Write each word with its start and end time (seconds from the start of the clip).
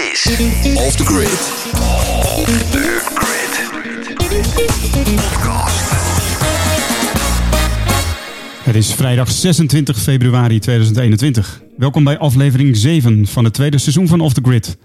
is 0.00 0.26
Off 0.76 0.96
the 0.96 1.04
Grid. 1.04 1.28
Off 1.74 2.70
the 2.70 3.00
Grid. 3.14 3.66
Podcast. 5.22 5.90
Het 8.64 8.74
is 8.74 8.94
vrijdag 8.94 9.30
26 9.30 9.98
februari 9.98 10.58
2021. 10.58 11.62
Welkom 11.76 12.04
bij 12.04 12.18
aflevering 12.18 12.76
7 12.76 13.26
van 13.26 13.44
het 13.44 13.54
tweede 13.54 13.78
seizoen 13.78 14.08
van 14.08 14.20
Off 14.20 14.34
the 14.34 14.40
Grid. 14.42 14.78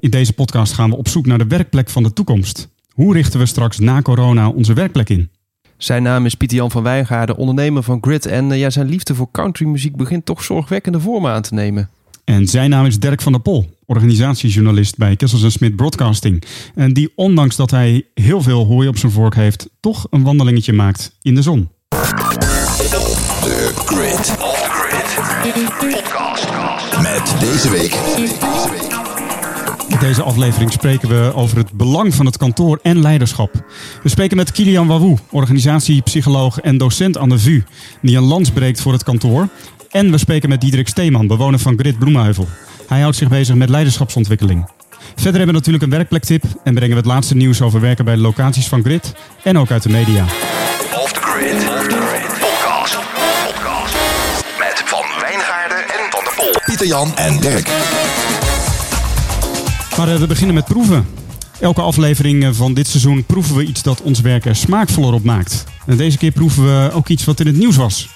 In 0.00 0.10
deze 0.10 0.32
podcast 0.32 0.72
gaan 0.72 0.90
we 0.90 0.96
op 0.96 1.08
zoek 1.08 1.26
naar 1.26 1.38
de 1.38 1.46
werkplek 1.46 1.90
van 1.90 2.02
de 2.02 2.12
toekomst. 2.12 2.68
Hoe 2.92 3.12
richten 3.12 3.38
we 3.40 3.46
straks 3.46 3.78
na 3.78 4.02
corona 4.02 4.48
onze 4.48 4.72
werkplek 4.72 5.08
in? 5.08 5.30
Zijn 5.76 6.02
naam 6.02 6.26
is 6.26 6.34
Pieter 6.34 6.56
Jan 6.56 6.70
van 6.70 6.82
Wijngaarden, 6.82 7.36
ondernemer 7.36 7.82
van 7.82 7.98
Grid. 8.00 8.26
En 8.26 8.52
eh, 8.52 8.58
ja, 8.58 8.70
zijn 8.70 8.88
liefde 8.88 9.14
voor 9.14 9.30
countrymuziek 9.30 9.96
begint 9.96 10.24
toch 10.24 10.42
zorgwekkende 10.42 11.00
vormen 11.00 11.32
aan 11.32 11.42
te 11.42 11.54
nemen. 11.54 11.90
En 12.24 12.46
zijn 12.46 12.70
naam 12.70 12.86
is 12.86 12.98
Dirk 12.98 13.22
van 13.22 13.32
der 13.32 13.40
Pol, 13.40 13.73
organisatiejournalist 13.86 14.96
bij 14.96 15.16
Kessels 15.16 15.52
Smit 15.52 15.76
Broadcasting. 15.76 16.42
En 16.74 16.92
die 16.92 17.12
ondanks 17.14 17.56
dat 17.56 17.70
hij 17.70 18.06
heel 18.14 18.42
veel 18.42 18.66
hooi 18.66 18.88
op 18.88 18.98
zijn 18.98 19.12
vork 19.12 19.34
heeft, 19.34 19.68
toch 19.80 20.06
een 20.10 20.22
wandelingetje 20.22 20.72
maakt 20.72 21.16
in 21.22 21.34
de 21.34 21.42
zon. 21.42 21.68
The 23.44 23.72
Grid. 23.74 24.36
Met 27.02 27.40
deze 27.40 27.70
week. 27.70 27.94
In 29.88 30.00
deze 30.00 30.22
aflevering 30.22 30.72
spreken 30.72 31.08
we 31.08 31.32
over 31.34 31.56
het 31.56 31.72
belang 31.72 32.14
van 32.14 32.26
het 32.26 32.36
kantoor 32.36 32.78
en 32.82 33.00
leiderschap. 33.00 33.64
We 34.02 34.08
spreken 34.08 34.36
met 34.36 34.52
Kilian 34.52 34.86
Wawou, 34.86 35.16
organisatiepsycholoog 35.30 36.60
en 36.60 36.78
docent 36.78 37.18
aan 37.18 37.28
de 37.28 37.38
VU, 37.38 37.62
die 38.02 38.16
een 38.16 38.22
lans 38.22 38.50
breekt 38.50 38.80
voor 38.80 38.92
het 38.92 39.02
kantoor. 39.02 39.48
En 39.90 40.10
we 40.10 40.18
spreken 40.18 40.48
met 40.48 40.60
Diederik 40.60 40.88
Steeman, 40.88 41.26
bewoner 41.26 41.58
van 41.58 41.78
Grid 41.78 41.98
Bloemenheuvel. 41.98 42.48
Hij 42.86 43.00
houdt 43.00 43.16
zich 43.16 43.28
bezig 43.28 43.54
met 43.54 43.68
leiderschapsontwikkeling. 43.68 44.66
Verder 45.14 45.24
hebben 45.24 45.46
we 45.46 45.52
natuurlijk 45.52 45.84
een 45.84 45.90
werkplektip 45.90 46.44
en 46.64 46.74
brengen 46.74 46.90
we 46.90 47.02
het 47.02 47.10
laatste 47.10 47.36
nieuws 47.36 47.62
over 47.62 47.80
werken 47.80 48.04
bij 48.04 48.14
de 48.14 48.20
locaties 48.20 48.68
van 48.68 48.82
Grid 48.82 49.14
en 49.42 49.58
ook 49.58 49.70
uit 49.70 49.82
de 49.82 49.88
media. 49.88 50.24
Off 51.02 51.12
the 51.12 51.20
Grid. 51.20 51.54
Off 51.54 51.86
the 51.88 52.00
Grid. 52.00 52.38
Podcast. 52.40 52.98
Podcast. 53.46 53.94
Met 54.58 54.82
Van 54.86 55.04
Wijngaarden 55.20 55.78
en 55.78 56.10
Van 56.10 56.24
der 56.24 56.32
Pol. 56.36 56.60
Pieter 56.64 56.86
Jan 56.86 57.16
en 57.16 57.40
Dirk. 57.40 57.68
Maar 59.96 60.08
eh, 60.08 60.16
we 60.16 60.26
beginnen 60.26 60.54
met 60.54 60.64
proeven. 60.64 61.06
Elke 61.60 61.80
aflevering 61.80 62.44
eh, 62.44 62.50
van 62.52 62.74
dit 62.74 62.86
seizoen 62.86 63.24
proeven 63.24 63.56
we 63.56 63.64
iets 63.64 63.82
dat 63.82 64.02
ons 64.02 64.20
werk 64.20 64.44
er 64.44 64.56
smaakvoller 64.56 65.12
op 65.14 65.24
maakt. 65.24 65.64
En 65.86 65.96
deze 65.96 66.18
keer 66.18 66.30
proeven 66.30 66.64
we 66.64 66.92
ook 66.92 67.08
iets 67.08 67.24
wat 67.24 67.40
in 67.40 67.46
het 67.46 67.56
nieuws 67.56 67.76
was. 67.76 68.08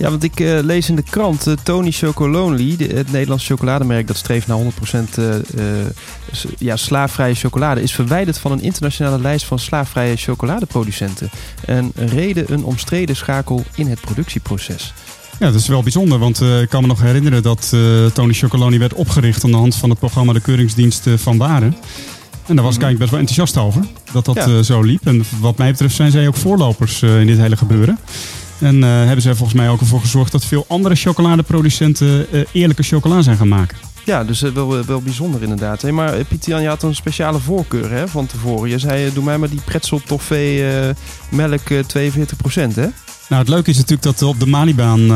Ja, 0.00 0.10
want 0.10 0.22
ik 0.24 0.40
eh, 0.40 0.58
lees 0.62 0.88
in 0.88 0.96
de 0.96 1.02
krant 1.02 1.46
eh, 1.46 1.54
Tony 1.62 1.90
Chocolonely, 1.90 2.76
de- 2.76 2.84
het 2.94 3.12
Nederlandse 3.12 3.46
chocolademerk 3.46 4.06
dat 4.06 4.16
streeft 4.16 4.46
naar 4.46 4.56
100% 4.58 5.18
eh, 5.18 5.34
eh, 5.34 5.86
ja, 6.58 6.76
slaafvrije 6.76 7.34
chocolade, 7.34 7.82
is 7.82 7.92
verwijderd 7.92 8.38
van 8.38 8.52
een 8.52 8.62
internationale 8.62 9.20
lijst 9.20 9.44
van 9.44 9.58
slaafvrije 9.58 10.16
chocoladeproducenten. 10.16 11.30
En 11.66 11.92
reden 11.94 12.52
een 12.52 12.64
omstreden 12.64 13.16
schakel 13.16 13.64
in 13.74 13.86
het 13.86 14.00
productieproces. 14.00 14.92
Ja, 15.38 15.46
dat 15.50 15.60
is 15.60 15.68
wel 15.68 15.82
bijzonder, 15.82 16.18
want 16.18 16.40
ik 16.40 16.68
kan 16.68 16.80
me 16.82 16.86
nog 16.86 17.00
herinneren 17.00 17.42
dat 17.42 17.74
Tony 18.12 18.32
Chocoloni 18.32 18.78
werd 18.78 18.94
opgericht 18.94 19.44
aan 19.44 19.50
de 19.50 19.56
hand 19.56 19.74
van 19.74 19.90
het 19.90 19.98
programma 19.98 20.32
De 20.32 20.40
Keuringsdienst 20.40 21.06
van 21.16 21.36
Baren. 21.38 21.76
En 22.46 22.56
daar 22.56 22.64
was 22.64 22.74
ik 22.76 22.82
eigenlijk 22.82 22.98
best 22.98 23.10
wel 23.10 23.20
enthousiast 23.20 23.56
over, 23.56 23.84
dat 24.12 24.24
dat 24.24 24.34
Ja. 24.36 24.62
zo 24.62 24.82
liep. 24.82 25.06
En 25.06 25.24
wat 25.40 25.58
mij 25.58 25.70
betreft 25.70 25.94
zijn 25.94 26.10
zij 26.10 26.28
ook 26.28 26.36
voorlopers 26.36 27.02
in 27.02 27.26
dit 27.26 27.38
hele 27.38 27.56
gebeuren. 27.56 27.98
En 28.60 28.84
eh, 28.84 28.90
hebben 28.90 29.22
zij 29.22 29.34
volgens 29.34 29.58
mij 29.58 29.68
ook 29.68 29.80
ervoor 29.80 30.00
gezorgd 30.00 30.32
dat 30.32 30.44
veel 30.44 30.64
andere 30.68 30.94
chocoladeproducenten 30.94 32.32
eh, 32.32 32.40
eerlijke 32.52 32.82
chocola 32.82 33.22
zijn 33.22 33.36
gaan 33.36 33.48
maken. 33.48 33.76
Ja, 34.04 34.24
dus 34.24 34.42
eh, 34.42 34.50
wel, 34.52 34.84
wel 34.84 35.02
bijzonder 35.02 35.42
inderdaad. 35.42 35.82
Hey, 35.82 35.92
maar 35.92 36.24
Pieter 36.24 36.48
Jan, 36.50 36.62
je 36.62 36.68
had 36.68 36.82
een 36.82 36.94
speciale 36.94 37.38
voorkeur 37.38 37.90
hè, 37.90 38.08
van 38.08 38.26
tevoren. 38.26 38.70
Je 38.70 38.78
zei, 38.78 39.12
doe 39.12 39.24
mij 39.24 39.38
maar 39.38 39.50
die 39.50 39.60
pretzel 39.64 40.00
toffee 40.06 40.64
melk 41.30 41.70
eh 41.70 41.78
42%, 41.78 42.74
hè? 42.74 42.88
Nou, 43.30 43.42
het 43.42 43.50
leuke 43.50 43.70
is 43.70 43.76
natuurlijk 43.76 44.02
dat 44.02 44.22
op 44.22 44.40
de 44.40 44.46
Malibaan, 44.46 45.08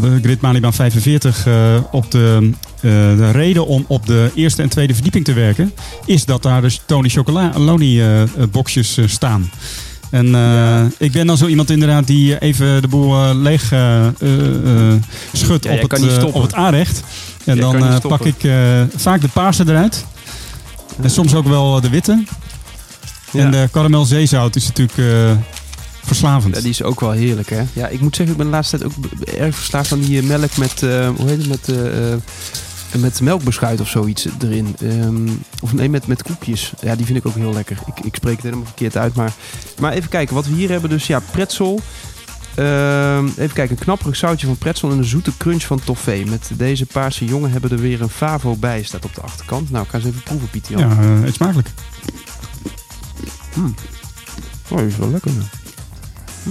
de 0.00 0.18
Grid 0.22 0.40
Malibaan 0.40 0.72
45, 0.72 1.46
eh, 1.46 1.76
op 1.90 2.10
de, 2.10 2.50
de 2.80 3.30
reden 3.30 3.66
om 3.66 3.84
op 3.88 4.06
de 4.06 4.30
eerste 4.34 4.62
en 4.62 4.68
tweede 4.68 4.94
verdieping 4.94 5.24
te 5.24 5.32
werken, 5.32 5.72
is 6.06 6.24
dat 6.24 6.42
daar 6.42 6.60
dus 6.60 6.82
Tony 6.86 7.08
Chocoloni 7.08 8.00
eh, 8.00 8.22
boxjes 8.50 8.98
staan. 9.06 9.50
En 10.10 10.34
eh, 10.34 10.84
ik 10.98 11.12
ben 11.12 11.26
dan 11.26 11.36
zo 11.36 11.46
iemand 11.46 11.70
inderdaad 11.70 12.06
die 12.06 12.38
even 12.38 12.82
de 12.82 12.88
boel 12.88 13.14
eh, 13.14 13.30
leeg 13.34 13.72
eh, 13.72 14.06
eh, 14.06 14.12
eh, 14.90 14.94
schudt 15.32 15.64
Ja, 15.64 15.72
op, 15.72 15.90
het, 15.90 16.06
eh, 16.06 16.24
op 16.24 16.42
het 16.42 16.54
aanrecht. 16.54 17.02
En 17.44 17.56
Jij 17.56 17.64
dan 17.64 17.84
eh, 17.84 17.98
pak 17.98 18.24
ik 18.24 18.44
eh, 18.44 18.82
vaak 18.96 19.20
de 19.20 19.28
paarse 19.28 19.64
eruit. 19.66 20.04
En 21.02 21.10
soms 21.10 21.34
ook 21.34 21.46
wel 21.48 21.76
eh, 21.76 21.82
de 21.82 21.88
witte. 21.88 22.24
En 23.32 23.50
de 23.50 23.68
karamel 23.72 24.04
zeezout 24.04 24.56
is 24.56 24.66
natuurlijk 24.66 24.98
eh, 24.98 25.30
verslavend. 26.04 26.54
Ja, 26.54 26.60
die 26.60 26.70
is 26.70 26.82
ook 26.82 27.00
wel 27.00 27.10
heerlijk, 27.10 27.50
hè? 27.50 27.62
Ja, 27.72 27.88
ik 27.88 28.00
moet 28.00 28.16
zeggen, 28.16 28.34
ik 28.34 28.40
ben 28.42 28.50
de 28.50 28.56
laatste 28.56 28.78
tijd 28.78 28.92
ook 28.92 29.04
erg 29.38 29.54
verslaafd 29.56 29.92
aan 29.92 30.00
die 30.00 30.18
eh, 30.20 30.26
melk 30.26 30.56
met, 30.56 30.82
eh, 30.82 31.08
hoe 31.16 31.28
heet 31.28 31.38
het, 31.38 31.48
met, 31.48 31.68
eh, 31.68 32.12
eh, 32.12 32.18
met 32.98 33.20
melkbeschuit 33.20 33.80
of 33.80 33.88
zoiets 33.88 34.26
erin. 34.40 34.76
Ehm, 34.80 35.28
of 35.60 35.72
nee, 35.72 35.88
met, 35.88 36.06
met 36.06 36.22
koekjes. 36.22 36.72
Ja, 36.80 36.96
die 36.96 37.06
vind 37.06 37.18
ik 37.18 37.26
ook 37.26 37.34
heel 37.34 37.52
lekker. 37.52 37.78
Ik, 37.86 38.04
ik 38.04 38.14
spreek 38.14 38.34
het 38.34 38.44
helemaal 38.44 38.64
verkeerd 38.66 38.96
uit, 38.96 39.14
maar... 39.14 39.32
Maar 39.80 39.92
even 39.92 40.10
kijken, 40.10 40.34
wat 40.34 40.46
we 40.46 40.54
hier 40.54 40.70
hebben 40.70 40.90
dus, 40.90 41.06
ja, 41.06 41.20
pretzel. 41.30 41.80
Ehm, 42.54 43.26
even 43.26 43.52
kijken, 43.52 43.70
een 43.70 43.82
knapperig 43.82 44.16
zoutje 44.16 44.46
van 44.46 44.56
pretzel 44.56 44.90
en 44.90 44.98
een 44.98 45.04
zoete 45.04 45.36
crunch 45.36 45.62
van 45.62 45.80
toffee. 45.84 46.26
Met 46.26 46.50
deze 46.54 46.86
paarse 46.86 47.24
jongen 47.24 47.50
hebben 47.50 47.70
er 47.70 47.78
weer 47.78 48.02
een 48.02 48.08
favo 48.08 48.56
bij, 48.56 48.82
staat 48.82 49.04
op 49.04 49.14
de 49.14 49.20
achterkant. 49.20 49.70
Nou, 49.70 49.84
ik 49.84 49.90
ga 49.90 49.96
eens 49.96 50.06
even 50.06 50.22
proeven, 50.22 50.50
Pieter 50.50 50.78
Jan. 50.78 50.88
Ja, 50.88 51.00
eh, 51.00 51.22
eet 51.22 51.34
smakelijk. 51.34 51.68
Oh, 54.68 54.78
die 54.78 54.86
is 54.86 54.96
wel 54.96 55.10
lekker. 55.10 55.30
ja. 55.30 55.42
Hm. 56.42 56.50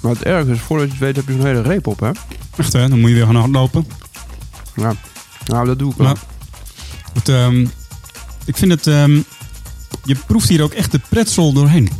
Maar 0.00 0.12
het 0.12 0.22
erg 0.22 0.46
is, 0.46 0.60
voordat 0.60 0.86
je 0.86 0.92
het 0.92 1.00
weet 1.00 1.16
heb 1.16 1.26
je 1.26 1.32
zo'n 1.32 1.46
hele 1.46 1.62
reep 1.62 1.86
op, 1.86 2.00
hè? 2.00 2.10
Echt 2.56 2.72
hè, 2.72 2.88
dan 2.88 3.00
moet 3.00 3.08
je 3.08 3.14
weer 3.14 3.26
gaan 3.26 3.36
hardlopen. 3.36 3.86
Ja. 4.78 4.94
Nou, 5.46 5.66
dat 5.66 5.78
doe 5.78 5.90
ik 5.90 5.96
wel. 5.96 6.14
Het, 7.12 7.28
ehm, 7.28 7.66
ik 8.44 8.56
vind 8.56 8.70
het, 8.72 8.86
ehm, 8.86 9.20
je 10.04 10.14
proeft 10.26 10.48
hier 10.48 10.62
ook 10.62 10.72
echt 10.72 10.92
de 10.92 11.00
pretzel 11.08 11.52
doorheen. 11.52 11.90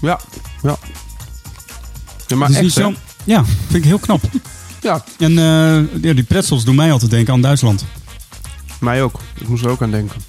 Ja, 0.00 0.20
ja. 0.62 0.76
Ja, 2.26 2.36
maar 2.36 2.50
echt, 2.50 2.72
zo, 2.72 2.92
ja, 3.24 3.44
vind 3.44 3.74
ik 3.74 3.84
heel 3.84 3.98
knap. 3.98 4.22
Ja, 4.82 5.04
En 5.18 5.30
eh, 5.38 6.02
ja, 6.02 6.12
die 6.12 6.22
pretzels 6.22 6.64
doen 6.64 6.74
mij 6.74 6.92
altijd 6.92 7.10
denken 7.10 7.32
aan 7.34 7.40
Duitsland. 7.40 7.84
mij 8.80 9.02
ook. 9.02 9.20
Ik 9.40 9.48
moest 9.48 9.64
er 9.64 9.70
ook 9.70 9.82
aan 9.82 9.90
denken. 9.90 10.20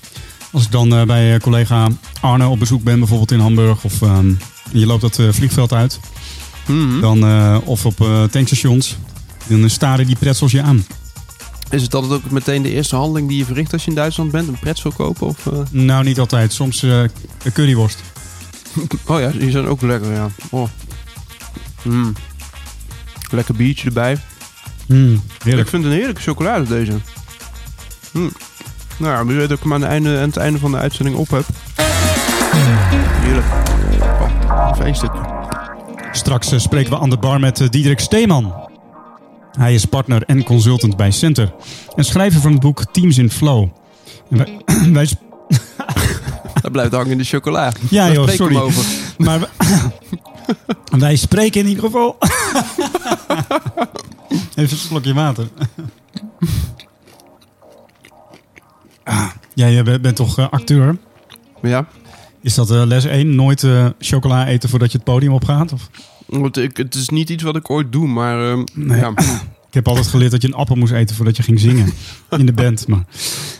Als 0.51 0.63
ik 0.63 0.71
dan 0.71 0.95
eh, 0.95 1.03
bij 1.05 1.33
eh, 1.33 1.39
collega 1.39 1.87
Arne 2.21 2.47
op 2.47 2.59
bezoek 2.59 2.83
ben, 2.83 2.99
bijvoorbeeld 2.99 3.31
in 3.31 3.39
Hamburg, 3.39 3.83
of 3.83 4.01
ehm, 4.01 4.33
je 4.71 4.85
loopt 4.85 5.01
dat 5.01 5.19
vliegveld 5.35 5.73
uit, 5.73 5.99
Mhm. 6.67 6.99
dan, 7.01 7.23
of 7.65 7.85
op 7.85 7.95
tankstations, 8.31 8.97
dan 9.47 9.69
staren 9.69 10.05
die 10.07 10.15
pretzels 10.15 10.51
je 10.51 10.61
aan. 10.61 10.85
Is 11.69 11.81
het 11.81 11.93
altijd 11.95 12.13
ook 12.13 12.31
meteen 12.31 12.61
de 12.61 12.69
eerste 12.71 12.95
handeling 12.95 13.27
die 13.27 13.37
je 13.37 13.45
verricht 13.45 13.73
als 13.73 13.83
je 13.83 13.89
in 13.89 13.95
Duitsland 13.95 14.31
bent? 14.31 14.47
Een 14.47 14.59
pretzel 14.59 14.91
kopen? 14.91 15.27
Of, 15.27 15.47
eh? 15.47 15.59
Nou, 15.69 16.03
niet 16.03 16.19
altijd. 16.19 16.53
Soms 16.53 16.83
eh, 16.83 16.99
een 17.43 17.51
curryworst. 17.53 17.99
Oh 19.05 19.19
ja, 19.19 19.29
die 19.29 19.51
zijn 19.51 19.67
ook 19.67 19.81
lekker, 19.81 20.11
ja. 20.13 20.29
Oh. 20.49 20.67
Mm. 21.81 22.13
Lekker 23.31 23.53
biertje 23.55 23.87
erbij. 23.87 24.17
Mm, 24.87 25.13
Ik 25.13 25.43
heerlijk. 25.43 25.69
vind 25.69 25.83
het 25.83 25.91
een 25.91 25.97
heerlijke 25.97 26.21
chocolade 26.21 26.67
deze. 26.67 26.91
Mm. 28.11 28.31
Nou 28.97 29.13
ja, 29.13 29.25
weet 29.25 29.49
dat 29.49 29.57
ik 29.57 29.63
hem 29.63 29.73
aan, 29.73 29.79
de 29.79 29.85
einde, 29.85 30.09
aan 30.17 30.27
het 30.27 30.37
einde 30.37 30.59
van 30.59 30.71
de 30.71 30.77
uitzending 30.77 31.17
op 31.17 31.29
heb. 31.29 31.45
Heerlijk. 33.21 33.45
Oh, 34.01 34.69
even 34.73 34.85
één 34.85 34.95
stukje. 34.95 35.21
Straks 36.11 36.51
eh, 36.51 36.59
spreken 36.59 36.91
we 36.91 36.99
aan 36.99 37.09
de 37.09 37.17
bar 37.17 37.39
met 37.39 37.67
Diederik 37.71 37.99
Steeman. 37.99 38.53
Hij 39.57 39.73
is 39.73 39.85
partner 39.85 40.23
en 40.23 40.43
consultant 40.43 40.95
bij 40.97 41.11
Center. 41.11 41.53
En 41.95 42.03
schrijver 42.05 42.41
van 42.41 42.51
het 42.51 42.61
boek 42.61 42.83
Teams 42.91 43.17
in 43.17 43.29
Flow. 43.31 43.67
En 44.29 44.37
wij, 44.37 44.61
wij 44.93 45.05
sp- 45.05 45.21
Dat 46.61 46.71
blijft 46.71 46.91
hangen 46.93 47.11
in 47.11 47.17
de 47.17 47.23
chocola. 47.23 47.71
ja 47.89 48.05
Daar 48.05 48.13
joh, 48.13 48.27
sorry. 48.29 48.57
over. 48.57 48.85
Maar 49.17 49.49
wij 50.89 51.15
spreken 51.15 51.61
in 51.61 51.67
ieder 51.67 51.83
geval. 51.83 52.17
Even 54.55 54.71
een 54.71 54.77
slokje 54.77 55.13
water. 55.13 55.47
Ah, 59.03 59.29
Jij 59.53 59.83
bent 59.83 60.01
bent 60.01 60.15
toch 60.15 60.37
eh, 60.37 60.49
acteur? 60.49 60.97
Ja. 61.61 61.85
Is 62.41 62.53
dat 62.55 62.71
eh, 62.71 62.81
les 62.85 63.05
1? 63.05 63.35
Nooit 63.35 63.63
eh, 63.63 63.85
chocola 63.99 64.47
eten 64.47 64.69
voordat 64.69 64.91
je 64.91 64.97
het 64.97 65.05
podium 65.05 65.33
opgaat? 65.33 65.73
Of? 65.73 65.89
Want 66.39 66.57
ik, 66.57 66.77
het 66.77 66.95
is 66.95 67.09
niet 67.09 67.29
iets 67.29 67.43
wat 67.43 67.55
ik 67.55 67.69
ooit 67.69 67.91
doe, 67.91 68.07
maar 68.07 68.51
ehm, 68.51 68.63
Nee. 68.73 68.99
ja. 68.99 69.13
Ik 69.73 69.79
heb 69.79 69.87
altijd 69.87 70.07
geleerd 70.07 70.31
dat 70.31 70.41
je 70.41 70.47
een 70.47 70.53
appel 70.53 70.75
moest 70.75 70.93
eten 70.93 71.15
voordat 71.15 71.37
je 71.37 71.43
ging 71.43 71.59
zingen 71.59 71.93
in 72.29 72.45
de 72.45 72.53
band. 72.53 72.87
Maar, 72.87 73.03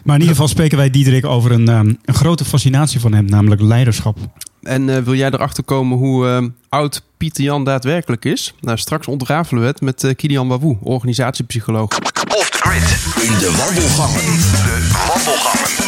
maar 0.04 0.16
in 0.16 0.22
ieder 0.22 0.36
geval 0.36 0.48
spreken 0.48 0.78
wij 0.78 0.90
Diederik 0.90 1.26
over 1.26 1.52
een, 1.52 1.68
ehm, 1.68 1.94
een 2.06 2.14
grote 2.14 2.46
fascinatie 2.46 3.00
van 3.00 3.14
hem, 3.14 3.26
namelijk 3.26 3.62
leiderschap. 3.62 4.18
En 4.62 4.90
eh, 4.90 5.02
wil 5.02 5.16
jij 5.16 5.32
erachter 5.32 5.64
komen 5.64 5.98
hoe 5.98 6.28
ehm, 6.28 6.50
oud 6.70 7.04
Pieter 7.18 7.44
Jan 7.44 7.64
daadwerkelijk 7.64 8.26
is? 8.26 8.54
Nou, 8.60 8.78
straks 8.78 9.08
ontrafelen 9.08 9.62
we 9.62 9.68
het 9.68 9.82
met 9.82 10.04
eh 10.04 10.16
Kilian 10.16 10.48
Wawou, 10.48 10.78
organisatiepsycholoog. 10.82 11.98
Off 12.38 12.50
the 12.50 12.58
grid. 12.58 13.28
In 13.32 13.38
de 13.40 13.56
wandelgangen. 13.58 14.20
De 14.20 14.90
wandelgangen. 15.08 15.83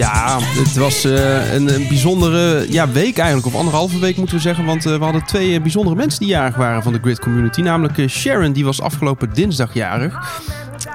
Ja, 0.00 0.38
het 0.40 0.76
was 0.76 1.04
eh, 1.04 1.54
een, 1.54 1.74
een 1.74 1.88
bijzondere 1.88 2.66
ja, 2.72 2.88
week 2.88 3.18
eigenlijk, 3.18 3.46
of 3.46 3.54
anderhalve 3.54 3.98
week 3.98 4.16
moeten 4.16 4.36
we 4.36 4.42
zeggen. 4.42 4.64
Want 4.64 4.86
eh, 4.86 4.96
we 4.96 5.04
hadden 5.04 5.24
twee 5.24 5.54
eh, 5.54 5.60
bijzondere 5.62 5.96
mensen 5.96 6.20
die 6.20 6.28
jarig 6.28 6.56
waren 6.56 6.82
van 6.82 6.92
de 6.92 6.98
Grid 7.02 7.18
Community. 7.18 7.60
Namelijk 7.60 8.08
Sharon, 8.08 8.52
die 8.52 8.64
was 8.64 8.80
afgelopen 8.80 9.30
dinsdag 9.34 9.74
jarig. 9.74 10.42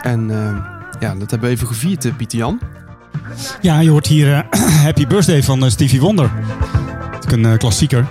En 0.02 0.28
ja, 1.00 1.16
dat 1.16 1.32
hebben 1.32 1.50
we 1.50 1.56
even 1.56 1.68
gevierd, 1.68 2.18
Pieter 2.18 2.38
Jan. 2.38 2.60
Ja, 3.62 3.80
je 3.80 3.90
hoort 3.90 4.08
hier 4.08 4.46
Happy 4.84 5.08
Birthday 5.08 5.44
van 5.44 5.72
Stevie 5.72 6.00
Wonder. 6.00 6.32
Dat 7.12 7.26
is 7.34 7.44
een 7.44 7.58
klassieker. 7.58 8.08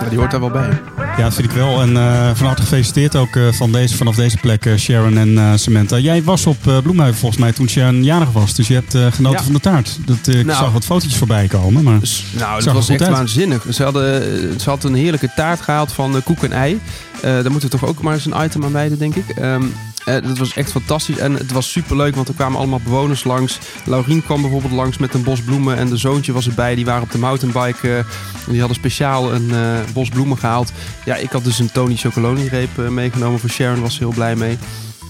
Ja, 0.00 0.08
die 0.08 0.18
hoort 0.18 0.30
daar 0.30 0.40
wel 0.40 0.50
bij. 0.50 0.80
Ja, 1.16 1.22
dat 1.22 1.34
vind 1.34 1.48
ik 1.50 1.56
wel. 1.56 1.80
En 1.82 1.96
eh, 1.96 2.30
van 2.34 2.46
harte 2.46 2.62
gefeliciteerd 2.62 3.16
ook 3.16 3.36
eh, 3.36 3.52
van 3.52 3.72
deze, 3.72 3.96
vanaf 3.96 4.14
deze 4.14 4.36
plek, 4.36 4.66
eh, 4.66 4.74
Sharon 4.76 5.18
en 5.18 5.58
Samantha. 5.58 5.98
Jij 5.98 6.22
was 6.22 6.46
op 6.46 6.66
uh, 6.66 6.78
Bloemhuizen 6.78 7.18
volgens 7.20 7.40
mij 7.40 7.52
toen 7.52 7.68
Sharon 7.68 8.04
jarig 8.04 8.32
was. 8.32 8.54
Dus 8.54 8.68
je 8.68 8.74
hebt 8.74 9.14
genoten 9.14 9.38
Ja. 9.38 9.44
van 9.44 9.52
de 9.52 9.60
taart. 9.60 9.98
Dat, 10.06 10.26
ik 10.26 10.46
Nou. 10.46 10.58
zag 10.58 10.72
wat 10.72 10.84
fotootjes 10.84 11.16
voorbij 11.16 11.46
komen. 11.46 11.82
Maar... 11.82 11.98
Nou, 12.38 12.64
dat 12.64 12.74
was 12.74 12.88
echt 12.88 13.02
uit. 13.02 13.10
waanzinnig. 13.10 13.66
Ze, 13.72 13.82
hadden, 13.82 14.60
ze 14.60 14.70
had 14.70 14.84
een 14.84 14.94
heerlijke 14.94 15.30
taart 15.36 15.60
gehaald 15.60 15.92
van 15.92 16.22
koek 16.24 16.42
en 16.42 16.52
ei. 16.52 16.80
Daar 17.22 17.50
moeten 17.50 17.70
we 17.70 17.78
toch 17.78 17.88
ook 17.88 18.02
maar 18.02 18.14
eens 18.14 18.26
een 18.26 18.44
item 18.44 18.64
aan 18.64 18.72
wijden, 18.72 18.98
denk 18.98 19.14
ik. 19.14 19.28
Ehm, 19.28 19.62
eh, 20.04 20.14
dat 20.22 20.38
was 20.38 20.54
echt 20.54 20.70
fantastisch. 20.70 21.16
En 21.18 21.32
het 21.34 21.52
was 21.52 21.70
superleuk, 21.70 22.14
want 22.14 22.28
er 22.28 22.34
kwamen 22.34 22.58
allemaal 22.58 22.80
bewoners 22.84 23.24
langs. 23.24 23.58
Laurien 23.84 24.24
kwam 24.24 24.40
bijvoorbeeld 24.40 24.72
langs 24.72 24.98
met 24.98 25.14
een 25.14 25.22
bos 25.22 25.40
bloemen. 25.40 25.76
En 25.76 25.88
de 25.88 25.96
zoontje 25.96 26.32
was 26.32 26.46
erbij. 26.48 26.74
Die 26.74 26.84
waren 26.84 27.02
op 27.02 27.10
de 27.12 27.18
mountainbike. 27.18 27.96
eh, 27.96 28.04
die 28.48 28.58
hadden 28.58 28.76
speciaal 28.76 29.32
een 29.32 29.50
eh, 29.52 29.58
bos 29.92 30.08
bloemen 30.08 30.38
gehaald. 30.38 30.72
Ja, 31.04 31.14
ik 31.16 31.30
had 31.30 31.44
dus 31.44 31.58
een 31.58 31.72
Tony 31.72 31.96
Chocoloni-reep 31.96 32.78
eh, 32.78 32.88
meegenomen 32.88 33.40
voor 33.40 33.50
Sharon. 33.50 33.80
Was 33.80 33.92
ze 33.94 33.98
heel 33.98 34.12
blij 34.14 34.36
mee. 34.36 34.58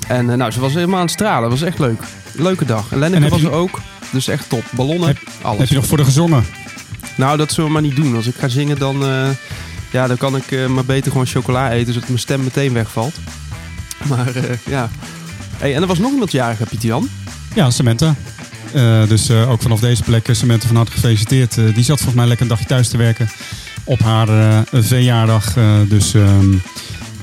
En 0.09 0.27
nou, 0.39 0.51
ze 0.51 0.61
was 0.61 0.75
helemaal 0.75 0.97
aan 0.97 1.03
het 1.05 1.11
stralen. 1.15 1.51
Het 1.51 1.61
was 1.61 1.69
echt 1.69 1.79
leuk. 1.79 2.03
Leuke 2.33 2.65
dag. 2.65 2.93
En 2.93 2.99
Lenneke 2.99 3.25
En 3.25 3.31
was 3.31 3.41
je- 3.41 3.47
er 3.47 3.53
ook. 3.53 3.81
Dus 4.13 4.29
echt 4.29 4.49
top. 4.49 4.63
Ballonnen, 4.71 5.07
Heb- 5.09 5.19
alles. 5.43 5.59
Heb 5.59 5.69
je 5.69 5.75
nog 5.75 5.87
voor 5.87 5.97
de 5.97 6.05
gezongen? 6.05 6.45
Nou, 7.17 7.37
dat 7.37 7.53
zullen 7.53 7.67
we 7.67 7.73
maar 7.73 7.83
niet 7.83 7.97
doen. 7.97 8.17
Als 8.17 8.27
ik 8.27 8.35
ga 8.39 8.49
zingen, 8.49 8.79
dan, 8.79 9.05
ja, 9.91 10.07
dan 10.07 10.17
kan 10.17 10.37
ik 10.37 10.69
maar 10.69 10.85
beter 10.85 11.11
gewoon 11.11 11.27
chocola 11.27 11.71
eten, 11.71 11.93
zodat 11.93 12.09
mijn 12.09 12.21
stem 12.21 12.43
meteen 12.45 12.73
wegvalt. 12.73 13.15
Maar 14.11 14.35
eh, 14.37 14.57
ja. 14.67 14.91
Hey, 15.57 15.75
en 15.75 15.81
er 15.83 15.89
was 15.89 15.99
nog 15.99 16.13
iemand 16.13 16.33
jarig, 16.33 16.59
hè, 16.59 16.65
Pieter 16.67 16.89
Jan. 16.89 17.09
Ja, 17.55 17.71
Samantha. 17.71 18.15
Eh, 18.73 19.09
dus 19.09 19.29
eh, 19.29 19.51
ook 19.51 19.63
vanaf 19.63 19.81
deze 19.81 20.03
plek, 20.03 20.29
Samantha 20.33 20.67
van 20.67 20.77
harte 20.77 20.93
gefeliciteerd. 20.93 21.55
Die 21.55 21.85
zat 21.85 21.97
volgens 21.97 22.15
mij 22.15 22.27
lekker 22.27 22.43
een 22.43 22.51
dagje 22.53 22.67
thuis 22.67 22.89
te 22.89 22.97
werken 22.97 23.29
op 23.85 23.99
haar 24.01 24.29
verjaardag. 24.73 25.55
Dus 25.89 26.15
ehm 26.15 26.55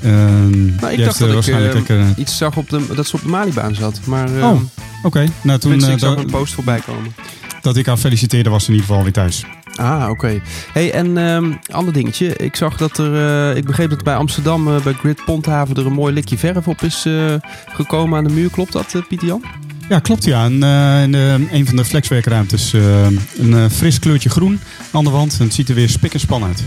ehm, 0.04 0.52
die 0.52 0.72
dacht 0.80 0.96
heeft, 0.96 1.20
dat 1.20 1.28
ik, 1.28 1.34
waarschijnlijk 1.34 1.74
eh, 1.74 1.78
lekker... 1.80 2.00
eh, 2.00 2.08
Iets 2.18 2.38
zag 2.38 2.58
op 2.58 2.70
de, 2.70 2.86
dat 2.96 3.08
ze 3.08 3.16
op 3.16 3.22
de 3.22 3.28
Malibaan 3.28 3.76
zat. 3.76 4.00
Maar 4.06 4.30
Oh, 4.30 4.62
Oké, 5.04 5.26
nou 5.42 5.60
toen 5.60 5.74
ik 5.74 6.00
zag 6.00 6.16
een 6.16 6.26
post 6.26 6.54
voorbij 6.54 6.80
komen. 6.80 7.14
dat 7.62 7.78
ik 7.78 7.86
haar 7.86 7.98
feliciteerde 7.98 8.50
was 8.50 8.64
ze 8.64 8.68
in 8.70 8.76
ieder 8.76 8.88
geval 8.90 9.04
weer 9.04 9.14
thuis. 9.14 9.44
Ah, 9.76 10.10
oké. 10.10 10.42
Hey, 10.74 10.92
en 10.94 11.18
ehm 11.18 11.52
ander 11.72 11.94
dingetje. 11.94 12.36
Ik 12.36 12.56
zag 12.56 12.78
dat 12.78 12.98
er, 12.98 13.16
eh, 13.52 13.58
ik 13.58 13.66
begreep 13.66 13.90
dat 13.90 14.04
bij 14.04 14.16
Amsterdam, 14.16 14.68
eh, 14.76 14.82
bij 14.84 14.94
Grid 14.94 15.26
Ponthaven, 15.26 15.76
er 15.76 15.86
een 15.86 15.94
mooi 15.94 16.14
likje 16.14 16.38
verf 16.38 16.68
op 16.68 16.82
is 16.82 17.06
eh, 17.06 17.34
gekomen 17.74 18.18
aan 18.18 18.24
de 18.24 18.34
muur. 18.34 18.50
Klopt 18.50 18.72
dat, 18.74 18.96
Pieter 19.08 19.28
Jan? 19.28 19.44
Ja, 19.90 20.00
klopt 20.00 20.24
ja. 20.24 20.44
En, 20.46 20.52
in 21.04 21.12
de- 21.12 21.48
een 21.52 21.66
van 21.68 21.76
de 21.76 21.86
flexwerkruimtes 21.86 22.74
een 23.38 23.70
fris 23.70 24.00
kleurtje 24.00 24.30
groen 24.30 24.60
aan 24.92 25.04
de 25.04 25.10
wand. 25.10 25.36
En 25.40 25.46
het 25.46 25.54
ziet 25.54 25.70
er 25.70 25.76
weer 25.76 25.90
spik 25.90 26.14
en 26.14 26.20
span 26.20 26.44
uit. 26.44 26.64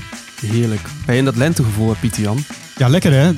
Heerlijk. 0.46 0.80
Hey, 1.04 1.18
en 1.18 1.24
dat 1.24 1.36
lentegevoel, 1.36 1.94
Pieter 2.00 2.22
Jan? 2.22 2.44
Ja, 2.76 2.88
lekker 2.88 3.12
hè. 3.12 3.32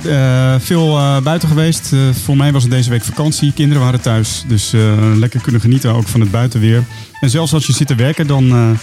Veel 0.61 1.21
buiten 1.23 1.49
geweest. 1.49 1.93
Voor 2.25 2.37
mij 2.37 2.53
was 2.53 2.63
het 2.63 2.73
deze 2.73 2.91
week 2.91 3.03
vakantie. 3.05 3.53
Kinderen 3.53 3.83
waren 3.83 4.01
thuis. 4.01 4.45
Dus 4.49 4.73
lekker 5.15 5.41
kunnen 5.41 5.61
genieten 5.61 5.93
ook 5.95 6.09
van 6.09 6.21
het 6.21 6.31
buitenweer. 6.31 6.85
En 7.21 7.31
zelfs 7.31 7.53
als 7.53 7.67
je 7.67 7.73
zit 7.73 7.87
te 7.87 7.95
werken, 7.95 8.27
dan 8.27 8.77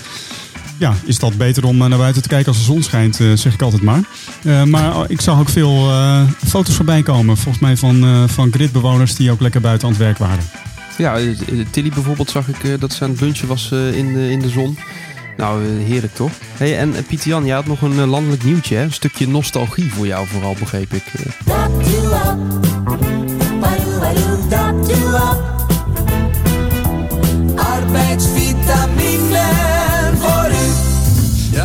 ja, 0.83 0.93
is 1.05 1.19
dat 1.19 1.37
beter 1.37 1.65
om 1.65 1.81
eh, 1.81 1.87
naar 1.87 1.97
buiten 1.97 2.21
te 2.21 2.27
kijken 2.27 2.47
als 2.47 2.57
de 2.57 2.63
zon 2.63 2.83
schijnt, 2.83 3.19
eh, 3.19 3.27
zeg 3.33 3.53
ik 3.53 3.61
altijd 3.61 3.81
maar. 3.81 4.01
Eh, 4.43 4.63
maar 4.63 4.93
ik 5.07 5.21
zag 5.21 5.39
ook 5.39 5.49
veel 5.49 5.89
eh, 5.89 6.21
foto's 6.47 6.75
voorbij 6.75 7.03
komen. 7.03 7.37
Volgens 7.37 7.63
mij 7.63 7.77
van, 7.77 8.03
eh 8.03 8.23
van 8.27 8.51
gridbewoners 8.51 9.15
die 9.15 9.31
ook 9.31 9.39
lekker 9.39 9.61
buiten 9.61 9.87
aan 9.87 9.93
het 9.93 10.03
werk 10.03 10.17
waren. 10.17 10.43
Ja, 10.97 11.17
Tilly 11.69 11.89
bijvoorbeeld 11.89 12.29
zag 12.29 12.47
ik 12.47 12.79
dat 12.79 12.93
ze 12.93 13.03
aan 13.03 13.09
het 13.09 13.21
lunchen 13.21 13.47
was 13.47 13.71
eh, 13.71 13.97
in, 13.97 14.13
de, 14.13 14.31
in 14.31 14.39
de 14.39 14.49
zon. 14.49 14.77
Nou, 15.37 15.63
heerlijk 15.67 16.15
toch? 16.15 16.31
Hey, 16.57 16.77
en 16.77 17.05
Pieter 17.07 17.27
Jan, 17.27 17.45
jij 17.45 17.55
had 17.55 17.65
nog 17.65 17.81
een 17.81 18.05
landelijk 18.05 18.43
nieuwtje, 18.43 18.75
hè? 18.75 18.83
Een 18.83 18.93
stukje 18.93 19.27
nostalgie 19.27 19.93
voor 19.93 20.07
jou 20.07 20.27
vooral, 20.27 20.55
begreep 20.59 20.93
ik. 20.93 21.03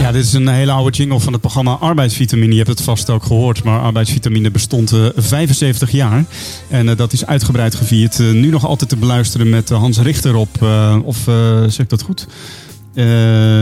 Ja. 0.01 0.13
dit 0.13 0.25
is 0.25 0.33
een 0.33 0.49
hele 0.49 0.73
oude 0.73 0.97
jingle 0.97 1.21
van 1.21 1.33
het 1.33 1.41
programma 1.41 1.73
Arbeidsvitamine. 1.73 2.51
Je 2.51 2.57
hebt 2.57 2.69
het 2.69 2.81
vast 2.81 3.11
ook 3.11 3.25
gehoord, 3.25 3.63
maar 3.63 3.81
Arbeidsvitamine 3.81 4.51
bestond 4.51 4.93
eh, 4.93 5.07
75 5.17 5.91
jaar. 5.91 6.25
En 6.69 6.89
eh, 6.89 6.97
dat 6.97 7.13
is 7.13 7.27
uitgebreid 7.27 7.75
gevierd. 7.75 8.21
Eh, 8.21 8.31
nu 8.31 8.49
nog 8.51 8.67
altijd 8.67 8.91
te 8.91 8.97
beluisteren 8.97 9.49
met 9.49 9.71
eh, 9.71 9.79
Hans 9.79 9.99
Richter 9.99 10.35
op, 10.35 10.63
eh, 10.63 10.97
of 11.05 11.29
eh, 11.29 11.61
zeg 11.63 11.79
ik 11.79 11.89
dat 11.89 12.03
goed? 12.03 12.27
Eh, 12.99 13.05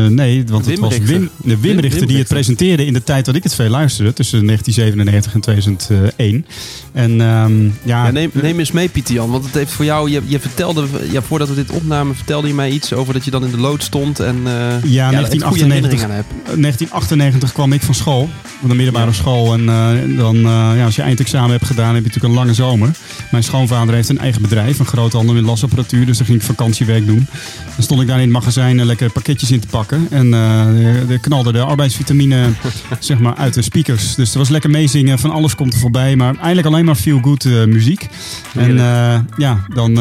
nee, 0.06 0.44
want 0.46 0.66
het 0.66 0.78
was. 0.78 0.98
Wim, 0.98 1.06
de 1.06 1.28
Wim, 1.42 1.60
Wim- 1.60 1.78
Richter 1.78 1.98
Wim 1.98 2.08
die 2.08 2.18
het 2.18 2.28
presenteerde 2.28 2.86
in 2.86 2.92
de 2.92 3.02
tijd 3.02 3.24
dat 3.24 3.34
ik 3.34 3.42
het 3.42 3.54
veel 3.54 3.68
luisterde. 3.68 4.12
Tussen 4.12 4.46
1997 4.46 5.34
en 5.34 5.40
2001. 5.40 6.46
En 6.92 7.20
ehm, 7.20 7.64
ja, 7.64 7.70
ja, 8.04 8.10
neem, 8.10 8.30
neem 8.32 8.58
eens 8.58 8.72
mee, 8.72 8.88
Pieter 8.88 9.14
Jan, 9.14 9.30
want 9.30 9.44
het 9.44 9.54
heeft 9.54 9.70
voor 9.72 9.84
jou... 9.84 10.10
Je, 10.10 10.22
je 10.26 10.40
vertelde, 10.40 10.86
ja, 11.10 11.22
voordat 11.22 11.48
we 11.48 11.54
dit 11.54 11.70
opnamen, 11.70 12.14
vertelde 12.16 12.48
je 12.48 12.54
mij 12.54 12.70
iets 12.70 12.92
over 12.92 13.12
dat 13.14 13.24
je 13.24 13.30
dan 13.30 13.44
in 13.44 13.50
de 13.50 13.58
lood 13.58 13.82
stond 13.82 14.20
en 14.20 14.36
eh 14.44 14.52
Ja, 14.82 15.10
daar 15.10 15.20
echt 15.22 15.42
goede 15.42 15.66
1998. 15.66 15.68
herinneringen 15.68 16.04
aan 16.04 16.10
hebt. 16.10 16.28
1998 16.62 17.52
kwam 17.52 17.72
ik 17.72 17.82
van 17.82 17.94
school, 17.94 18.28
van 18.60 18.68
de 18.68 18.74
middelbare 18.74 19.06
Ja. 19.06 19.12
school. 19.12 19.52
En 19.52 19.68
eh, 19.68 20.16
dan, 20.18 20.36
ja, 20.76 20.84
als 20.84 20.96
je 20.96 21.02
eindexamen 21.02 21.50
hebt 21.50 21.64
gedaan, 21.66 21.94
heb 21.94 22.02
je 22.04 22.08
natuurlijk 22.08 22.34
een 22.34 22.40
lange 22.40 22.54
zomer. 22.54 22.90
Mijn 23.30 23.42
schoonvader 23.42 23.94
heeft 23.94 24.08
een 24.08 24.18
eigen 24.18 24.42
bedrijf, 24.42 24.78
een 24.78 24.86
groothandel 24.86 25.34
met 25.34 25.44
lasapparatuur. 25.44 26.06
Dus 26.06 26.16
daar 26.18 26.26
ging 26.26 26.38
ik 26.38 26.44
vakantiewerk 26.44 27.06
doen. 27.06 27.26
Dan 27.74 27.82
stond 27.84 28.00
ik 28.00 28.06
daar 28.06 28.16
in 28.16 28.22
het 28.22 28.32
magazijn 28.32 28.80
eh, 28.80 28.86
lekker 28.86 29.10
pakketjes 29.26 29.50
in 29.50 29.60
te 29.60 29.66
pakken. 29.66 30.06
En 30.10 30.34
eh 30.34 31.10
er 31.10 31.18
knalde 31.18 31.52
de 31.52 31.60
arbeidsvitamine 31.60 32.48
zeg 32.98 33.18
maar, 33.18 33.34
uit 33.34 33.54
de 33.54 33.62
speakers. 33.62 34.14
Dus 34.14 34.32
er 34.32 34.38
was 34.38 34.48
lekker 34.48 34.70
meezingen, 34.70 35.18
van 35.18 35.30
alles 35.30 35.54
komt 35.54 35.72
er 35.72 35.78
voorbij. 35.78 36.16
Maar 36.16 36.34
eigenlijk 36.34 36.66
alleen 36.66 36.84
maar 36.84 36.94
feel-good 36.94 37.44
eh, 37.44 37.64
muziek. 37.64 38.08
En 38.54 38.78
eh, 38.78 39.18
ja, 39.36 39.66
dan, 39.74 39.98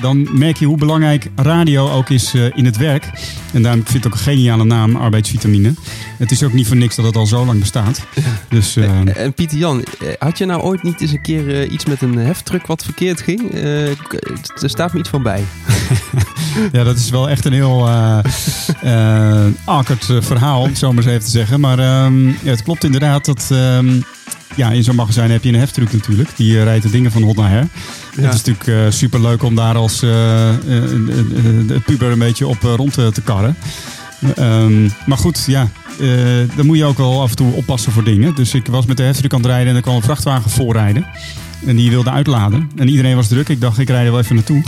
dan 0.00 0.38
merk 0.38 0.56
je 0.56 0.66
hoe 0.66 0.76
belangrijk 0.76 1.28
radio 1.36 1.90
ook 1.90 2.10
is 2.10 2.34
in 2.54 2.64
het 2.64 2.76
werk. 2.76 3.10
En 3.52 3.62
daarom 3.62 3.82
vind 3.82 3.96
ik 3.96 4.02
het 4.02 4.06
ook 4.06 4.18
een 4.18 4.32
geniale 4.32 4.64
naam, 4.64 4.96
arbeidsvitamine. 4.96 5.74
Het 6.18 6.30
is 6.30 6.42
ook 6.42 6.52
niet 6.52 6.66
voor 6.66 6.76
niks 6.76 6.96
dat 6.96 7.04
het 7.04 7.16
al 7.16 7.26
zo 7.26 7.44
lang 7.44 7.60
bestaat. 7.60 8.06
Dus 8.48 8.76
Eh, 8.76 9.16
En 9.24 9.32
Pieter 9.34 9.58
Jan, 9.58 9.84
had 10.18 10.38
je 10.38 10.44
nou 10.44 10.62
ooit 10.62 10.82
niet 10.82 11.00
eens 11.00 11.12
een 11.12 11.22
keer 11.22 11.66
iets 11.68 11.84
met 11.84 12.02
een 12.02 12.18
heftruck 12.18 12.66
wat 12.66 12.84
verkeerd 12.84 13.20
ging? 13.20 13.54
Er 13.54 14.70
staat 14.70 14.92
me 14.92 14.98
iets 14.98 15.08
van 15.08 15.22
bij. 15.22 15.44
ja, 16.72 16.84
dat 16.84 16.96
is 16.96 17.10
wel 17.10 17.28
echt 17.30 17.44
een 17.44 17.52
heel 17.52 17.88
eh, 17.88 18.18
verhaal, 20.20 20.60
om 20.60 20.68
het 20.68 20.78
zo 20.78 20.92
maar 20.92 21.04
eens 21.04 21.12
even 21.12 21.24
te 21.24 21.30
zeggen. 21.30 21.60
Maar 21.60 21.78
ehm, 21.78 22.26
ja, 22.28 22.34
het 22.42 22.62
klopt 22.62 22.84
inderdaad 22.84 23.24
dat... 23.24 23.48
ehm, 23.50 24.00
ja, 24.54 24.70
in 24.70 24.84
zo'n 24.84 24.94
magazijn 24.94 25.30
heb 25.30 25.44
je 25.44 25.48
een 25.48 25.58
heftruck 25.58 25.92
natuurlijk. 25.92 26.30
Die 26.36 26.62
rijdt 26.62 26.82
de 26.82 26.90
dingen 26.90 27.10
van 27.10 27.22
hot 27.22 27.36
naar 27.36 27.50
her. 27.50 27.68
Het 28.14 28.34
is 28.34 28.44
natuurlijk 28.44 28.92
super 28.92 29.20
leuk 29.20 29.42
om 29.42 29.54
daar 29.54 29.76
als 29.76 29.98
puber 31.84 32.10
een 32.10 32.18
beetje 32.18 32.46
op 32.46 32.62
rond 32.62 32.92
te, 32.92 33.10
te 33.12 33.20
karren. 33.20 33.56
Ehm, 34.34 34.88
maar 35.06 35.18
goed, 35.18 35.44
ja, 35.46 35.68
dan 36.56 36.66
moet 36.66 36.76
je 36.76 36.84
ook 36.84 36.98
wel 36.98 37.22
af 37.22 37.30
en 37.30 37.36
toe 37.36 37.52
oppassen 37.52 37.92
voor 37.92 38.04
dingen. 38.04 38.34
Dus 38.34 38.54
ik 38.54 38.66
was 38.66 38.86
met 38.86 38.96
de 38.96 39.02
heftruck 39.02 39.32
aan 39.32 39.40
het 39.40 39.48
rijden 39.50 39.68
en 39.68 39.76
er 39.76 39.82
kwam 39.82 39.96
een 39.96 40.02
vrachtwagen 40.02 40.50
voorrijden. 40.50 41.06
En 41.66 41.76
die 41.76 41.90
wilde 41.90 42.10
uitladen. 42.10 42.70
En 42.76 42.88
iedereen 42.88 43.16
was 43.16 43.28
druk. 43.28 43.48
Ik 43.48 43.60
dacht, 43.60 43.78
ik 43.78 43.88
rijd 43.88 44.04
er 44.06 44.10
wel 44.12 44.20
even 44.20 44.34
naartoe. 44.34 44.62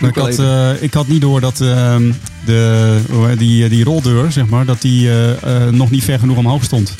Maar 0.00 0.10
ik 0.10 0.16
had, 0.16 0.38
eh, 0.38 0.82
ik 0.82 0.94
had 0.94 1.08
niet 1.08 1.20
door 1.20 1.40
dat 1.40 1.60
ehm, 1.60 2.12
de, 2.44 2.98
hoe 3.10 3.26
heet 3.26 3.38
die, 3.38 3.68
die 3.68 3.84
roldeur, 3.84 4.32
zeg 4.32 4.46
maar, 4.46 4.64
dat 4.64 4.80
die 4.82 5.08
eh, 5.10 5.66
eh, 5.66 5.72
nog 5.72 5.90
niet 5.90 6.04
ver 6.04 6.18
genoeg 6.18 6.36
omhoog 6.36 6.64
stond. 6.64 6.94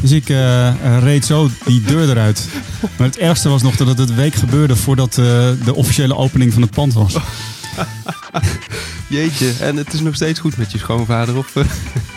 Dus 0.00 0.10
ik 0.10 0.28
eh, 0.28 0.68
eh, 0.68 0.74
reed 1.02 1.24
zo 1.24 1.50
die 1.64 1.82
deur 1.82 2.10
eruit. 2.10 2.48
Maar 2.96 3.06
het 3.06 3.18
ergste 3.18 3.48
was 3.48 3.62
nog 3.62 3.76
dat 3.76 3.86
het 3.88 3.98
een 3.98 4.14
week 4.14 4.34
gebeurde 4.34 4.76
voordat 4.76 5.18
eh, 5.18 5.24
de 5.64 5.74
officiële 5.74 6.16
opening 6.16 6.52
van 6.52 6.62
het 6.62 6.70
pand 6.70 6.92
was. 6.92 7.16
Jeetje, 9.08 9.52
en 9.60 9.76
het 9.76 9.92
is 9.92 10.00
nog 10.00 10.14
steeds 10.14 10.40
goed 10.40 10.56
met 10.56 10.72
je 10.72 10.78
schoonvader? 10.78 11.36
Of, 11.36 11.56
eh? 11.56 11.64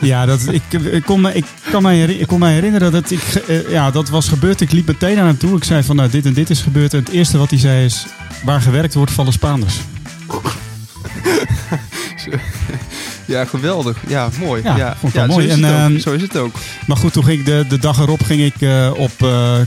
Ja, 0.01 0.25
dat, 0.25 0.47
ik, 0.51 0.61
ik, 0.73 1.03
kon 1.03 1.21
me, 1.21 1.33
ik, 1.33 1.45
kan 1.71 1.81
mij, 1.81 1.95
heri- 1.97 2.19
ik 2.19 2.27
kon 2.27 2.39
mij 2.39 2.53
herinneren 2.53 2.91
dat 2.91 3.11
ik, 3.11 3.21
eh, 3.47 3.69
ja, 3.69 3.91
dat 3.91 4.09
was 4.09 4.27
gebeurd. 4.27 4.61
Ik 4.61 4.71
liep 4.71 4.87
meteen 4.87 5.15
naar 5.15 5.25
hem 5.25 5.37
toe. 5.37 5.55
Ik 5.57 5.63
zei 5.63 5.83
van 5.83 5.95
nou, 5.95 6.09
dit 6.09 6.25
en 6.25 6.33
dit 6.33 6.49
is 6.49 6.61
gebeurd. 6.61 6.93
En 6.93 6.99
het 6.99 7.09
eerste 7.09 7.37
wat 7.37 7.49
hij 7.49 7.59
zei 7.59 7.85
is, 7.85 8.05
waar 8.43 8.61
gewerkt 8.61 8.93
wordt 8.93 9.11
vallen 9.11 9.33
Spaanders. 9.33 9.75
ja, 13.25 13.45
geweldig. 13.45 13.97
Ja, 14.07 14.29
mooi. 14.39 14.61
Ja, 14.63 14.77
Ja, 14.77 14.95
vond 14.99 15.13
ik 15.13 15.19
wel 15.19 15.27
zo 15.29 15.33
mooi. 15.33 15.47
is 15.47 15.53
En, 15.53 15.63
het 15.63 15.73
ook. 15.73 15.79
ehm, 15.89 15.99
Zo 15.99 16.11
is 16.13 16.21
het 16.21 16.37
ook. 16.37 16.55
Maar 16.87 16.97
goed, 16.97 17.13
toen 17.13 17.23
ging 17.23 17.39
ik 17.39 17.45
de, 17.45 17.65
de 17.69 17.79
dag 17.79 17.99
erop 17.99 18.23
ging 18.23 18.41
ik 18.41 18.61
eh, 18.61 18.91
op 18.95 19.11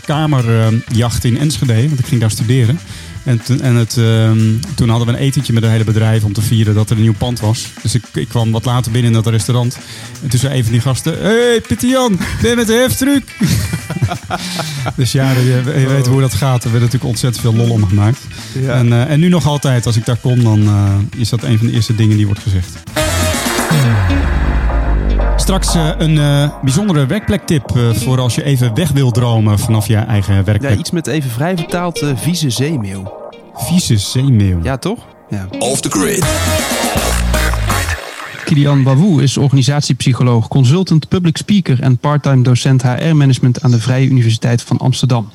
kamerjacht 0.06 1.24
in 1.24 1.38
Enschede, 1.38 1.88
want 1.88 1.98
ik 1.98 2.06
ging 2.06 2.20
daar 2.20 2.30
studeren. 2.30 2.78
En, 3.24 3.42
toen- 3.42 3.60
en 3.60 3.74
het, 3.74 3.96
ehm, 3.96 4.38
toen 4.74 4.88
hadden 4.88 5.06
we 5.06 5.12
een 5.12 5.18
etentje 5.18 5.52
met 5.52 5.62
het 5.62 5.72
hele 5.72 5.84
bedrijf 5.84 6.24
om 6.24 6.32
te 6.32 6.42
vieren 6.42 6.74
dat 6.74 6.90
er 6.90 6.96
een 6.96 7.02
nieuw 7.02 7.14
pand 7.18 7.40
was. 7.40 7.66
Dus 7.82 7.94
ik, 7.94 8.02
ik 8.14 8.28
kwam 8.28 8.50
wat 8.50 8.64
later 8.64 8.92
binnen 8.92 9.10
in 9.10 9.16
dat 9.22 9.32
restaurant. 9.32 9.78
En 10.22 10.28
toen 10.28 10.38
zei 10.38 10.56
een 10.56 10.62
van 10.62 10.72
die 10.72 10.80
gasten: 10.80 11.22
hey, 11.22 11.60
Pieter 11.66 11.88
Jan, 11.88 12.18
ben 12.40 12.50
je 12.50 12.56
met 12.56 12.66
de 12.66 12.72
heftruck? 12.72 13.24
dus 14.96 15.12
ja, 15.12 15.30
je, 15.30 15.62
je 15.80 15.86
weet 15.88 16.06
hoe 16.06 16.20
dat 16.20 16.34
gaat. 16.34 16.64
Er 16.64 16.70
werd 16.70 16.82
natuurlijk 16.82 17.10
ontzettend 17.10 17.42
veel 17.44 17.54
lol 17.54 17.70
om 17.70 17.86
gemaakt. 17.86 18.18
Ja. 18.60 18.74
En, 18.74 18.92
eh, 18.92 19.10
en 19.10 19.20
nu 19.20 19.28
nog 19.28 19.46
altijd, 19.46 19.86
als 19.86 19.96
ik 19.96 20.04
daar 20.06 20.16
kom, 20.16 20.42
dan 20.42 20.66
eh, 20.66 21.20
is 21.20 21.28
dat 21.28 21.42
een 21.42 21.58
van 21.58 21.66
de 21.66 21.72
eerste 21.72 21.94
dingen 21.94 22.16
die 22.16 22.26
wordt 22.26 22.42
gezegd. 22.42 22.68
Straks 25.50 25.74
eh, 25.74 25.90
een 25.98 26.18
eh, 26.18 26.50
bijzondere 26.62 27.06
werkplektip 27.06 27.76
eh, 27.76 27.90
voor 27.90 28.20
als 28.20 28.34
je 28.34 28.44
even 28.44 28.74
weg 28.74 28.90
wil 28.90 29.10
dromen 29.10 29.58
vanaf 29.58 29.86
je 29.86 29.96
eigen 29.96 30.34
ja, 30.34 30.42
werkplek. 30.44 30.78
iets 30.78 30.90
met 30.90 31.06
even 31.06 31.30
vrij 31.30 31.56
vertaald 31.56 32.04
vieze 32.14 32.50
zeemeel. 32.50 33.30
Vieze 33.54 33.96
zeemeel. 33.96 34.58
Ja, 34.62 34.76
toch? 34.76 35.06
Ja. 35.30 35.48
Off 35.58 35.80
the 35.80 35.90
grid. 35.90 36.24
Kilian 38.44 38.82
Bavou 38.82 39.22
is 39.22 39.36
organisatiepsycholoog, 39.36 40.48
consultant, 40.48 41.08
public 41.08 41.36
speaker 41.36 41.80
en 41.80 41.98
parttime 41.98 42.42
docent 42.42 42.82
HR-management 42.82 43.62
aan 43.62 43.70
de 43.70 43.80
Vrije 43.80 44.08
Universiteit 44.08 44.62
van 44.62 44.78
Amsterdam. 44.78 45.28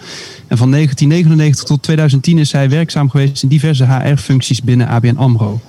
En 0.48 0.58
van 0.58 0.72
1999 0.72 1.64
tot 1.64 1.84
2010 1.84 2.38
is 2.38 2.52
hij 2.52 2.70
werkzaam 2.70 3.10
geweest 3.10 3.44
in 3.44 3.50
diverse 3.50 3.86
HR-functies 3.86 4.62
binnen 4.62 4.88
ABN 4.88 5.16
AMRO. 5.16 5.60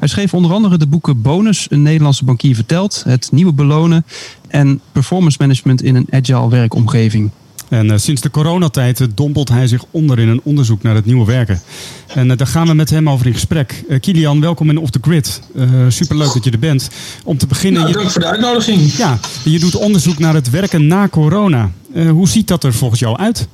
Hij 0.00 0.08
schreef 0.08 0.34
onder 0.34 0.52
andere 0.52 0.78
de 0.78 0.86
boeken 0.86 1.22
Bonus, 1.22 1.66
een 1.70 1.82
Nederlandse 1.82 2.24
bankier 2.24 2.54
vertelt, 2.54 3.02
Het 3.06 3.28
Nieuwe 3.32 3.52
Belonen 3.52 4.04
en 4.48 4.80
Performance 4.92 5.36
Management 5.40 5.82
in 5.82 5.94
een 5.94 6.06
Agile 6.10 6.48
werkomgeving. 6.48 7.30
En 7.68 7.90
eh, 7.90 7.98
sinds 7.98 8.20
de 8.20 8.30
coronatijd 8.30 9.06
dompelt 9.14 9.48
hij 9.48 9.66
zich 9.66 9.84
onder 9.90 10.18
in 10.18 10.28
een 10.28 10.40
onderzoek 10.44 10.82
naar 10.82 10.94
het 10.94 11.04
nieuwe 11.04 11.24
werken. 11.26 11.60
En 12.06 12.30
eh, 12.30 12.36
daar 12.36 12.46
gaan 12.46 12.66
we 12.66 12.74
met 12.74 12.90
hem 12.90 13.08
over 13.10 13.26
in 13.26 13.32
gesprek. 13.32 13.84
Eh, 13.88 14.00
Kilian, 14.00 14.40
welkom 14.40 14.70
in 14.70 14.78
Off 14.78 14.90
the 14.90 14.98
Grid. 15.02 15.40
Eh 15.56 15.70
superleuk 15.88 16.32
dat 16.32 16.44
je 16.44 16.50
er 16.50 16.58
bent. 16.58 16.90
Om 17.24 17.38
te 17.38 17.46
beginnen, 17.46 17.80
Nou, 17.80 17.92
je, 17.92 17.98
dank 17.98 18.10
voor 18.10 18.20
de 18.20 18.28
uitnodiging. 18.28 18.92
ja, 18.92 19.18
je 19.44 19.58
doet 19.58 19.76
onderzoek 19.76 20.18
naar 20.18 20.34
het 20.34 20.50
werken 20.50 20.86
na 20.86 21.08
corona. 21.08 21.70
Eh, 21.94 22.10
hoe 22.10 22.28
ziet 22.28 22.48
dat 22.48 22.64
er 22.64 22.72
volgens 22.74 23.00
jou 23.00 23.16
uit? 23.18 23.48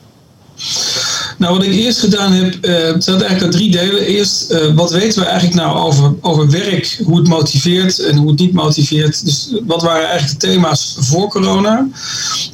Nou, 1.37 1.57
wat 1.57 1.67
ik 1.67 1.73
eerst 1.73 1.99
gedaan 1.99 2.33
heb, 2.33 2.55
eh 2.55 2.75
het 2.75 3.05
zat 3.05 3.21
eigenlijk 3.21 3.43
uit 3.43 3.53
drie 3.53 3.71
delen. 3.71 4.01
Eerst, 4.03 4.51
eh, 4.51 4.75
wat 4.75 4.91
weten 4.91 5.21
we 5.21 5.27
eigenlijk 5.27 5.61
nou 5.61 5.79
over, 5.79 6.15
over 6.21 6.51
werk, 6.51 7.01
hoe 7.05 7.19
het 7.19 7.29
motiveert 7.29 7.99
en 7.99 8.17
hoe 8.17 8.31
het 8.31 8.39
niet 8.39 8.53
motiveert. 8.53 9.25
Dus 9.25 9.49
wat 9.67 9.83
waren 9.83 10.09
eigenlijk 10.09 10.41
de 10.41 10.47
thema's 10.47 10.97
voor 10.99 11.29
corona? 11.29 11.89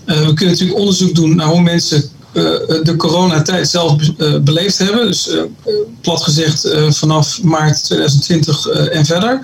Eh, 0.05 0.17
we 0.27 0.33
kunnen 0.35 0.55
natuurlijk 0.55 0.79
onderzoek 0.79 1.15
doen 1.15 1.37
naar 1.37 1.47
hoe 1.47 1.63
mensen 1.63 2.11
de 2.33 2.95
coronatijd 2.97 3.69
zelf 3.69 3.97
eh, 4.19 4.39
beleefd 4.39 4.79
hebben. 4.79 5.07
Dus 5.07 5.29
eh, 5.29 5.39
eh, 5.39 5.47
plat 6.01 6.23
gezegd 6.23 6.65
eh, 6.65 6.91
vanaf 6.91 7.43
maart 7.43 7.85
2020 7.85 8.69
eh, 8.69 8.97
en 8.97 9.05
verder. 9.05 9.41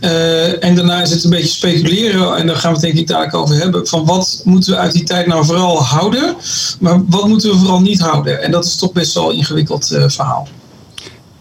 Eh, 0.00 0.64
en 0.64 0.74
daarna 0.74 1.02
is 1.02 1.10
het 1.10 1.24
een 1.24 1.30
beetje 1.30 1.48
speculeren, 1.48 2.36
en 2.36 2.46
daar 2.46 2.56
gaan 2.56 2.70
we 2.70 2.76
het 2.76 2.86
denk 2.86 2.98
ik 2.98 3.06
dadelijk 3.06 3.34
over 3.34 3.54
hebben, 3.54 3.86
van 3.86 4.04
wat 4.04 4.40
moeten 4.44 4.72
we 4.72 4.78
uit 4.78 4.92
die 4.92 5.04
tijd 5.04 5.26
nou 5.26 5.44
vooral 5.44 5.82
houden, 5.82 6.36
maar 6.80 7.04
wat 7.06 7.28
moeten 7.28 7.50
we 7.50 7.56
vooral 7.56 7.80
niet 7.80 8.00
houden. 8.00 8.42
En 8.42 8.50
dat 8.50 8.64
is 8.64 8.76
toch 8.76 8.92
best 8.92 9.14
wel 9.14 9.30
een 9.30 9.36
ingewikkeld 9.36 9.90
eh, 9.90 10.04
verhaal. 10.08 10.48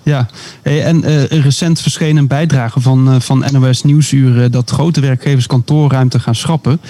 Ja, 0.07 0.27
Hey, 0.61 0.83
en 0.83 1.03
eh, 1.03 1.29
een 1.29 1.41
recent 1.41 1.81
verschenen 1.81 2.27
bijdrage 2.27 2.79
van, 2.79 3.11
eh, 3.11 3.19
van 3.19 3.45
NOS 3.51 3.83
Nieuwsuur 3.83 4.43
eh, 4.43 4.51
dat 4.51 4.69
grote 4.69 4.99
werkgevers 4.99 5.47
kantoorruimte 5.47 6.19
gaan 6.19 6.35
schrappen. 6.35 6.81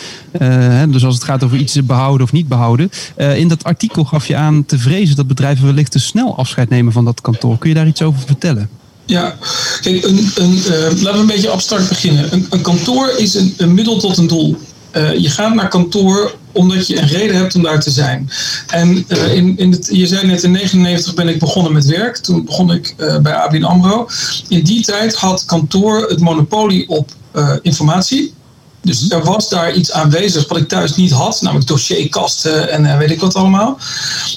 Dus 0.89 1.05
als 1.05 1.15
het 1.15 1.23
gaat 1.23 1.43
over 1.43 1.57
iets 1.57 1.85
behouden 1.85 2.25
of 2.25 2.31
niet 2.31 2.47
behouden. 2.47 2.89
Eh, 3.15 3.37
in 3.37 3.47
dat 3.47 3.63
artikel 3.63 4.03
gaf 4.03 4.27
je 4.27 4.35
aan 4.35 4.65
te 4.65 4.77
vrezen 4.77 5.15
dat 5.15 5.27
bedrijven 5.27 5.65
wellicht 5.65 5.91
te 5.91 5.99
snel 5.99 6.37
afscheid 6.37 6.69
nemen 6.69 6.93
van 6.93 7.05
dat 7.05 7.21
kantoor. 7.21 7.57
Kun 7.57 7.69
je 7.69 7.75
daar 7.75 7.87
iets 7.87 8.01
over 8.01 8.21
vertellen? 8.25 8.69
Ja, 9.05 9.35
kijk, 9.81 10.03
een, 10.03 10.31
een, 10.35 10.61
laten 11.01 11.13
we 11.13 11.19
een 11.19 11.25
beetje 11.25 11.49
abstract 11.49 11.89
beginnen. 11.89 12.45
Een, 12.49 12.61
kantoor 12.61 13.13
is 13.17 13.35
een 13.57 13.73
middel 13.73 13.99
tot 13.99 14.17
een 14.17 14.27
doel. 14.27 14.57
Eh, 14.91 15.17
je 15.17 15.29
gaat 15.29 15.53
naar 15.53 15.67
kantoor 15.67 16.35
omdat 16.51 16.87
je 16.87 16.97
een 16.97 17.07
reden 17.07 17.35
hebt 17.35 17.55
om 17.55 17.63
daar 17.63 17.79
te 17.79 17.91
zijn. 17.91 18.29
En 18.67 19.05
eh, 19.07 19.35
in, 19.35 19.57
in 19.57 19.71
het, 19.71 19.89
je 19.91 20.07
zei 20.07 20.27
net, 20.27 20.43
in 20.43 20.53
1999 20.53 21.13
ben 21.13 21.27
ik 21.27 21.39
begonnen 21.39 21.73
met 21.73 21.85
werk. 21.85 22.17
Toen 22.17 22.45
begon 22.45 22.71
ik 22.71 22.93
eh, 22.97 23.17
bij 23.17 23.33
ABN 23.33 23.63
AMRO. 23.63 24.09
In 24.47 24.63
die 24.63 24.83
tijd 24.83 25.15
had 25.15 25.45
kantoor 25.45 26.09
het 26.09 26.19
monopolie 26.19 26.89
op 26.89 27.15
informatie. 27.61 28.33
Dus 28.81 29.09
er 29.09 29.23
was 29.23 29.49
daar 29.49 29.73
iets 29.73 29.91
aanwezig 29.91 30.47
wat 30.47 30.57
ik 30.57 30.67
thuis 30.67 30.95
niet 30.95 31.11
had, 31.11 31.41
namelijk 31.41 31.67
dossierkasten 31.67 32.69
en 32.69 32.97
weet 32.97 33.11
ik 33.11 33.19
wat 33.19 33.35
allemaal. 33.35 33.77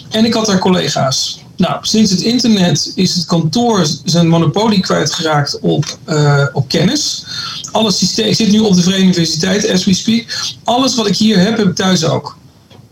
En 0.08 0.24
ik 0.24 0.34
had 0.34 0.46
daar 0.46 0.58
collega's. 0.58 1.40
Nou, 1.60 1.78
sinds 1.80 2.10
het 2.10 2.20
internet 2.20 2.92
is 2.94 3.14
het 3.14 3.24
kantoor 3.24 3.86
zijn 4.04 4.28
monopolie 4.28 4.80
kwijtgeraakt 4.80 5.58
op, 5.60 5.98
eh, 6.04 6.44
op 6.52 6.68
kennis. 6.68 7.24
Alle 7.72 7.92
systeem, 7.92 8.26
ik 8.26 8.34
zit 8.34 8.50
nu 8.50 8.58
op 8.58 8.74
de 8.74 8.82
Verenigde 8.82 9.04
Universiteit, 9.04 9.70
as 9.70 9.84
we 9.84 9.94
speak. 9.94 10.24
Alles 10.64 10.94
wat 10.94 11.06
ik 11.06 11.16
hier 11.16 11.38
heb, 11.38 11.56
heb 11.56 11.66
ik 11.66 11.74
thuis 11.74 12.04
ook. 12.04 12.38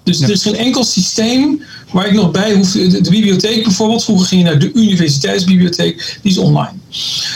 Dus 0.03 0.21
er 0.21 0.31
is 0.31 0.43
geen 0.43 0.57
enkel 0.57 0.85
systeem 0.85 1.63
waar 1.93 2.07
ik 2.07 2.13
nog 2.13 2.31
bij 2.31 2.55
hoef. 2.55 2.73
De, 2.73 3.01
de 3.01 3.11
bibliotheek 3.11 3.63
bijvoorbeeld, 3.63 4.05
vroeger 4.05 4.27
ging 4.27 4.43
je 4.43 4.47
naar 4.47 4.59
de 4.59 4.73
universiteitsbibliotheek, 4.73 6.19
die 6.23 6.33
is 6.33 6.39
online. 6.39 6.77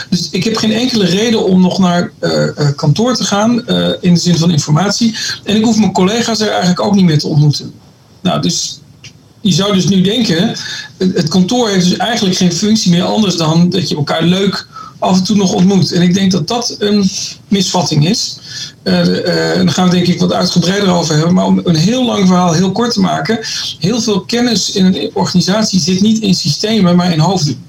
Dus 0.09 0.29
ik 0.31 0.43
heb 0.43 0.55
geen 0.55 0.73
enkele 0.73 1.05
reden 1.05 1.43
om 1.45 1.61
nog 1.61 1.79
naar 1.79 2.11
eh, 2.19 2.47
eh, 2.47 2.75
kantoor 2.75 3.15
te 3.15 3.23
gaan 3.23 3.67
in 4.01 4.13
de 4.13 4.19
zin 4.19 4.37
van 4.37 4.51
informatie. 4.51 5.15
En 5.43 5.55
ik 5.55 5.63
hoef 5.63 5.77
mijn 5.77 5.93
collega's 5.93 6.39
er 6.39 6.49
eigenlijk 6.49 6.81
ook 6.81 6.95
niet 6.95 7.05
meer 7.05 7.19
te 7.19 7.27
ontmoeten. 7.27 7.73
Nou, 8.21 8.41
dus 8.41 8.81
je 9.43 9.53
zou 9.53 9.73
dus 9.73 9.87
nu 9.87 10.01
denken, 10.01 10.55
het, 10.97 11.27
kantoor 11.27 11.69
heeft 11.69 11.89
dus 11.89 11.97
eigenlijk 11.97 12.37
geen 12.37 12.53
functie 12.53 12.91
meer 12.91 13.03
anders 13.03 13.35
dan 13.35 13.69
dat 13.69 13.89
je 13.89 13.95
elkaar 13.95 14.23
leuk 14.23 14.67
af 14.99 15.17
en 15.17 15.23
toe 15.23 15.35
nog 15.35 15.53
ontmoet. 15.53 15.91
En 15.91 16.01
ik 16.01 16.13
denk 16.13 16.31
dat 16.31 16.47
dat 16.47 16.75
een 16.79 17.09
misvatting 17.47 18.09
is. 18.09 18.37
En 18.83 19.05
daar 19.65 19.69
gaan 19.69 19.89
we 19.89 19.95
denk 19.95 20.07
ik 20.07 20.19
wat 20.19 20.33
uitgebreider 20.33 20.89
over 20.89 21.15
hebben. 21.15 21.33
Maar 21.33 21.45
om 21.45 21.61
een 21.63 21.75
heel 21.75 22.05
lang 22.05 22.27
verhaal 22.27 22.53
heel 22.53 22.71
kort 22.71 22.93
te 22.93 22.99
maken. 22.99 23.39
Heel 23.79 24.01
veel 24.01 24.21
kennis 24.21 24.71
in 24.71 24.85
een 24.85 25.09
organisatie 25.13 25.79
zit 25.79 26.01
niet 26.01 26.19
in 26.19 26.35
systemen, 26.35 26.95
maar 26.95 27.13
in 27.13 27.19
hoofden. 27.19 27.63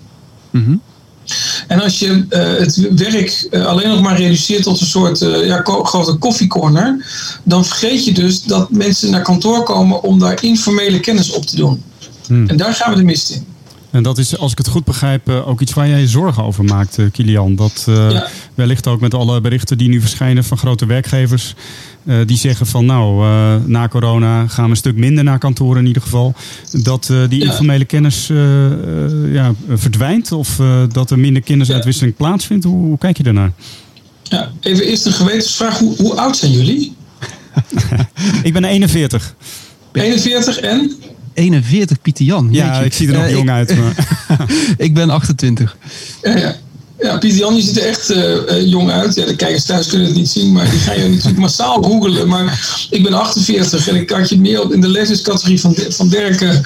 En 1.69 1.83
als 1.83 1.99
je 1.99 2.27
eh, 2.29 2.41
het 2.59 2.89
werk 2.97 3.47
eh, 3.51 3.67
alleen 3.67 3.89
nog 3.89 4.01
maar 4.01 4.17
reduceert 4.17 4.63
tot 4.63 4.81
een 4.81 4.87
soort 4.87 5.23
eh, 5.23 5.47
ja, 5.47 5.63
grote 5.65 6.15
koffiecorner, 6.15 7.07
dan 7.43 7.65
vergeet 7.65 8.05
je 8.05 8.13
dus 8.13 8.43
dat 8.43 8.71
mensen 8.71 9.11
naar 9.11 9.23
kantoor 9.23 9.63
komen 9.63 10.03
om 10.03 10.19
daar 10.19 10.43
informele 10.43 11.01
kennis 11.01 11.31
op 11.31 11.47
te 11.47 11.57
doen. 11.57 11.83
En 12.29 12.57
daar 12.57 12.75
gaan 12.75 12.91
we 12.91 12.97
de 12.97 13.05
mist 13.05 13.31
in. 13.31 13.47
En 13.95 14.03
dat 14.03 14.19
is, 14.19 14.39
als 14.39 14.53
ik 14.53 14.59
het 14.59 14.69
goed 14.69 14.85
begrijp, 14.85 15.29
eh, 15.29 15.49
ook 15.49 15.61
iets 15.61 15.73
waar 15.73 15.89
jij 15.89 16.01
je 16.01 16.09
zorgen 16.09 16.45
over 16.45 16.65
maakt, 16.65 16.99
eh, 16.99 17.05
Kilian. 17.13 17.55
Dat 17.55 17.85
eh, 17.89 18.11
Ja. 18.11 18.29
wellicht 18.55 18.87
ook 18.87 19.01
met 19.01 19.15
alle 19.15 19.41
berichten 19.41 19.79
die 19.79 19.89
nu 19.89 20.01
verschijnen 20.01 20.45
van 20.45 20.59
grote 20.59 20.87
werkgevers. 20.87 21.55
die 22.27 22.37
zeggen 22.37 22.67
van 22.67 22.87
nou, 22.87 23.27
na 23.67 23.89
corona 23.89 24.47
gaan 24.47 24.65
we 24.65 24.71
een 24.71 24.77
stuk 24.77 24.97
minder 24.97 25.25
naar 25.25 25.39
kantoor 25.39 25.79
in 25.79 25.87
ieder 25.87 26.03
geval. 26.03 26.35
Dat 26.71 27.13
die 27.29 27.41
Ja. 27.41 27.47
informele 27.51 27.85
kennis 27.85 28.27
ja, 29.33 29.55
verdwijnt 29.69 30.33
of 30.33 30.61
dat 30.93 31.11
er 31.11 31.19
minder 31.19 31.43
kennisuitwisseling 31.43 32.17
plaatsvindt. 32.17 32.65
Hoe, 32.65 32.85
hoe 32.87 32.99
kijk 32.99 33.17
je 33.17 33.23
daarnaar? 33.23 33.53
Ja, 34.23 34.51
even 34.61 34.85
eerst 34.87 35.07
een 35.07 35.13
gewetensvraag. 35.13 35.79
Hoe, 35.79 35.97
hoe 35.97 36.15
oud 36.17 36.37
zijn 36.37 36.53
jullie? 36.53 36.95
Ik 38.43 38.53
ben 38.53 38.65
41. 38.65 39.35
41 39.93 40.59
en? 40.59 40.93
41 41.35 42.01
Pieter 42.03 42.25
Jan. 42.25 42.49
Ja, 42.53 42.67
jeetje. 42.73 42.85
ik 42.85 42.93
zie 42.93 43.09
er 43.09 43.15
nog 43.15 43.25
Eh, 43.25 43.31
jong 43.31 43.45
ik- 43.45 43.51
uit. 43.51 43.77
Maar... 43.77 43.95
Ik 44.87 44.95
ben 44.95 45.11
28. 45.11 45.77
Ja, 47.05 47.19
Jan, 47.21 47.57
je 47.57 47.63
ziet 47.63 47.77
er 47.77 47.87
echt 47.87 48.11
eh, 48.11 48.35
eh, 48.57 48.67
jong 48.69 48.91
uit. 48.91 49.15
Ja, 49.15 49.27
de 49.27 49.37
kijkers 49.37 49.65
thuis 49.65 49.87
kunnen 49.87 50.07
het 50.07 50.17
niet 50.17 50.29
zien, 50.29 50.53
maar 50.53 50.71
die 50.71 50.79
ga 50.79 50.93
je 50.93 51.09
natuurlijk 51.09 51.39
massaal 51.39 51.83
googelen. 51.83 52.29
Maar 52.29 52.87
ik 52.91 53.03
ben 53.03 53.13
48 53.15 53.89
en 53.89 53.97
ik 53.97 54.11
had 54.11 54.29
je 54.29 54.41
meer 54.41 54.63
op 54.63 54.73
in 54.73 54.81
de 54.81 54.89
levenscategorie 54.89 55.61
van, 55.61 55.77
van 55.89 56.09
Dirk 56.09 56.41
eh 56.41 56.59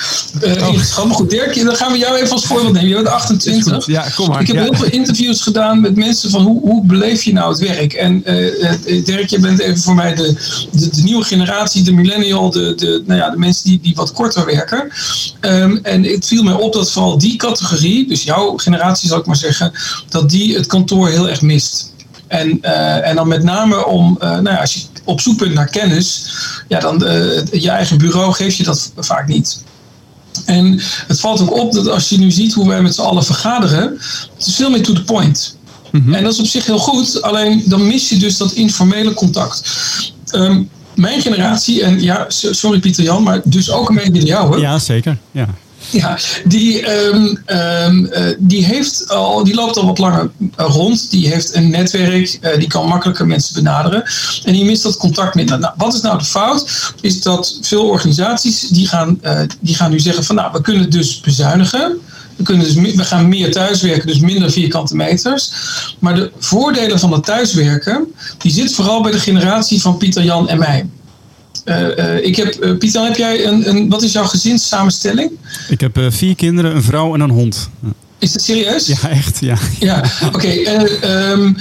Oh. 0.42 0.72
ingeschat. 0.72 1.04
Maar 1.06 1.14
goed, 1.14 1.30
Dirk, 1.30 1.64
dan 1.64 1.76
gaan 1.76 1.92
we 1.92 1.98
jou 1.98 2.16
even 2.16 2.30
als 2.30 2.44
voorbeeld 2.46 2.72
nemen. 2.72 2.88
Je 2.88 2.94
bent 2.94 3.08
28. 3.08 3.86
Ja, 3.86 4.06
kom 4.14 4.28
maar. 4.28 4.40
Ik 4.40 4.46
heb 4.46 4.56
Ja. 4.56 4.62
heel 4.62 4.74
veel 4.74 4.90
interviews 4.90 5.40
gedaan 5.40 5.80
met 5.80 5.96
mensen 5.96 6.30
van 6.30 6.42
hoe, 6.42 6.60
hoe 6.60 6.84
beleef 6.86 7.22
je 7.22 7.32
nou 7.32 7.50
het 7.50 7.58
werk? 7.58 7.92
En 7.92 8.24
eh, 8.24 9.04
Dirk, 9.04 9.28
je 9.30 9.38
bent 9.38 9.58
even 9.58 9.78
voor 9.78 9.94
mij 9.94 10.14
de, 10.14 10.34
de, 10.72 10.88
de 10.90 11.02
nieuwe 11.02 11.24
generatie, 11.24 11.82
de 11.82 11.92
millennial, 11.92 12.50
de, 12.50 12.74
de, 12.76 13.02
nou 13.06 13.20
ja, 13.20 13.30
de 13.30 13.38
mensen 13.38 13.64
die, 13.64 13.80
die 13.82 13.94
wat 13.94 14.12
korter 14.12 14.44
werken. 14.46 14.88
Ehm, 15.40 15.76
en 15.82 16.04
het 16.04 16.26
viel 16.26 16.42
mij 16.42 16.54
op 16.54 16.72
dat 16.72 16.90
vooral 16.92 17.18
die 17.18 17.36
categorie, 17.36 18.08
dus 18.08 18.22
jouw 18.22 18.56
generatie 18.56 19.08
zal 19.08 19.18
ik 19.18 19.26
maar 19.26 19.36
zeggen, 19.36 19.72
dat 20.08 20.27
die 20.28 20.56
het 20.56 20.66
kantoor 20.66 21.08
heel 21.08 21.28
erg 21.28 21.42
mist. 21.42 21.92
En, 22.26 22.58
eh, 22.62 23.08
en 23.08 23.16
dan 23.16 23.28
met 23.28 23.42
name 23.42 23.86
om, 23.86 24.16
eh, 24.20 24.30
nou 24.30 24.50
ja, 24.50 24.60
als 24.60 24.74
je 24.74 24.80
op 25.04 25.20
zoek 25.20 25.38
bent 25.38 25.54
naar 25.54 25.68
kennis, 25.68 26.30
ja, 26.68 26.80
dan 26.80 27.04
eh, 27.04 27.44
je 27.52 27.70
eigen 27.70 27.98
bureau 27.98 28.32
geeft 28.32 28.56
je 28.56 28.64
dat 28.64 28.92
vaak 28.96 29.28
niet. 29.28 29.62
En 30.44 30.80
het 31.06 31.20
valt 31.20 31.40
ook 31.40 31.56
op 31.56 31.72
dat 31.72 31.88
als 31.88 32.08
je 32.08 32.18
nu 32.18 32.30
ziet 32.30 32.54
hoe 32.54 32.68
wij 32.68 32.82
met 32.82 32.94
z'n 32.94 33.00
allen 33.00 33.24
vergaderen, 33.24 33.98
het 34.36 34.46
is 34.46 34.54
veel 34.54 34.70
meer 34.70 34.82
to 34.82 34.92
the 34.92 35.04
point. 35.04 35.56
En 35.92 36.22
dat 36.22 36.32
is 36.32 36.38
op 36.38 36.46
zich 36.46 36.66
heel 36.66 36.78
goed, 36.78 37.22
alleen 37.22 37.62
dan 37.66 37.86
mis 37.86 38.08
je 38.08 38.16
dus 38.16 38.36
dat 38.36 38.52
informele 38.52 39.14
contact. 39.14 39.62
Ehm, 40.26 40.62
mijn 40.94 41.20
generatie, 41.20 41.82
en 41.82 42.02
ja, 42.02 42.24
so- 42.28 42.52
sorry 42.52 42.78
Pieter 42.78 43.04
Jan, 43.04 43.22
maar 43.22 43.40
dus 43.44 43.70
ook 43.70 43.88
een 43.88 43.94
beetje 43.94 44.12
de 44.12 44.26
jouwe. 44.26 44.60
Ja, 44.60 44.78
zeker. 44.78 45.16
Ja. 45.32 45.48
Ja, 45.90 46.18
die, 46.44 46.86
ehm, 46.86 47.34
ehm, 47.44 48.04
eh, 48.04 48.34
die, 48.38 48.64
heeft 48.64 49.08
al, 49.08 49.44
die 49.44 49.54
loopt 49.54 49.76
al 49.76 49.86
wat 49.86 49.98
langer 49.98 50.30
eh, 50.56 50.66
rond. 50.68 51.10
Die 51.10 51.28
heeft 51.28 51.54
een 51.54 51.70
netwerk. 51.70 52.38
eh, 52.40 52.58
die 52.58 52.68
kan 52.68 52.86
makkelijker 52.86 53.26
mensen 53.26 53.54
benaderen. 53.54 54.02
En 54.44 54.52
die 54.52 54.64
mist 54.64 54.82
dat 54.82 54.96
contact 54.96 55.34
minder. 55.34 55.58
Nou, 55.58 55.74
wat 55.76 55.94
is 55.94 56.00
nou 56.00 56.18
de 56.18 56.24
fout? 56.24 56.92
Is 57.00 57.22
dat 57.22 57.58
veel 57.62 57.88
organisaties 57.88 58.60
die 58.60 58.88
gaan, 58.88 59.20
die 59.60 59.74
gaan 59.74 59.90
nu 59.90 60.00
zeggen 60.00 60.24
van 60.24 60.34
nou, 60.34 60.52
we 60.52 60.60
kunnen 60.60 60.90
dus 60.90 61.20
bezuinigen. 61.20 61.98
We, 62.36 62.42
kunnen 62.42 62.64
dus, 62.64 62.94
we 62.94 63.04
gaan 63.04 63.28
meer 63.28 63.52
thuiswerken, 63.52 64.06
dus 64.06 64.18
minder 64.18 64.50
vierkante 64.50 64.96
meters. 64.96 65.50
Maar 65.98 66.14
de 66.14 66.32
voordelen 66.38 66.98
van 66.98 67.10
dat 67.10 67.24
thuiswerken, 67.24 68.14
die 68.38 68.52
zit 68.52 68.74
vooral 68.74 69.02
bij 69.02 69.12
de 69.12 69.18
generatie 69.18 69.80
van 69.80 69.96
Pieter, 69.96 70.24
Jan 70.24 70.48
en 70.48 70.58
mij. 70.58 70.86
Eh, 71.68 72.16
eh, 72.16 72.24
ik 72.24 72.36
heb, 72.36 72.54
eh, 72.54 72.76
Pieter, 72.78 73.04
heb 73.04 73.16
jij 73.16 73.46
een, 73.46 73.68
een, 73.68 73.88
wat 73.88 74.02
is 74.02 74.12
jouw 74.12 74.24
gezinssamenstelling? 74.24 75.30
Ik 75.68 75.80
heb 75.80 75.98
vier 76.08 76.34
kinderen, 76.34 76.74
een 76.76 76.82
vrouw 76.82 77.14
en 77.14 77.20
een 77.20 77.30
hond. 77.30 77.68
Is 78.18 78.32
dat 78.32 78.42
serieus? 78.42 78.86
Ja, 78.86 79.08
echt. 79.08 79.40
Ja. 79.40 79.56
Ja, 79.80 80.04
oké. 80.32 80.46
eh, 80.48 81.02
ehm, 81.30 81.52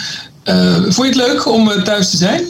eh, 0.43 0.75
vond 0.75 0.95
je 0.95 1.03
het 1.03 1.15
leuk 1.15 1.45
om 1.47 1.83
thuis 1.83 2.09
te 2.09 2.17
zijn? 2.17 2.43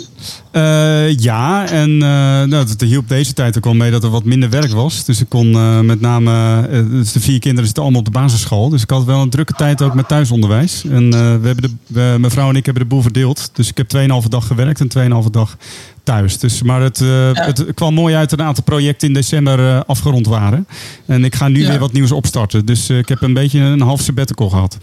Eh, 0.51 1.17
ja, 1.17 1.67
en 1.69 1.91
eh 1.91 1.99
nou, 2.43 2.55
het 2.55 2.81
hielp 2.81 3.07
deze 3.07 3.33
tijd 3.33 3.57
ook 3.57 3.63
wel 3.63 3.73
mee 3.73 3.91
dat 3.91 4.03
er 4.03 4.09
wat 4.09 4.23
minder 4.23 4.49
werk 4.49 4.71
was. 4.71 5.05
Dus 5.05 5.21
ik 5.21 5.29
kon 5.29 5.53
eh, 5.53 5.79
met 5.79 6.01
name, 6.01 6.61
dus 6.89 7.11
de 7.11 7.19
vier 7.19 7.39
kinderen 7.39 7.65
zitten 7.65 7.83
allemaal 7.83 7.99
op 7.99 8.05
de 8.05 8.19
basisschool. 8.19 8.69
Dus 8.69 8.81
ik 8.81 8.89
had 8.89 9.03
wel 9.05 9.21
een 9.21 9.29
drukke 9.29 9.53
tijd 9.53 9.81
ook 9.81 9.93
met 9.93 10.07
thuisonderwijs. 10.07 10.83
En 10.85 11.11
we 11.11 11.47
hebben 11.47 11.61
de, 11.61 11.71
we, 11.87 12.15
mijn 12.19 12.31
vrouw 12.31 12.49
en 12.49 12.55
ik 12.55 12.65
hebben 12.65 12.83
de 12.83 12.89
boel 12.89 13.01
verdeeld. 13.01 13.49
Dus 13.53 13.69
ik 13.69 13.77
heb 13.77 13.93
2,5 14.23 14.27
dag 14.29 14.47
gewerkt 14.47 14.79
en 14.79 15.11
2,5 15.23 15.29
dag 15.31 15.57
thuis. 16.03 16.37
Dus, 16.39 16.61
maar 16.61 16.81
het, 16.81 16.99
het 17.33 17.65
kwam 17.73 17.93
mooi 17.93 18.15
uit 18.15 18.29
dat 18.29 18.39
een 18.39 18.45
aantal 18.45 18.63
projecten 18.63 19.07
in 19.07 19.13
december 19.13 19.85
afgerond 19.85 20.27
waren. 20.27 20.67
En 21.05 21.23
ik 21.23 21.35
ga 21.35 21.47
nu 21.47 21.61
Ja. 21.61 21.69
weer 21.69 21.79
wat 21.79 21.91
nieuws 21.93 22.11
opstarten. 22.11 22.65
Dus 22.65 22.89
ik 22.89 23.09
heb 23.09 23.21
een 23.21 23.33
beetje 23.33 23.59
een 23.59 23.81
half 23.81 24.01
sabbatical 24.01 24.49
gehad. 24.49 24.77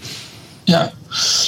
Ja. 0.64 0.92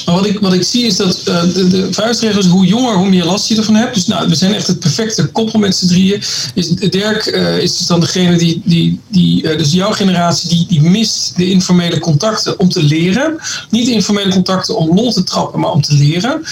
Maar 0.06 0.14
wat 0.14 0.26
ik, 0.26 0.38
wat 0.40 0.52
ik 0.52 0.62
zie 0.62 0.84
is 0.86 0.96
dat 0.96 1.20
eh, 1.24 1.42
de, 1.54 1.68
de 1.68 1.88
vuistregel 1.92 2.40
is 2.40 2.46
hoe 2.46 2.66
jonger, 2.66 2.94
hoe 2.96 3.08
meer 3.08 3.24
last 3.24 3.48
je 3.48 3.56
ervan 3.56 3.74
hebt. 3.74 3.94
Dus 3.94 4.06
nou, 4.06 4.28
we 4.28 4.34
zijn 4.34 4.54
echt 4.54 4.66
het 4.66 4.80
perfecte 4.80 5.26
koppel 5.26 5.58
met 5.58 5.76
z'n 5.76 5.86
drieën. 5.86 6.22
Is, 6.54 6.68
Dirk 6.68 7.26
eh, 7.26 7.58
is 7.58 7.76
dus 7.76 7.86
dan 7.86 8.00
degene 8.00 8.36
die, 8.36 8.62
die, 8.64 9.00
die 9.08 9.48
eh, 9.48 9.58
dus 9.58 9.72
jouw 9.72 9.92
generatie, 9.92 10.48
die, 10.48 10.66
die 10.68 10.82
mist 10.90 11.32
de 11.36 11.50
informele 11.50 11.98
contacten 11.98 12.58
om 12.60 12.68
te 12.68 12.82
leren. 12.82 13.36
Niet 13.70 13.86
de 13.86 13.92
informele 13.92 14.30
contacten 14.30 14.76
om 14.76 14.94
lol 14.94 15.12
te 15.12 15.24
trappen, 15.24 15.60
maar 15.60 15.70
om 15.72 15.82
te 15.82 15.94
leren. 15.94 16.42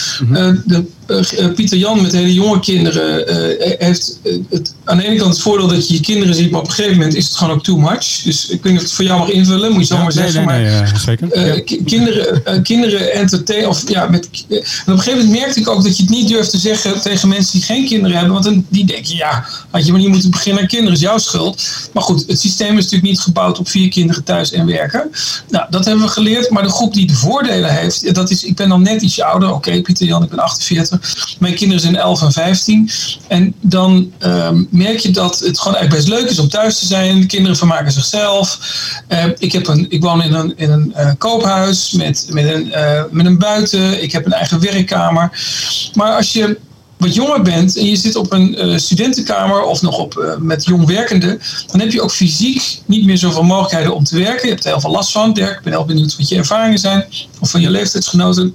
De, 0.67 0.85
eh, 1.07 1.53
Pieter 1.55 1.79
Jan 1.79 2.03
met 2.03 2.13
hele 2.13 2.33
jonge 2.35 2.61
kinderen 2.61 3.25
heeft 3.79 4.19
het, 4.51 4.75
aan 4.85 4.97
de 4.97 5.07
ene 5.07 5.17
kant 5.17 5.33
het 5.33 5.43
voordeel 5.43 5.69
dat 5.69 5.89
je 5.89 5.95
je 5.95 6.01
kinderen 6.01 6.35
ziet, 6.35 6.51
maar 6.51 6.61
op 6.61 6.67
een 6.67 6.73
gegeven 6.73 6.97
moment 6.99 7.15
is 7.15 7.25
het 7.25 7.37
gewoon 7.37 7.55
ook 7.57 7.65
too 7.65 7.77
much. 7.77 8.23
Dus 8.25 8.49
ik 8.49 8.63
weet 8.63 8.73
niet 8.73 8.81
of 8.81 8.87
het 8.87 8.93
voor 8.93 9.05
jou 9.05 9.19
mag 9.19 9.29
invullen, 9.29 9.73
moet 9.73 9.81
je 9.81 9.87
zo 9.87 9.95
Ja, 9.95 10.03
maar 10.03 10.15
nee, 10.15 10.31
zeggen. 10.31 10.47
nee, 10.47 10.71
maar, 10.71 10.83
nee, 10.93 11.01
zeker. 11.01 11.47
Ja. 11.47 11.61
ki- 11.61 11.85
kinderen, 11.85 12.63
kinderen 12.63 13.04
Of, 13.67 13.89
ja, 13.89 14.07
met, 14.07 14.29
en 14.49 14.57
op 14.59 14.87
een 14.87 14.99
gegeven 14.99 15.19
moment 15.19 15.41
merkte 15.41 15.61
ik 15.61 15.69
ook 15.69 15.83
dat 15.83 15.97
je 15.97 16.03
het 16.03 16.13
niet 16.13 16.29
durft 16.29 16.51
te 16.51 16.59
zeggen 16.59 17.01
tegen 17.01 17.29
mensen 17.29 17.53
die 17.53 17.63
geen 17.63 17.87
kinderen 17.87 18.17
hebben. 18.17 18.33
Want 18.33 18.45
dan, 18.45 18.67
die 18.69 18.85
denken, 18.85 19.17
ja, 19.17 19.45
had 19.71 19.87
je 19.87 19.93
maar 19.93 20.01
niet 20.01 20.09
moeten 20.09 20.31
beginnen 20.31 20.63
aan 20.63 20.69
kinderen, 20.69 20.95
is 20.95 21.01
jouw 21.01 21.19
schuld. 21.19 21.63
Maar 21.93 22.03
goed, 22.03 22.25
het 22.27 22.41
systeem 22.41 22.79
is 22.79 22.85
natuurlijk 22.85 23.11
niet 23.11 23.21
gebouwd 23.21 23.59
op 23.59 23.69
vier 23.69 23.89
kinderen 23.89 24.25
thuis 24.25 24.53
en 24.53 24.67
werken. 24.67 25.11
Nou, 25.49 25.67
dat 25.71 25.85
hebben 25.85 26.05
we 26.05 26.11
geleerd. 26.11 26.51
Maar 26.51 26.63
de 26.63 26.69
groep 26.69 26.95
die 26.95 27.07
de 27.07 27.15
voordelen 27.15 27.75
heeft, 27.75 28.15
dat 28.15 28.31
is, 28.31 28.45
ik 28.45 28.57
ben 28.57 28.69
dan 28.69 28.83
net 28.83 29.03
ietsje 29.03 29.25
ouder. 29.25 29.55
Oké, 29.55 29.81
Pieter 29.81 30.07
Jan, 30.07 30.23
ik 30.23 30.29
ben 30.29 30.39
48. 30.39 31.37
Mijn 31.39 31.55
kinderen 31.55 31.83
zijn 31.83 31.97
11 31.97 32.23
en 32.23 32.33
15. 32.33 32.91
En 33.29 33.55
dan 33.61 34.13
ehm, 34.19 34.65
merk 34.71 34.99
je 34.99 35.11
dat 35.11 35.39
het 35.39 35.59
gewoon 35.59 35.77
eigenlijk 35.77 36.07
best 36.07 36.19
leuk 36.21 36.31
is 36.31 36.39
om 36.39 36.49
thuis 36.49 36.79
te 36.79 36.87
zijn. 36.87 37.21
De 37.21 37.27
kinderen 37.27 37.57
vermaken 37.57 37.93
zichzelf. 37.93 38.59
Eh, 39.09 39.25
ik, 39.39 39.53
heb 39.53 39.67
een, 39.67 39.87
ik 39.89 40.03
woon 40.03 40.23
in 40.23 40.35
een, 40.35 40.53
in 40.57 40.71
een 40.71 40.95
eh, 40.95 41.11
koophuis 41.19 41.93
met, 41.93 42.27
met, 42.31 42.45
een, 42.45 42.73
eh, 42.73 42.84
met 43.11 43.27
een 43.27 43.39
buiten. 43.39 44.03
Ik 44.03 44.13
heb 44.13 44.27
een 44.27 44.33
eigen 44.33 44.61
werkkamer. 44.61 45.31
Maar 45.95 46.17
als 46.17 46.33
je 46.33 46.59
wat 46.97 47.15
jonger 47.15 47.43
bent 47.43 47.77
en 47.77 47.85
je 47.85 47.97
zit 47.97 48.17
op 48.17 48.33
een 48.33 48.57
eh, 48.57 48.77
studentenkamer 48.77 49.63
of 49.63 49.83
nog 49.83 49.99
op, 49.99 50.17
eh, 50.17 50.37
met 50.37 50.65
jong 50.65 50.87
werkenden, 50.87 51.41
dan 51.67 51.81
heb 51.81 51.93
je 51.93 52.03
ook 52.03 52.13
fysiek 52.13 52.81
niet 52.87 53.05
meer 53.05 53.19
zoveel 53.19 53.43
mogelijkheden 53.43 53.95
om 53.95 54.05
te 54.05 54.19
werken. 54.19 54.43
Je 54.43 54.53
hebt 54.53 54.65
er 54.65 54.71
heel 54.71 54.81
veel 54.81 54.91
last 54.91 55.13
van. 55.13 55.33
Dirk, 55.33 55.57
ik 55.57 55.63
ben 55.63 55.73
heel 55.73 55.85
benieuwd 55.85 56.17
wat 56.17 56.29
je 56.29 56.37
ervaringen 56.37 56.79
zijn 56.79 57.05
of 57.41 57.51
van 57.51 57.61
je 57.61 57.71
leeftijdsgenoten. 57.71 58.55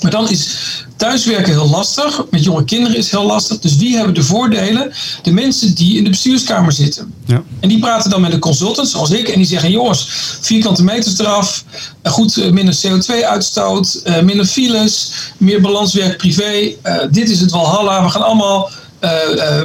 Maar 0.00 0.10
dan 0.10 0.28
is 0.30 0.48
thuiswerken 0.96 1.52
heel 1.52 1.68
lastig. 1.68 2.22
Met 2.30 2.44
jonge 2.44 2.64
kinderen 2.64 2.96
is 2.96 3.04
het 3.10 3.20
heel 3.20 3.26
lastig. 3.28 3.58
Dus 3.58 3.76
wie 3.76 3.96
hebben 3.96 4.14
de 4.14 4.22
voordelen? 4.22 4.92
De 5.22 5.32
mensen 5.32 5.74
die 5.74 5.96
in 5.96 6.04
de 6.04 6.10
bestuurskamer 6.10 6.72
zitten. 6.72 7.14
Ja. 7.26 7.42
En 7.60 7.68
die 7.68 7.78
praten 7.78 8.10
dan 8.10 8.20
met 8.20 8.32
een 8.32 8.38
consultant 8.38 8.88
zoals 8.88 9.10
ik. 9.10 9.28
En 9.28 9.36
die 9.36 9.46
zeggen, 9.46 9.70
jongens, 9.70 10.06
vierkante 10.40 10.84
meters 10.84 11.18
eraf. 11.18 11.64
eh, 12.02 12.12
Goed, 12.12 12.36
eh, 12.36 12.50
minder 12.50 12.74
CO2-uitstoot. 12.86 14.00
eh, 14.04 14.20
Minder 14.22 14.46
files. 14.46 15.10
Meer 15.36 15.60
balanswerk 15.60 16.16
privé. 16.16 16.72
dit 17.10 17.30
is 17.30 17.40
het 17.40 17.50
Walhalla. 17.50 18.02
We 18.04 18.08
gaan 18.10 18.22
allemaal 18.22 18.70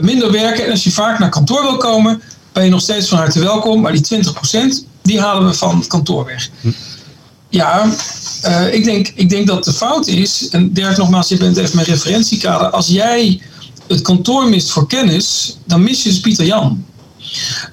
minder 0.02 0.32
werken. 0.32 0.65
En 0.65 0.72
als 0.72 0.84
je 0.84 0.91
vaak 0.91 1.19
naar 1.19 1.30
kantoor 1.30 1.62
wil 1.62 1.78
komen, 1.78 2.22
ben 2.54 2.63
je 2.63 2.69
nog 2.69 2.82
steeds 2.82 3.08
van 3.10 3.17
harte 3.17 3.39
welkom. 3.39 3.82
Maar 3.82 3.91
die 3.91 4.02
20% 4.02 4.86
die 5.02 5.19
halen 5.22 5.48
we 5.48 5.54
van 5.54 5.78
het 5.78 5.88
kantoor 5.88 6.26
weg. 6.26 6.50
Ja, 7.54 7.94
eh, 8.42 8.74
ik, 8.74 8.84
denk, 8.84 9.12
ik 9.16 9.30
denk 9.30 9.48
dat 9.48 9.63
de 9.63 9.74
fout 9.74 10.08
is, 10.08 10.48
en 10.50 10.74
Dirk 10.74 10.98
nogmaals, 10.98 11.28
je 11.28 11.38
bent 11.38 11.58
even 11.58 11.76
mijn 11.76 11.88
referentiekader. 11.88 12.70
Als 12.70 12.88
jij 12.88 13.42
het 13.88 14.02
kantoor 14.02 14.50
mist 14.50 14.72
voor 14.72 14.88
kennis, 14.88 15.58
dan 15.66 15.84
mis 15.84 16.04
je 16.04 16.10
dus 16.10 16.20
Pieter 16.20 16.46
Jan. 16.46 16.86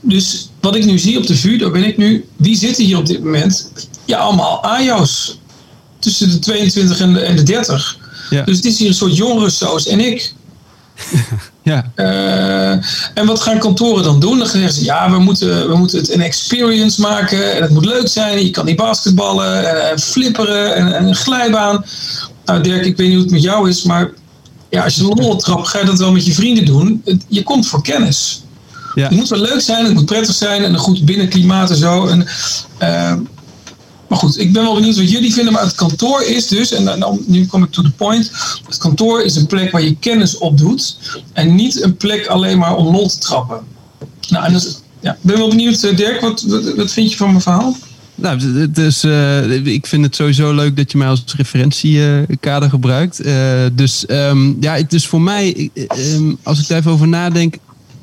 Dus 0.00 0.50
wat 0.60 0.76
ik 0.76 0.84
nu 0.84 0.98
zie 0.98 1.18
op 1.18 1.26
de 1.26 1.36
VU, 1.36 1.56
daar 1.56 1.70
ben 1.70 1.84
ik 1.84 1.96
nu, 1.96 2.24
wie 2.36 2.56
zitten 2.56 2.84
hier 2.84 2.98
op 2.98 3.06
dit 3.06 3.24
moment? 3.24 3.70
Ja, 4.04 4.18
allemaal 4.18 4.64
AJO's. 4.64 5.38
Tussen 5.98 6.30
de 6.30 6.38
22 6.38 7.00
en 7.00 7.12
de, 7.12 7.20
en 7.20 7.36
de 7.36 7.42
30. 7.42 7.98
Ja. 8.30 8.44
Dus 8.44 8.56
het 8.56 8.64
is 8.64 8.78
hier 8.78 8.88
een 8.88 8.94
soort 8.94 9.16
jongerensoos 9.16 9.86
en 9.86 10.00
ik. 10.00 10.34
Ja, 11.62 11.90
Eh, 11.94 12.70
en 13.14 13.26
wat 13.26 13.40
gaan 13.40 13.58
kantoren 13.58 14.04
dan 14.04 14.20
doen? 14.20 14.38
Dan 14.38 14.48
zeggen 14.48 14.72
ze, 14.72 14.84
ja, 14.84 15.10
we 15.10 15.18
moeten, 15.18 15.68
we 15.68 15.76
moeten 15.76 15.98
het 15.98 16.14
een 16.14 16.20
experience 16.20 17.00
maken. 17.00 17.54
En 17.54 17.62
het 17.62 17.70
moet 17.70 17.84
leuk 17.84 18.08
zijn. 18.08 18.44
Je 18.44 18.50
kan 18.50 18.64
niet 18.64 18.76
basketballen 18.76 19.68
en, 19.68 19.90
en 19.90 19.98
flipperen 20.00 20.74
en, 20.74 20.94
en 20.94 21.06
een 21.06 21.14
glijbaan. 21.14 21.84
Nou 22.44 22.62
Dirk, 22.62 22.84
ik 22.84 22.96
weet 22.96 23.06
niet 23.06 23.14
hoe 23.16 23.24
het 23.24 23.32
met 23.32 23.42
jou 23.42 23.68
is, 23.68 23.82
maar 23.82 24.10
ja, 24.70 24.84
als 24.84 24.94
je 24.94 25.02
een 25.02 25.20
lol 25.20 25.36
trapt, 25.36 25.68
ga 25.68 25.78
je 25.78 25.84
dat 25.84 25.98
wel 25.98 26.12
met 26.12 26.26
je 26.26 26.32
vrienden 26.32 26.64
doen. 26.64 27.02
Je 27.28 27.42
komt 27.42 27.66
voor 27.66 27.82
kennis. 27.82 28.42
Ja. 28.94 29.02
Het 29.02 29.10
moet 29.16 29.28
wel 29.28 29.38
leuk 29.38 29.60
zijn, 29.60 29.84
het 29.84 29.94
moet 29.94 30.06
prettig 30.06 30.34
zijn 30.34 30.64
en 30.64 30.72
een 30.72 30.78
goed 30.78 31.04
binnenklimaat 31.04 31.70
en 31.70 31.76
zo. 31.76 32.06
En, 32.06 32.26
eh, 32.78 33.12
maar 34.10 34.18
goed, 34.18 34.38
ik 34.38 34.52
ben 34.52 34.62
wel 34.62 34.74
benieuwd 34.74 34.96
wat 34.96 35.10
jullie 35.10 35.32
vinden. 35.32 35.52
Maar 35.52 35.62
het 35.62 35.74
kantoor 35.74 36.22
is 36.22 36.46
dus, 36.48 36.72
en 36.72 36.84
dan, 36.84 37.20
nu 37.26 37.46
kom 37.46 37.62
ik 37.62 37.70
to 37.70 37.82
the 37.82 37.90
point. 37.90 38.30
Het 38.66 38.76
kantoor 38.78 39.22
is 39.22 39.36
een 39.36 39.46
plek 39.46 39.70
waar 39.70 39.82
je 39.82 39.96
kennis 40.00 40.38
opdoet. 40.38 40.96
En 41.32 41.54
niet 41.54 41.82
een 41.82 41.96
plek 41.96 42.26
alleen 42.26 42.58
maar 42.58 42.76
om 42.76 42.94
lol 42.94 43.08
te 43.08 43.18
trappen. 43.18 43.60
Nou, 44.28 44.44
en 44.44 44.52
dus, 44.52 44.80
ja, 45.00 45.16
ben 45.20 45.36
wel 45.36 45.48
benieuwd, 45.48 45.82
eh, 45.82 45.96
Dirk, 45.96 46.20
wat, 46.20 46.44
wat, 46.76 46.92
vind 46.92 47.10
je 47.10 47.16
van 47.16 47.28
mijn 47.28 47.40
verhaal? 47.40 47.76
Nou, 48.14 48.58
het- 48.58 48.78
is, 48.78 49.04
eh, 49.04 49.66
ik 49.66 49.86
vind 49.86 50.04
het 50.04 50.16
sowieso 50.16 50.54
leuk 50.54 50.76
dat 50.76 50.92
je 50.92 50.98
mij 50.98 51.08
als 51.08 51.24
referentiekader 51.36 52.68
gebruikt. 52.70 53.20
Eh, 53.20 53.34
dus 53.72 54.04
ja, 54.08 54.34
ja, 54.60 54.74
het 54.74 54.92
is 54.92 55.06
voor 55.06 55.20
mij, 55.20 55.70
eh, 55.74 55.84
ehm, 56.14 56.32
als 56.42 56.60
ik 56.60 56.68
daar 56.68 56.78
even 56.78 56.90
over 56.90 57.08
nadenk. 57.08 57.54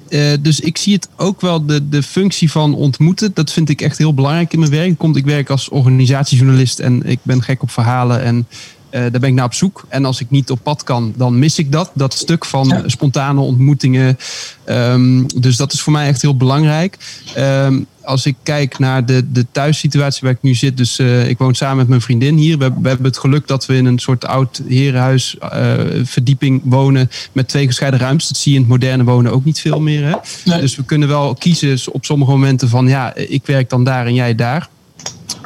Eh, 0.09 0.21
dus 0.41 0.59
ik 0.59 0.77
zie 0.77 0.93
het 0.93 1.07
ook 1.15 1.41
wel 1.41 1.65
de, 1.65 1.89
de 1.89 2.03
functie 2.03 2.51
van 2.51 2.75
ontmoeten. 2.75 3.31
Dat 3.33 3.51
vind 3.51 3.69
ik 3.69 3.81
echt 3.81 3.97
heel 3.97 4.13
belangrijk 4.13 4.53
in 4.53 4.59
mijn 4.59 4.71
werk. 4.71 4.97
Komt, 4.97 5.15
ik 5.15 5.25
werk 5.25 5.49
als 5.49 5.69
organisatiejournalist 5.69 6.79
en 6.79 7.03
ik 7.03 7.19
ben 7.21 7.43
gek 7.43 7.61
op 7.61 7.71
verhalen. 7.71 8.21
En 8.23 8.47
eh, 8.89 9.01
daar 9.01 9.19
ben 9.19 9.29
ik 9.29 9.33
naar 9.35 9.45
op 9.45 9.53
zoek. 9.53 9.85
En 9.89 10.05
als 10.05 10.19
ik 10.19 10.29
niet 10.29 10.51
op 10.51 10.59
pad 10.63 10.83
kan, 10.83 11.13
dan 11.17 11.39
mis 11.39 11.59
ik 11.59 11.71
dat. 11.71 11.91
Dat 11.93 12.13
stuk 12.13 12.45
van 12.45 12.67
Ja. 12.67 12.83
spontane 12.85 13.39
ontmoetingen. 13.41 14.17
Ehm, 14.63 15.23
dus 15.35 15.57
dat 15.57 15.73
is 15.73 15.81
voor 15.81 15.93
mij 15.93 16.07
echt 16.07 16.21
heel 16.21 16.37
belangrijk. 16.37 16.97
Ehm, 17.35 17.79
als 18.07 18.25
ik 18.25 18.35
kijk 18.43 18.79
naar 18.79 19.05
de, 19.05 19.31
de 19.31 19.45
thuissituatie 19.51 20.21
waar 20.23 20.31
ik 20.31 20.41
nu 20.41 20.55
zit. 20.55 20.77
Dus 20.77 20.99
eh, 20.99 21.29
ik 21.29 21.37
woon 21.37 21.55
samen 21.55 21.77
met 21.77 21.87
mijn 21.87 22.01
vriendin 22.01 22.37
hier. 22.37 22.57
We, 22.57 22.71
we 22.81 22.87
hebben 22.87 23.05
het 23.05 23.17
geluk 23.17 23.47
dat 23.47 23.65
we 23.65 23.75
in 23.75 23.85
een 23.85 23.99
soort 23.99 24.25
oud 24.25 24.61
herenhuis 24.67 25.37
eh, 25.37 25.73
verdieping 26.03 26.61
wonen. 26.63 27.09
Met 27.31 27.47
twee 27.47 27.65
gescheiden 27.65 27.99
ruimtes. 27.99 28.27
Dat 28.27 28.37
zie 28.37 28.51
je 28.51 28.57
in 28.57 28.63
het 28.63 28.71
moderne 28.71 29.03
wonen 29.03 29.31
ook 29.31 29.45
niet 29.45 29.59
veel 29.59 29.79
meer. 29.79 30.03
Hè? 30.03 30.15
Nee. 30.45 30.59
Dus 30.61 30.75
we 30.75 30.83
kunnen 30.83 31.07
wel 31.07 31.33
kiezen 31.33 31.77
op 31.91 32.05
sommige 32.05 32.31
momenten 32.31 32.69
van 32.69 32.87
ja, 32.87 33.15
ik 33.15 33.45
werk 33.45 33.69
dan 33.69 33.83
daar 33.83 34.05
en 34.05 34.13
jij 34.13 34.35
daar. 34.35 34.69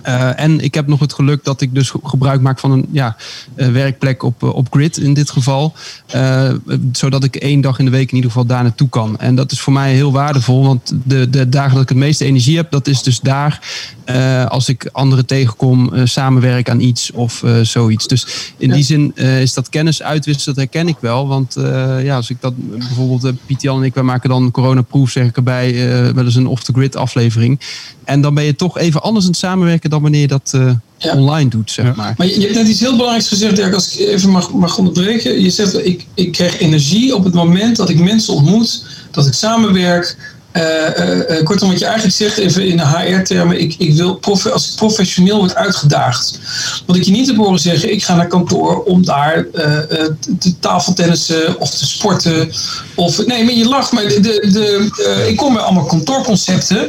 Eh, 0.02 0.40
en 0.40 0.60
ik 0.60 0.74
heb 0.74 0.88
nog 0.88 1.00
het 1.00 1.14
geluk 1.14 1.44
dat 1.44 1.62
ik 1.62 1.74
dus 1.76 1.90
ge- 1.90 2.00
gebruik 2.04 2.42
maak 2.42 2.60
van 2.60 2.72
een 2.72 2.86
ja, 2.92 3.16
eh, 3.56 3.68
werkplek 3.68 4.24
op, 4.24 4.44
eh, 4.44 4.56
op 4.56 4.68
grid 4.72 4.98
in 4.98 5.14
dit 5.14 5.30
geval. 5.32 5.74
Zodat 6.92 7.24
ik 7.24 7.36
één 7.36 7.62
dag 7.62 7.80
in 7.80 7.86
de 7.86 7.92
week 7.92 8.10
in 8.10 8.16
ieder 8.16 8.32
geval 8.32 8.46
daar 8.46 8.64
naartoe 8.64 8.90
kan. 8.90 9.20
En 9.20 9.36
dat 9.36 9.52
is 9.52 9.60
voor 9.62 9.74
mij 9.74 9.94
heel 9.94 10.12
waardevol. 10.12 10.64
Want 10.66 10.94
de, 11.04 11.30
de 11.30 11.50
dagen 11.50 11.74
dat 11.74 11.82
ik 11.84 11.90
het 11.90 11.98
meeste 11.98 12.26
energie 12.26 12.56
heb, 12.58 12.72
dat 12.72 12.88
is 12.88 13.04
dus 13.04 13.20
daar 13.20 13.60
als 14.50 14.70
ik 14.70 14.90
anderen 14.92 15.26
tegenkom, 15.26 15.92
samenwerk 16.04 16.70
aan 16.70 16.80
iets 16.80 17.12
of 17.12 17.44
zoiets. 17.64 18.08
Dus 18.08 18.54
in 18.58 18.68
Ja. 18.68 18.74
die 18.74 18.84
zin 18.84 19.16
is 19.16 19.54
dat 19.54 19.70
kennis 19.70 20.02
uitwisselen, 20.04 20.56
dat 20.56 20.64
herken 20.64 20.88
ik 20.88 20.98
wel. 21.00 21.28
Want 21.28 21.56
ja, 22.04 22.16
als 22.16 22.30
ik 22.30 22.38
dat 22.40 22.54
bijvoorbeeld, 22.58 23.46
Piet 23.46 23.62
Jan 23.62 23.78
en 23.78 23.84
ik, 23.84 23.94
wij 23.94 24.04
maken 24.04 24.30
dan 24.30 24.52
coronaproof, 24.52 25.10
zeg 25.10 25.26
ik 25.28 25.36
erbij, 25.36 25.74
wel 26.14 26.26
eens 26.26 26.36
een 26.36 26.48
off-the-grid 26.48 26.96
aflevering. 26.96 27.60
En 28.04 28.22
dan 28.22 28.34
ben 28.34 28.44
je 28.44 28.56
toch 28.56 28.78
even 28.78 29.02
anders 29.02 29.26
aan 29.26 29.32
het 29.32 29.40
samenwerken 29.40 29.90
dan 29.92 30.02
wanneer 30.02 30.22
je 30.22 30.28
dat 30.28 30.52
eh, 30.56 30.72
Ja. 30.98 31.16
online 31.16 31.50
doet, 31.50 31.72
zeg 31.72 31.86
Ja. 31.86 31.94
maar. 31.96 32.14
Maar 32.18 32.28
je, 32.28 32.34
je 32.36 32.42
hebt 32.42 32.56
net 32.56 32.68
iets 32.68 32.80
heel 32.80 32.92
belangrijks 32.96 33.28
gezegd, 33.28 33.56
Dirk, 33.56 33.74
als 33.74 33.94
ik 33.98 34.08
even 34.08 34.30
mag, 34.30 34.54
mag 34.54 34.78
onderbreken. 34.78 35.42
Je 35.42 35.50
zegt, 35.50 35.86
ik, 35.86 36.06
ik 36.14 36.32
krijg 36.32 36.60
energie 36.60 37.16
op 37.16 37.24
het 37.24 37.34
moment 37.34 37.76
dat 37.76 37.90
ik 37.90 38.00
mensen 38.00 38.34
ontmoet, 38.34 38.84
dat 39.12 39.28
ik 39.28 39.34
samenwerk. 39.34 40.18
Eh, 40.52 40.88
eh, 40.98 41.38
eh, 41.38 41.44
kortom, 41.46 41.70
wat 41.70 41.80
je 41.80 41.86
eigenlijk 41.86 42.16
zegt, 42.16 42.38
even 42.38 42.68
in 42.68 42.78
de 42.78 42.88
HR-termen, 42.88 43.60
ik, 43.62 43.76
ik 43.78 43.94
wil 43.94 44.20
als 44.52 44.70
ik 44.70 44.76
professioneel 44.76 45.38
word 45.38 45.56
uitgedaagd. 45.56 46.40
Want 46.86 47.00
ik 47.00 47.06
je 47.06 47.12
niet 47.12 47.28
heb 47.28 47.36
horen 47.36 47.60
zeggen, 47.60 47.92
ik 47.92 48.04
ga 48.04 48.16
naar 48.16 48.28
kantoor 48.28 48.84
om 48.84 49.06
daar 49.06 49.46
te- 49.52 50.36
te 50.40 50.60
tafeltennissen 50.60 51.60
of 51.60 51.70
te 51.70 51.86
sporten. 51.86 52.52
Of, 52.96 53.26
nee, 53.26 53.44
maar 53.44 53.54
je 53.54 53.66
lacht, 53.68 53.92
maar 53.92 54.04
de, 54.08 54.20
de, 54.22 54.90
ik 55.30 55.38
kom 55.38 55.54
bij 55.54 55.62
allemaal 55.64 55.86
kantoorconcepten. 55.86 56.80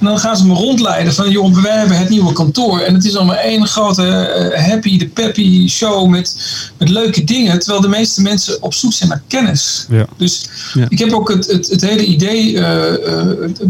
En 0.00 0.06
dan 0.06 0.18
gaan 0.18 0.36
ze 0.36 0.46
me 0.46 0.54
rondleiden 0.54 1.14
van, 1.14 1.30
joh, 1.30 1.62
wij 1.62 1.76
hebben 1.76 1.96
het 1.98 2.08
nieuwe 2.08 2.32
kantoor. 2.32 2.80
En 2.80 2.94
het 2.94 3.04
is 3.04 3.16
allemaal 3.16 3.36
één 3.36 3.66
grote 3.66 4.52
happy, 4.68 4.98
de 4.98 5.06
peppy 5.08 5.68
show 5.68 6.08
met, 6.08 6.36
met 6.78 6.88
leuke 6.88 7.24
dingen. 7.24 7.58
Terwijl 7.58 7.80
de 7.80 7.88
meeste 7.88 8.22
mensen 8.22 8.62
op 8.62 8.74
zoek 8.74 8.92
zijn 8.92 9.08
naar 9.08 9.22
kennis. 9.26 9.86
Ja. 9.90 10.06
Dus 10.16 10.46
Ja. 10.74 10.86
ik 10.88 10.98
heb 10.98 11.12
ook 11.12 11.28
het, 11.28 11.46
het, 11.46 11.68
het 11.68 11.80
hele 11.80 12.04
idee 12.04 12.60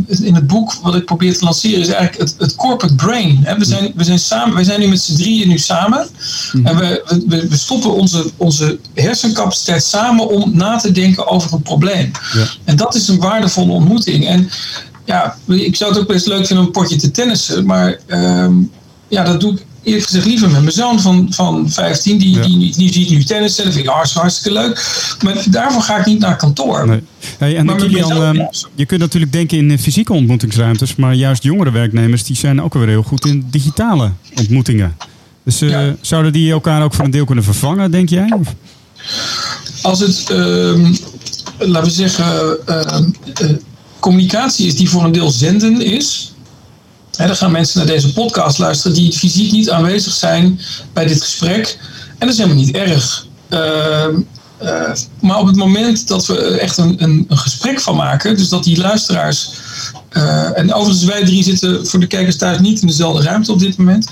in 0.09 0.35
het 0.35 0.47
boek 0.47 0.75
wat 0.83 0.95
ik 0.95 1.05
probeer 1.05 1.39
te 1.39 1.45
lanceren, 1.45 1.81
is 1.81 1.89
eigenlijk 1.89 2.31
het, 2.31 2.35
het 2.39 2.55
corporate 2.55 2.95
brain. 2.95 3.39
Hè. 3.43 3.59
We, 3.59 3.65
zijn, 3.65 3.93
we, 3.95 4.05
zijn 4.05 4.19
samen, 4.19 4.57
we 4.57 4.65
zijn 4.65 4.81
nu 4.81 4.89
met 4.89 5.01
z'n 5.01 5.15
drieën 5.17 5.49
nu 5.49 5.59
samen. 5.59 6.09
En 6.65 6.77
we, 6.77 7.03
we, 7.27 7.49
we 7.49 7.57
stoppen 7.57 7.93
onze, 7.93 8.31
onze 8.37 8.79
hersencapaciteit 8.95 9.85
samen 9.85 10.29
om 10.29 10.57
na 10.57 10.77
te 10.77 10.93
denken 10.93 11.27
over 11.27 11.53
een 11.53 11.63
probleem. 11.63 12.11
Ja. 12.33 12.47
En 12.65 12.77
dat 12.77 12.95
is 12.95 13.09
een 13.09 13.19
waardevolle 13.19 13.73
ontmoeting. 13.73 14.27
En 14.27 14.51
ja, 15.05 15.37
ik 15.47 15.77
zou 15.77 15.91
het 15.91 16.01
ook 16.01 16.09
best 16.09 16.27
leuk 16.27 16.47
vinden 16.47 16.59
om 16.59 16.65
een 16.65 16.83
potje 16.83 16.97
te 16.97 17.11
tennissen. 17.11 17.67
Maar 17.67 17.99
ehm, 18.07 18.55
ja, 19.09 19.25
dat 19.25 19.41
doe 19.41 19.53
ik 19.53 19.67
eerlijk 19.83 20.05
gezegd 20.05 20.27
liever 20.27 20.51
met 20.51 20.61
mijn 20.61 20.73
zoon 20.73 21.01
van, 21.01 21.27
van 21.31 21.71
15. 21.71 22.19
Die, 22.19 22.35
Ja. 22.35 22.43
die, 22.43 22.73
die, 22.77 22.93
ziet 22.93 23.11
nu 23.11 23.25
tennissen. 23.25 23.65
Dat 23.65 23.73
vind 23.73 23.87
ik 23.87 23.91
hartstikke, 23.93 24.21
hartstikke 24.27 24.59
leuk. 24.59 24.87
Maar 25.23 25.45
daarvoor 25.51 25.83
ga 25.83 25.97
ik 25.99 26.07
niet 26.07 26.19
naar 26.19 26.37
kantoor. 26.37 26.87
Nee. 26.87 27.03
Hey, 27.39 27.57
en 27.57 27.77
Kilian, 27.77 28.13
ehm, 28.13 28.41
je 28.75 28.87
kunt 28.87 29.01
natuurlijk 29.01 29.33
denken 29.33 29.59
in 29.59 29.71
eh, 29.71 29.79
fysieke 29.79 30.13
ontmoetingsruimtes, 30.13 30.97
maar 30.97 31.15
juist 31.15 31.43
jongere 31.43 31.71
werknemers 31.71 32.25
die 32.25 32.37
zijn 32.37 32.63
ook 32.63 32.75
weer 32.75 32.89
heel 32.89 33.03
goed 33.03 33.27
in 33.27 33.47
digitale 33.51 34.11
ontmoetingen. 34.39 34.97
Dus 35.45 35.61
eh, 35.61 35.69
Ja. 35.71 35.95
zouden 36.01 36.33
die 36.33 36.51
elkaar 36.53 36.83
ook 36.83 36.95
voor 36.95 37.05
een 37.05 37.11
deel 37.11 37.25
kunnen 37.25 37.45
vervangen, 37.45 37.91
denk 37.91 38.09
jij? 38.09 38.33
Of- 38.41 38.55
Als 39.83 40.01
het, 40.01 40.31
ehm, 40.31 40.95
laten 41.59 41.89
we 41.89 41.95
zeggen, 41.95 42.57
ehm, 42.67 43.05
eh, 43.35 43.49
communicatie 44.01 44.67
is 44.67 44.77
die 44.77 44.89
voor 44.91 45.05
een 45.05 45.13
deel 45.13 45.31
zenden 45.31 45.81
is. 45.81 46.33
Hè, 47.19 47.27
dan 47.27 47.37
gaan 47.37 47.51
mensen 47.53 47.79
naar 47.79 47.87
deze 47.87 48.13
podcast 48.13 48.59
luisteren 48.59 48.97
die 48.97 49.13
fysiek 49.13 49.53
niet 49.53 49.71
aanwezig 49.71 50.13
zijn 50.13 50.61
bij 50.93 51.07
dit 51.07 51.23
gesprek. 51.23 51.79
En 52.09 52.27
dat 52.27 52.29
is 52.29 52.37
helemaal 52.37 52.65
niet 52.65 52.75
erg. 52.75 53.27
Ehm, 53.49 54.21
eh, 54.59 54.93
maar 55.21 55.39
op 55.39 55.47
het 55.47 55.57
moment 55.57 56.09
dat 56.09 56.27
we 56.27 56.39
er 56.39 56.59
echt 56.59 56.77
een, 56.79 57.03
een, 57.03 57.25
een 57.29 57.39
gesprek 57.39 57.81
van 57.81 57.97
maken, 57.97 58.37
dus 58.37 58.49
dat 58.49 58.65
die 58.65 58.79
luisteraars. 58.81 59.51
eh, 60.09 60.59
en 60.59 60.73
overigens, 60.75 61.05
wij 61.05 61.25
drie 61.25 61.43
zitten 61.43 61.87
voor 61.87 62.01
de 62.01 62.07
kijkers 62.07 62.37
thuis 62.37 62.59
niet 62.59 62.81
in 62.81 62.87
dezelfde 62.87 63.23
ruimte 63.23 63.53
op 63.53 63.59
dit 63.59 63.77
moment. 63.77 64.09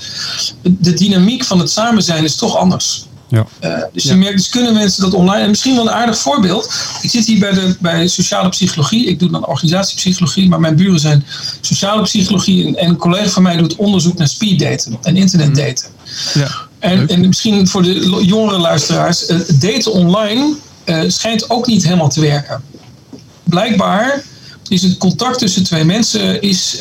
De 0.61 0.93
dynamiek 0.93 1.43
van 1.43 1.59
het 1.59 1.71
samen 1.71 2.03
zijn 2.03 2.23
is 2.23 2.35
toch 2.35 2.57
anders. 2.57 3.05
Ja. 3.29 3.45
Eh, 3.59 3.83
dus 3.93 4.03
je 4.03 4.15
merkt, 4.15 4.37
dus 4.37 4.49
kunnen 4.49 4.73
mensen 4.73 5.01
dat 5.01 5.13
online. 5.13 5.43
En 5.43 5.49
misschien 5.49 5.75
wel 5.75 5.87
een 5.87 5.93
aardig 5.93 6.17
voorbeeld. 6.17 6.73
Ik 7.01 7.09
zit 7.09 7.25
hier 7.25 7.39
bij, 7.39 7.53
de, 7.53 7.75
bij 7.79 8.07
sociale 8.07 8.49
psychologie. 8.49 9.05
Ik 9.05 9.19
doe 9.19 9.29
dan 9.29 9.45
organisatiepsychologie. 9.45 10.49
Maar 10.49 10.59
mijn 10.59 10.75
buren 10.75 10.99
zijn 10.99 11.25
sociale 11.61 12.01
psychologie. 12.01 12.67
En, 12.67 12.75
en 12.75 12.89
een 12.89 12.97
collega 12.97 13.29
van 13.29 13.43
mij 13.43 13.57
doet 13.57 13.75
onderzoek 13.75 14.17
naar 14.17 14.27
speeddaten 14.27 14.97
en 15.01 15.17
internetdaten. 15.17 15.87
Ja. 16.33 16.47
En, 16.79 17.07
en 17.07 17.27
misschien 17.27 17.67
voor 17.67 17.83
de 17.83 18.21
jongere 18.25 18.57
luisteraars. 18.57 19.25
eh, 19.25 19.39
daten 19.59 19.91
online 19.91 20.55
eh, 20.83 21.01
schijnt 21.07 21.49
ook 21.49 21.67
niet 21.67 21.83
helemaal 21.83 22.09
te 22.09 22.21
werken. 22.21 22.61
Blijkbaar 23.43 24.23
is 24.67 24.81
het 24.83 24.97
contact 24.97 25.39
tussen 25.39 25.63
twee 25.63 25.83
mensen. 25.83 26.41
Is, 26.41 26.75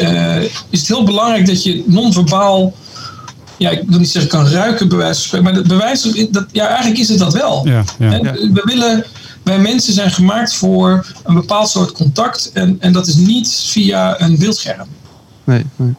is 0.71 0.79
het 0.79 0.89
heel 0.89 1.05
belangrijk 1.05 1.47
dat 1.47 1.63
je 1.63 1.85
non-verbaal 1.87 2.75
ja, 3.59 3.71
ik 3.71 3.83
wil 3.87 3.99
niet 3.99 4.11
zeggen 4.11 4.31
kan 4.31 4.49
ruiken, 4.49 4.89
bij 4.89 4.99
wijze 4.99 5.15
van 5.15 5.23
spreken. 5.23 5.47
Maar 5.47 5.55
het 5.57 5.69
bewijs, 5.69 6.29
dat, 6.31 6.45
ja, 6.53 6.67
eigenlijk 6.67 6.99
is 6.99 7.09
het 7.09 7.19
dat 7.19 7.33
wel. 7.33 7.67
Ja, 7.69 7.85
ja. 7.99 8.21
We 8.33 8.63
willen, 8.65 9.05
wij 9.43 9.59
mensen 9.59 9.93
zijn 9.93 10.11
gemaakt 10.11 10.55
voor 10.55 11.07
een 11.25 11.35
bepaald 11.35 11.69
soort 11.69 11.93
contact. 11.93 12.51
En, 12.53 12.77
en 12.81 12.93
dat 12.93 13.07
is 13.07 13.15
niet 13.15 13.65
via 13.67 14.21
een 14.21 14.39
beeldscherm. 14.39 14.89
Nee, 15.45 15.67
nee. 15.77 15.95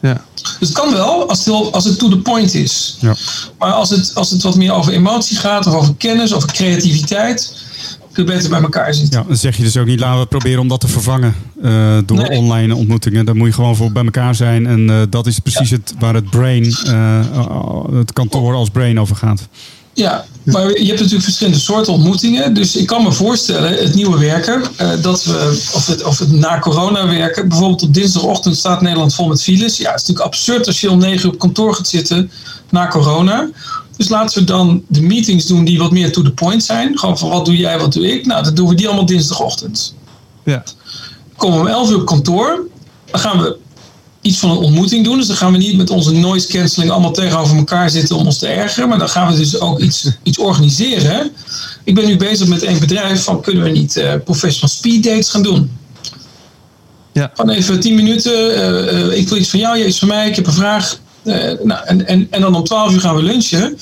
Ja. 0.00 0.24
Dus 0.58 0.68
het 0.68 0.72
kan 0.78 0.92
wel, 0.92 1.28
als 1.28 1.38
het, 1.38 1.46
heel- 1.46 1.72
als 1.72 1.84
het 1.84 1.98
to 1.98 2.08
the 2.08 2.18
point 2.18 2.54
is. 2.54 2.96
Ja. 3.00 3.14
Maar 3.58 3.72
als 3.72 3.90
het, 3.90 4.10
als 4.14 4.30
het 4.30 4.42
wat 4.42 4.56
meer 4.56 4.72
over 4.72 4.92
emotie 4.92 5.36
gaat, 5.36 5.66
of 5.66 5.74
over 5.74 5.94
kennis, 5.94 6.32
over 6.32 6.52
creativiteit, 6.52 7.52
je 8.16 8.24
beter 8.24 8.50
bij 8.50 8.60
elkaar 8.62 8.94
zitten. 8.94 9.20
Ja, 9.20 9.26
dan 9.26 9.36
zeg 9.36 9.56
je 9.56 9.62
dus 9.62 9.76
ook 9.76 9.86
niet, 9.86 10.00
laten 10.00 10.20
we 10.20 10.26
proberen 10.26 10.60
om 10.60 10.68
dat 10.68 10.80
te 10.80 10.88
vervangen 10.88 11.34
eh, 11.62 11.98
door 12.06 12.16
Nee. 12.16 12.38
online 12.38 12.74
ontmoetingen. 12.74 13.24
Daar 13.24 13.36
moet 13.36 13.46
je 13.46 13.52
gewoon 13.52 13.76
voor 13.76 13.92
bij 13.92 14.04
elkaar 14.04 14.34
zijn. 14.34 14.66
En 14.66 14.90
eh, 14.90 14.96
dat 15.10 15.26
is 15.26 15.38
precies 15.38 15.70
het, 15.70 15.94
waar 15.98 16.14
het 16.14 16.30
brain, 16.30 16.64
eh, 16.86 17.20
het 17.92 18.12
kantoor 18.12 18.54
als 18.54 18.70
brain 18.70 19.00
over 19.00 19.16
gaat. 19.16 19.48
Ja, 19.92 20.24
maar 20.42 20.68
je 20.68 20.86
hebt 20.86 20.98
natuurlijk 20.98 21.24
verschillende 21.24 21.58
soorten 21.58 21.92
ontmoetingen. 21.92 22.54
Dus 22.54 22.76
ik 22.76 22.86
kan 22.86 23.02
me 23.02 23.12
voorstellen, 23.12 23.72
het 23.72 23.94
nieuwe 23.94 24.18
werken, 24.18 24.62
dat 25.02 25.24
we, 25.24 25.62
of 25.74 25.86
het, 25.86 26.04
of 26.04 26.18
het 26.18 26.32
na 26.32 26.58
corona 26.58 27.06
werken, 27.06 27.48
bijvoorbeeld 27.48 27.82
op 27.82 27.94
dinsdagochtend 27.94 28.56
staat 28.56 28.80
Nederland 28.80 29.14
vol 29.14 29.28
met 29.28 29.42
files. 29.42 29.76
Ja, 29.76 29.90
het 29.90 30.00
is 30.00 30.06
natuurlijk 30.06 30.26
absurd 30.26 30.66
als 30.66 30.80
je 30.80 30.90
om 30.90 30.98
negen 30.98 31.26
uur 31.26 31.32
op 31.32 31.38
kantoor 31.38 31.74
gaat 31.74 31.88
zitten 31.88 32.30
na 32.70 32.88
corona. 32.88 33.48
Dus 33.96 34.08
laten 34.08 34.38
we 34.38 34.44
dan 34.44 34.84
de 34.88 35.02
meetings 35.02 35.46
doen 35.46 35.64
die 35.64 35.78
wat 35.78 35.90
meer 35.90 36.12
to 36.12 36.22
the 36.22 36.32
point 36.32 36.64
zijn. 36.64 36.98
Gewoon 36.98 37.18
van 37.18 37.28
wat 37.28 37.44
doe 37.44 37.56
jij, 37.56 37.78
wat 37.78 37.92
doe 37.92 38.12
ik. 38.12 38.26
Nou, 38.26 38.44
dan 38.44 38.54
doen 38.54 38.68
we 38.68 38.74
die 38.74 38.86
allemaal 38.86 39.06
dinsdagochtend. 39.06 39.94
Ja. 40.44 40.62
Komen 41.36 41.56
we 41.58 41.64
om 41.64 41.70
11 41.74 41.90
uur 41.90 42.00
op 42.00 42.06
kantoor. 42.06 42.66
Dan 43.10 43.20
gaan 43.20 43.38
we 43.40 43.56
iets 44.20 44.38
van 44.38 44.50
een 44.50 44.56
ontmoeting 44.56 45.04
doen. 45.04 45.16
Dus 45.18 45.26
dan 45.26 45.36
gaan 45.36 45.52
we 45.52 45.58
niet 45.58 45.76
met 45.76 45.90
onze 45.90 46.12
noise 46.12 46.46
cancelling 46.48 46.92
allemaal 46.92 47.12
tegenover 47.12 47.56
elkaar 47.56 47.90
zitten 47.90 48.16
om 48.16 48.26
ons 48.26 48.38
te 48.38 48.46
ergeren. 48.46 48.88
Maar 48.88 48.98
dan 48.98 49.08
gaan 49.08 49.32
we 49.32 49.36
dus 49.38 49.60
ook 49.60 49.80
iets, 49.80 50.10
iets 50.22 50.38
organiseren. 50.38 51.30
Ik 51.84 51.94
ben 51.94 52.06
nu 52.06 52.16
bezig 52.16 52.48
met 52.48 52.62
een 52.62 52.78
bedrijf 52.78 53.22
van 53.24 53.40
kunnen 53.40 53.62
we 53.62 53.70
niet 53.70 53.96
eh, 53.96 54.12
professional 54.24 54.68
speed 54.68 55.04
dates 55.04 55.28
gaan 55.28 55.42
doen. 55.42 55.70
Ja. 57.12 57.30
Gewoon 57.34 57.54
even 57.54 57.80
10 57.80 57.94
minuten. 57.94 58.54
eh, 58.54 58.98
eh, 59.10 59.18
ik 59.18 59.28
wil 59.28 59.38
iets 59.38 59.48
van 59.48 59.58
jou, 59.58 59.78
jij 59.78 59.86
iets 59.86 59.98
van 59.98 60.08
mij. 60.08 60.28
Ik 60.28 60.36
heb 60.36 60.46
een 60.46 60.52
vraag. 60.52 60.98
Eh, 61.24 61.52
nou, 61.62 61.84
en, 61.84 62.06
en, 62.06 62.26
en 62.30 62.40
dan 62.40 62.54
om 62.54 62.64
12 62.64 62.92
uur 62.92 63.00
gaan 63.00 63.16
we 63.16 63.22
lunchen. 63.22 63.78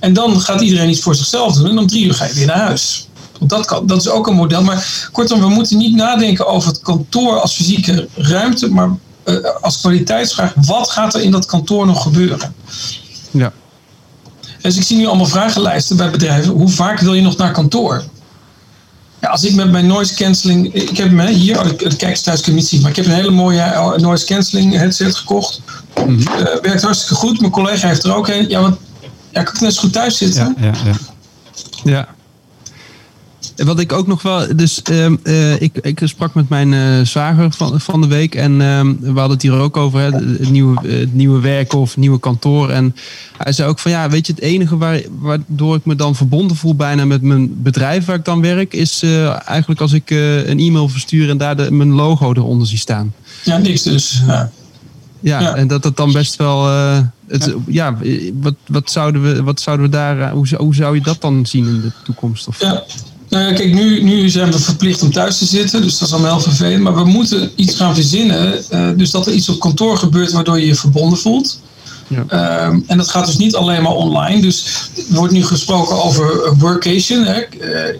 En 0.00 0.12
dan 0.12 0.40
gaat 0.40 0.60
iedereen 0.60 0.88
iets 0.88 1.00
voor 1.00 1.14
zichzelf 1.14 1.54
doen. 1.54 1.68
En 1.68 1.78
om 1.78 1.86
drie 1.86 2.04
uur 2.04 2.14
ga 2.14 2.24
je 2.24 2.34
weer 2.34 2.46
naar 2.46 2.58
huis. 2.58 3.08
Dat, 3.40 3.66
kan, 3.66 3.86
dat 3.86 4.00
is 4.00 4.08
ook 4.08 4.26
een 4.26 4.34
model. 4.34 4.62
Maar 4.62 5.08
kortom, 5.12 5.40
we 5.40 5.48
moeten 5.48 5.76
niet 5.78 5.94
nadenken 5.94 6.46
over 6.46 6.68
het 6.68 6.80
kantoor 6.80 7.40
als 7.40 7.54
fysieke 7.54 8.08
ruimte. 8.14 8.68
Maar 8.68 8.90
eh, 9.24 9.36
als 9.60 9.80
kwaliteitsvraag. 9.80 10.52
Wat 10.56 10.90
gaat 10.90 11.14
er 11.14 11.20
in 11.20 11.30
dat 11.30 11.46
kantoor 11.46 11.86
nog 11.86 12.02
gebeuren? 12.02 12.54
Ja. 13.30 13.52
Dus 14.60 14.76
ik 14.76 14.82
zie 14.82 14.96
nu 14.96 15.06
allemaal 15.06 15.26
vragenlijsten 15.26 15.96
bij 15.96 16.10
bedrijven. 16.10 16.52
Hoe 16.52 16.68
vaak 16.68 17.00
wil 17.00 17.14
je 17.14 17.22
nog 17.22 17.36
naar 17.36 17.52
kantoor? 17.52 18.04
Ja, 19.22 19.28
als 19.28 19.44
ik 19.44 19.54
met 19.54 19.70
mijn 19.70 19.86
noise 19.86 20.14
cancelling. 20.14 20.74
Ik 20.74 20.96
heb 20.96 21.10
me 21.10 21.28
hier, 21.28 21.76
de 21.78 21.96
kijkers 21.96 22.20
thuis 22.20 22.40
kunnen 22.40 22.60
niet 22.60 22.70
zien, 22.70 22.80
maar 22.80 22.90
ik 22.90 22.96
heb 22.96 23.06
een 23.06 23.12
hele 23.12 23.30
mooie 23.30 23.60
eh, 23.60 23.92
noise 23.92 24.26
cancelling 24.26 24.74
headset 24.74 25.14
gekocht. 25.14 25.60
Eh, 25.94 26.04
werkt 26.62 26.82
hartstikke 26.82 27.14
goed. 27.14 27.40
Mijn 27.40 27.52
collega 27.52 27.88
heeft 27.88 28.04
er 28.04 28.14
ook 28.14 28.28
een. 28.28 28.48
Ja, 28.48 28.60
want 28.60 28.76
ja, 29.30 29.42
kan 29.42 29.54
ik 29.54 29.60
net 29.60 29.74
zo 29.74 29.80
goed 29.80 29.92
thuis 29.92 30.16
zitten? 30.16 30.56
Ja, 30.60 30.66
ja, 30.66 30.72
ja. 30.84 30.94
Ja. 31.84 32.08
Wat 33.56 33.78
ik 33.80 33.92
ook 33.92 34.06
nog 34.06 34.22
wel. 34.22 34.56
Dus 34.56 34.82
ehm, 34.82 35.16
eh, 35.22 35.60
ik, 35.60 35.78
ik 35.78 36.00
sprak 36.04 36.34
met 36.34 36.48
mijn 36.48 36.72
eh, 36.72 37.04
zwager 37.04 37.52
van, 37.52 37.80
van 37.80 38.00
de 38.00 38.06
week. 38.06 38.34
En 38.34 38.60
ehm, 38.60 38.94
we 39.00 39.06
hadden 39.06 39.30
het 39.30 39.42
hier 39.42 39.52
ook 39.52 39.76
over. 39.76 40.00
Hè, 40.00 40.10
het, 40.10 40.50
nieuwe, 40.50 40.88
het 40.88 41.14
nieuwe 41.14 41.40
werken 41.40 41.78
of 41.78 41.88
het 41.88 41.96
nieuwe 41.98 42.18
kantoor. 42.20 42.70
En 42.70 42.94
hij 43.36 43.52
zei 43.52 43.68
ook 43.68 43.78
van 43.78 43.90
ja, 43.90 44.08
weet 44.10 44.26
je, 44.26 44.32
het 44.32 44.42
enige 44.42 44.76
waar, 44.76 45.00
waardoor 45.18 45.76
ik 45.76 45.84
me 45.84 45.94
dan 45.94 46.14
verbonden 46.16 46.56
voel 46.56 46.74
bijna 46.74 47.04
met 47.04 47.22
mijn 47.22 47.62
bedrijf 47.62 48.04
waar 48.04 48.16
ik 48.16 48.24
dan 48.24 48.40
werk. 48.40 48.72
Is 48.74 49.02
eh, 49.02 49.48
eigenlijk 49.48 49.80
als 49.80 49.92
ik 49.92 50.10
een 50.10 50.58
e-mail 50.58 50.88
verstuur 50.88 51.30
en 51.30 51.36
daar 51.36 51.56
de, 51.56 51.70
mijn 51.70 51.92
logo 51.92 52.32
eronder 52.32 52.66
zie 52.66 52.78
staan. 52.78 53.14
Ja, 53.44 53.56
niks 53.58 53.82
dus. 53.82 54.22
Ja. 54.26 54.50
Ja, 55.20 55.40
Ja. 55.40 55.54
en 55.54 55.66
dat 55.68 55.82
dat 55.82 55.96
dan 55.96 56.12
best 56.12 56.36
wel. 56.36 56.66
het, 57.28 57.54
ja, 57.66 57.96
wat, 58.34 58.54
wat, 58.66 58.90
zouden 58.90 59.22
we, 59.22 59.42
wat 59.42 59.60
zouden 59.60 59.86
we 59.86 59.92
daar. 59.92 60.30
Hoe, 60.30 60.46
zou- 60.48 60.62
hoe 60.62 60.74
zou 60.74 60.94
je 60.94 61.00
dat 61.02 61.20
dan 61.20 61.46
zien 61.46 61.66
in 61.66 61.80
de 61.80 61.92
toekomst? 62.04 62.48
Of, 62.48 62.60
Ja. 62.60 62.82
Nou 63.32 63.44
ja, 63.44 63.52
kijk, 63.52 63.74
nu, 63.74 64.02
nu 64.02 64.28
zijn 64.28 64.52
we 64.52 64.58
verplicht 64.58 65.02
om 65.02 65.12
thuis 65.12 65.38
te 65.38 65.44
zitten, 65.44 65.82
dus 65.82 65.98
dat 65.98 66.08
is 66.08 66.14
allemaal 66.14 66.32
heel 66.32 66.42
vervelend. 66.42 66.82
Maar 66.82 66.94
we 66.94 67.04
moeten 67.04 67.50
iets 67.56 67.74
gaan 67.74 67.94
verzinnen, 67.94 68.70
eh, 68.70 68.88
dus 68.96 69.10
dat 69.10 69.26
er 69.26 69.32
iets 69.32 69.48
op 69.48 69.60
kantoor 69.60 69.96
gebeurt 69.98 70.32
waardoor 70.32 70.60
je 70.60 70.66
je 70.66 70.74
verbonden 70.74 71.18
voelt. 71.18 71.60
Ja. 72.06 72.24
Ehm, 72.28 72.80
en 72.86 72.96
dat 72.96 73.08
gaat 73.08 73.26
dus 73.26 73.36
niet 73.36 73.54
alleen 73.54 73.82
maar 73.82 73.92
online. 73.92 74.40
Dus 74.40 74.64
er 74.96 75.14
wordt 75.14 75.32
nu 75.32 75.44
gesproken 75.44 76.02
over 76.02 76.44
eh, 76.44 76.52
workation. 76.58 77.24
Hè. 77.24 77.40
Eh, 77.40 77.98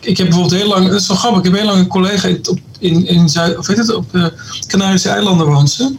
ik 0.00 0.16
heb 0.16 0.26
bijvoorbeeld 0.26 0.60
heel 0.60 0.68
lang, 0.68 0.88
dat 0.88 1.00
is 1.00 1.06
wel 1.06 1.16
grappig, 1.16 1.38
ik 1.38 1.44
heb 1.44 1.54
heel 1.54 1.66
lang 1.66 1.78
een 1.78 1.86
collega 1.86 2.28
in, 2.28 2.40
op- 2.48 2.58
in, 2.78 3.06
in 3.06 3.28
Zuid, 3.28 3.58
of 3.58 3.66
weet 3.66 3.76
het, 3.76 3.94
op 3.94 4.12
de 4.12 4.32
Canarische 4.66 5.08
eilanden 5.08 5.46
woont 5.46 5.70
ze. 5.70 5.94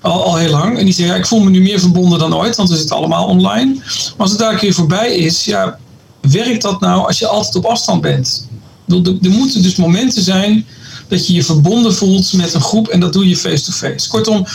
Al, 0.00 0.24
al 0.24 0.36
heel 0.36 0.50
lang. 0.50 0.78
En 0.78 0.84
die 0.84 0.94
zei, 0.94 1.08
ja, 1.08 1.14
ik 1.14 1.26
voel 1.26 1.40
me 1.40 1.50
nu 1.50 1.60
meer 1.62 1.80
verbonden 1.80 2.18
dan 2.18 2.34
ooit, 2.34 2.56
want 2.56 2.68
we 2.68 2.76
zitten 2.76 2.96
allemaal 2.96 3.26
online. 3.26 3.74
Maar 3.74 4.14
als 4.16 4.30
het 4.30 4.38
daar 4.38 4.52
een 4.52 4.58
keer 4.58 4.74
voorbij 4.74 5.16
is, 5.16 5.44
ja, 5.44 5.78
werkt 6.20 6.62
dat 6.62 6.80
nou 6.80 7.06
als 7.06 7.18
je 7.18 7.26
altijd 7.26 7.54
op 7.54 7.64
afstand 7.64 8.00
bent? 8.00 8.46
Ik 8.86 8.94
bedoel, 8.94 9.18
Er, 9.22 9.30
moeten 9.30 9.62
dus 9.62 9.76
momenten 9.76 10.22
zijn 10.22 10.66
dat 11.08 11.26
je 11.26 11.32
je 11.32 11.42
verbonden 11.42 11.94
voelt 11.94 12.32
met 12.32 12.54
een 12.54 12.60
groep 12.60 12.88
en 12.88 13.00
dat 13.00 13.12
doe 13.12 13.28
je 13.28 13.36
face-to-face. 13.36 14.08
Kortom, 14.08 14.46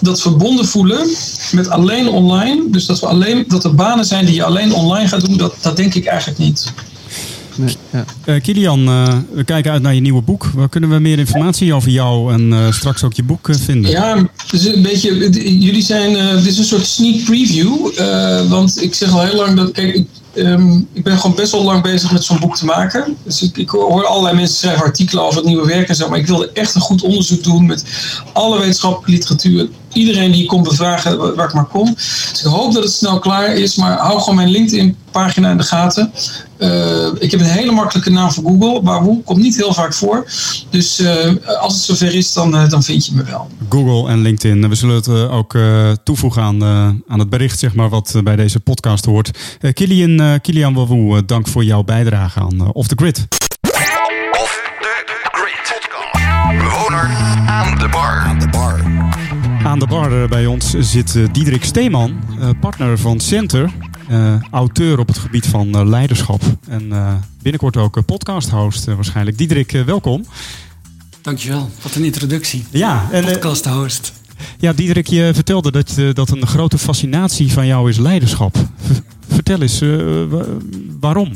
dat 0.00 0.20
verbonden 0.20 0.66
voelen 0.66 1.08
met 1.52 1.68
alleen 1.68 2.08
online, 2.08 2.62
dus 2.70 2.86
dat, 2.86 3.00
we 3.00 3.06
alleen, 3.06 3.44
dat 3.48 3.64
er 3.64 3.74
banen 3.74 4.04
zijn 4.04 4.24
die 4.24 4.34
je 4.34 4.44
alleen 4.44 4.72
online 4.72 5.08
gaat 5.08 5.24
doen, 5.26 5.36
dat, 5.36 5.54
dat 5.60 5.76
denk 5.76 5.94
ik 5.94 6.04
eigenlijk 6.06 6.38
niet. 6.38 6.72
nee, 7.54 7.76
ja. 7.92 8.04
Eh, 8.24 8.42
Kilian, 8.42 8.88
eh, 8.88 9.14
we 9.32 9.44
kijken 9.44 9.72
uit 9.72 9.82
naar 9.82 9.94
je 9.94 10.00
nieuwe 10.00 10.22
boek. 10.22 10.50
Waar 10.54 10.68
kunnen 10.68 10.90
we 10.90 10.98
meer 10.98 11.18
informatie 11.18 11.74
over 11.74 11.90
jou 11.90 12.32
en 12.32 12.52
eh, 12.52 12.72
straks 12.72 13.02
ook 13.02 13.12
je 13.12 13.22
boek 13.22 13.48
vinden? 13.50 13.90
Ja, 13.90 14.28
dus 14.50 14.64
een 14.64 14.82
beetje, 14.82 15.30
jullie 15.58 15.82
zijn, 15.82 16.16
eh, 16.16 16.34
dit 16.34 16.46
is 16.46 16.58
een 16.58 16.64
soort 16.64 16.86
sneak 16.86 17.24
preview, 17.24 17.88
eh, 17.96 18.48
want 18.48 18.82
ik 18.82 18.94
zeg 18.94 19.12
al 19.12 19.22
heel 19.22 19.36
lang 19.36 19.56
dat, 19.56 19.72
kijk, 19.72 20.04
ehm, 20.38 20.80
ik 20.92 21.02
ben 21.04 21.18
gewoon 21.18 21.36
best 21.36 21.52
wel 21.52 21.64
lang 21.64 21.82
bezig 21.82 22.12
met 22.12 22.24
zo'n 22.24 22.38
boek 22.40 22.56
te 22.56 22.64
maken. 22.64 23.16
Dus 23.22 23.42
ik, 23.42 23.56
ik 23.56 23.70
hoor 23.70 24.06
allerlei 24.06 24.36
mensen 24.36 24.56
schrijven 24.56 24.84
artikelen 24.84 25.24
over 25.24 25.36
het 25.36 25.46
nieuwe 25.46 25.66
werk 25.66 25.88
en 25.88 25.94
zo, 25.94 26.08
maar 26.08 26.18
ik 26.18 26.26
wilde 26.26 26.50
echt 26.52 26.74
een 26.74 26.80
goed 26.80 27.02
onderzoek 27.02 27.42
doen 27.42 27.66
met 27.66 27.84
alle 28.32 28.58
wetenschappelijke 28.58 29.10
literatuur. 29.10 29.68
Iedereen 29.98 30.32
die 30.32 30.46
kon 30.46 30.62
bevragen 30.62 31.18
wa- 31.18 31.34
waar 31.34 31.46
ik 31.48 31.54
maar 31.54 31.64
kon. 31.64 31.94
Dus 31.94 32.40
ik 32.40 32.46
hoop 32.46 32.72
dat 32.72 32.82
het 32.82 32.92
snel 32.92 33.18
klaar 33.18 33.54
is, 33.54 33.76
maar 33.76 33.98
hou 33.98 34.18
gewoon 34.20 34.34
mijn 34.34 34.48
LinkedIn-pagina 34.48 35.50
in 35.50 35.56
de 35.56 35.62
gaten. 35.62 36.12
Eh, 36.56 37.06
ik 37.18 37.30
heb 37.30 37.40
een 37.40 37.46
hele 37.46 37.72
makkelijke 37.72 38.10
naam 38.10 38.30
voor 38.32 38.44
Google, 38.44 38.82
maar 38.82 39.00
hoe 39.00 39.22
komt 39.22 39.38
niet 39.40 39.56
heel 39.56 39.74
vaak 39.74 39.94
voor. 39.94 40.26
Dus 40.70 40.98
eh, 40.98 41.32
als 41.60 41.74
het 41.74 41.82
zover 41.82 42.14
is, 42.14 42.32
dan, 42.32 42.56
eh, 42.56 42.68
dan 42.68 42.82
vind 42.82 43.06
je 43.06 43.12
me 43.14 43.22
wel. 43.24 43.48
Google 43.68 44.10
en 44.10 44.20
LinkedIn. 44.22 44.68
We 44.68 44.74
zullen 44.74 44.94
het 44.94 45.08
ook 45.08 45.54
eh, 45.54 45.90
toevoegen 46.04 46.42
aan, 46.42 46.62
eh, 46.62 46.88
aan 47.08 47.18
het 47.18 47.30
bericht 47.30 47.58
zeg 47.58 47.74
maar, 47.74 47.88
wat 47.88 48.14
bij 48.24 48.36
deze 48.36 48.60
podcast 48.60 49.04
hoort. 49.04 49.30
Eh 49.60 49.72
Kilian, 49.72 50.20
eh, 50.20 50.40
Kilian 50.42 50.74
Wawoe, 50.74 51.24
dank 51.24 51.48
voor 51.48 51.64
jouw 51.64 51.82
bijdrage 51.84 52.40
aan 52.40 52.72
Off 52.72 52.88
the 52.88 52.94
Grid. 52.96 53.26
Off 54.40 54.60
the 54.80 55.28
grid. 55.32 56.58
Bewoner 56.58 57.06
aan 57.46 57.78
de 57.78 57.88
bar. 57.88 58.18
Aan 58.26 58.38
de 58.38 58.48
bar. 58.48 58.80
Aan 59.64 59.78
de 59.78 59.86
bar 59.86 60.22
eh, 60.22 60.28
bij 60.28 60.46
ons 60.46 60.70
zit 60.78 61.16
eh, 61.16 61.24
Diederik 61.32 61.64
Steeman, 61.64 62.16
eh, 62.40 62.48
partner 62.60 62.98
van 62.98 63.20
Center. 63.20 63.70
auteur 64.50 64.98
op 64.98 65.06
het 65.06 65.18
gebied 65.18 65.46
van 65.46 65.88
leiderschap. 65.88 66.42
En 66.68 66.92
binnenkort 67.42 67.76
ook 67.76 68.04
podcast-host 68.06 68.88
eh, 68.88 68.94
waarschijnlijk. 68.94 69.38
Diederik, 69.38 69.70
welkom. 69.86 70.24
Dankjewel, 71.22 71.70
wat 71.82 71.94
een 71.94 72.04
introductie. 72.04 72.64
Ja, 72.70 73.08
en, 73.10 73.24
Podcast 73.24 73.64
host. 73.66 74.12
ja, 74.58 74.72
Diederik, 74.72 75.06
je 75.06 75.30
vertelde 75.34 75.70
dat, 75.70 75.94
dat 76.12 76.30
een 76.30 76.46
grote 76.46 76.78
fascinatie 76.78 77.52
van 77.52 77.66
jou 77.66 77.88
is 77.90 77.98
leiderschap. 77.98 78.56
Vertel 79.28 79.60
eens, 79.62 79.80
wa- 80.30 80.44
waarom? 81.00 81.32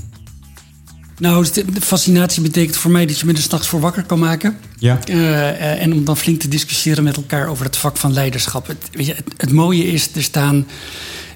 Nou, 1.22 1.46
de 1.52 1.80
fascinatie 1.80 2.42
betekent 2.42 2.76
voor 2.76 2.90
mij 2.90 3.06
dat 3.06 3.18
je 3.18 3.26
me 3.26 3.32
er 3.32 3.38
s'nachts 3.38 3.68
voor 3.68 3.80
wakker 3.80 4.02
kan 4.02 4.18
maken. 4.18 4.58
Ja. 4.78 5.00
Eh, 5.04 5.48
eh, 5.48 5.82
en 5.82 5.92
om 5.92 6.04
dan 6.04 6.16
flink 6.16 6.40
te 6.40 6.48
discussiëren 6.48 7.04
met 7.04 7.16
elkaar 7.16 7.46
over 7.46 7.64
het 7.64 7.76
vak 7.76 7.96
van 7.96 8.12
leiderschap. 8.12 8.66
Het, 8.66 8.88
weet 8.92 9.06
je, 9.06 9.14
het, 9.14 9.24
het 9.36 9.52
mooie 9.52 9.84
is, 9.84 10.08
er 10.14 10.22
staan. 10.22 10.66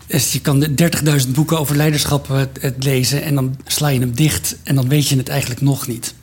is 0.07 0.33
je 0.33 0.41
kan 0.41 0.61
de 0.61 0.91
30.000 1.25 1.31
boeken 1.31 1.59
over 1.59 1.77
leiderschap 1.77 2.31
eh, 2.31 2.41
het 2.61 2.85
lezen 2.85 3.23
en 3.23 3.35
dan 3.35 3.57
sla 3.67 3.89
je 3.89 4.01
hem 4.01 4.15
dicht 4.15 4.57
en 4.63 4.75
dan 4.75 4.89
weet 4.89 5.09
je 5.09 5.17
het 5.17 5.29
eigenlijk 5.29 5.61
nog 5.61 5.87
niet. 5.87 6.15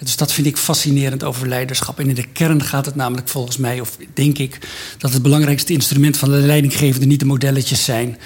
Dus 0.00 0.16
dat 0.16 0.32
vind 0.32 0.46
ik 0.46 0.56
fascinerend 0.56 1.24
over 1.24 1.48
leiderschap. 1.48 2.00
En 2.00 2.08
in 2.08 2.14
de 2.14 2.26
kern 2.32 2.62
gaat 2.62 2.86
het 2.86 2.94
namelijk 2.94 3.28
volgens 3.28 3.56
mij, 3.56 3.80
of 3.80 3.96
denk 4.14 4.38
ik, 4.38 4.58
dat 4.98 5.12
het 5.12 5.22
belangrijkste 5.22 5.72
instrument 5.72 6.16
van 6.16 6.30
de 6.30 6.36
leidinggevende 6.36 7.06
niet 7.06 7.20
de 7.20 7.26
modelletjes 7.26 7.84
zijn. 7.84 8.18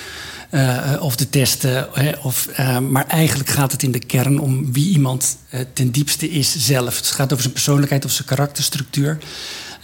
Eh, 0.50 0.96
of 1.00 1.16
de 1.16 1.28
testen. 1.28 1.88
of, 2.22 2.46
eh, 2.46 2.78
maar 2.78 3.06
eigenlijk 3.06 3.48
gaat 3.48 3.72
het 3.72 3.82
in 3.82 3.92
de 3.92 3.98
kern 3.98 4.40
om 4.40 4.72
wie 4.72 4.90
iemand 4.90 5.36
eh, 5.48 5.60
ten 5.72 5.90
diepste 5.90 6.30
is 6.30 6.56
zelf. 6.56 6.96
Het 6.96 7.06
gaat 7.06 7.30
over 7.30 7.42
zijn 7.42 7.54
persoonlijkheid 7.54 8.04
of 8.04 8.10
zijn 8.10 8.28
karakterstructuur. 8.28 9.18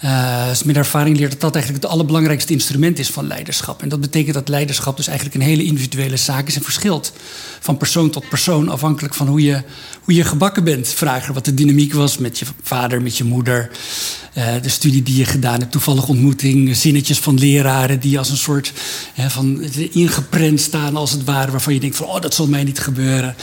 Eh, 0.00 0.48
dus 0.48 0.62
ervaring 0.62 1.16
leert 1.16 1.30
dat 1.30 1.40
dat 1.40 1.54
eigenlijk 1.54 1.85
het 1.85 1.92
allerbelangrijkste 1.92 2.52
instrument 2.52 2.98
is 2.98 3.11
van 3.11 3.26
leiderschap. 3.26 3.83
En 3.83 3.88
dat 3.88 4.00
betekent 4.00 4.35
dat 4.35 4.48
leiderschap 4.48 4.96
dus 4.96 5.07
eigenlijk 5.07 5.37
een 5.37 5.46
hele 5.46 5.64
individuele 5.64 6.16
zaak 6.16 6.48
is 6.48 6.57
en 6.57 6.62
verschilt 6.62 7.12
van 7.61 7.76
persoon 7.76 8.11
tot 8.11 8.28
persoon, 8.28 8.68
afhankelijk 8.68 9.14
van 9.14 9.26
hoe 9.26 9.42
je, 9.42 9.62
hoe 10.02 10.14
je 10.14 10.24
gebakken 10.24 10.64
bent. 10.64 10.88
Vragen 10.88 11.35
wat 11.35 11.44
de 11.44 11.54
dynamiek 11.54 11.92
was 11.92 12.18
met 12.18 12.38
je 12.38 12.46
vader, 12.62 13.02
met 13.02 13.16
je 13.16 13.24
moeder, 13.24 13.70
eh, 14.33 14.62
de 14.62 14.68
studie 14.68 15.02
die 15.02 15.16
je 15.16 15.24
gedaan 15.24 15.59
hebt, 15.59 15.72
toevallige 15.72 16.07
ontmoeting, 16.07 16.76
zinnetjes 16.76 17.18
van 17.18 17.38
leraren 17.38 18.00
die 18.00 18.18
als 18.18 18.30
een 18.30 18.37
soort 18.37 18.72
hè, 19.14 19.30
van 19.30 19.62
ingeprent 19.92 20.61
staan 20.61 20.96
als 20.96 21.11
het 21.11 21.24
ware, 21.24 21.50
waarvan 21.50 21.74
je 21.74 21.80
denkt 21.80 21.96
van 21.96 22.07
oh 22.07 22.20
dat 22.20 22.35
zal 22.35 22.46
mij 22.46 22.64
niet 22.64 22.78
gebeuren. 22.78 23.35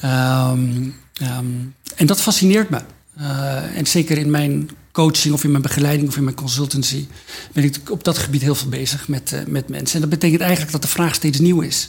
Ehm, 0.00 0.88
ehm, 1.14 1.44
en 1.96 2.06
dat 2.06 2.20
fascineert 2.20 2.70
me. 2.70 2.80
Eh, 3.16 3.76
en 3.76 3.86
zeker 3.86 4.18
in 4.18 4.30
mijn 4.30 4.70
coaching 4.92 5.34
of 5.34 5.44
in 5.44 5.50
mijn 5.50 5.62
begeleiding 5.62 6.08
of 6.08 6.16
in 6.16 6.24
mijn 6.24 6.36
consultancy 6.36 7.06
ben 7.52 7.64
ik 7.64 7.90
op 7.90 8.04
dat 8.04 8.18
gebied 8.18 8.42
heel 8.42 8.54
veel 8.54 8.68
bezig 8.68 9.08
met, 9.08 9.32
eh, 9.32 9.40
met 9.46 9.68
mensen. 9.68 9.94
En 9.94 10.00
dat 10.00 10.10
betekent 10.10 10.40
eigenlijk 10.40 10.72
dat 10.72 10.82
de 10.82 10.88
vraag 10.88 11.14
steeds 11.14 11.38
nieuw 11.38 11.60
is. 11.60 11.88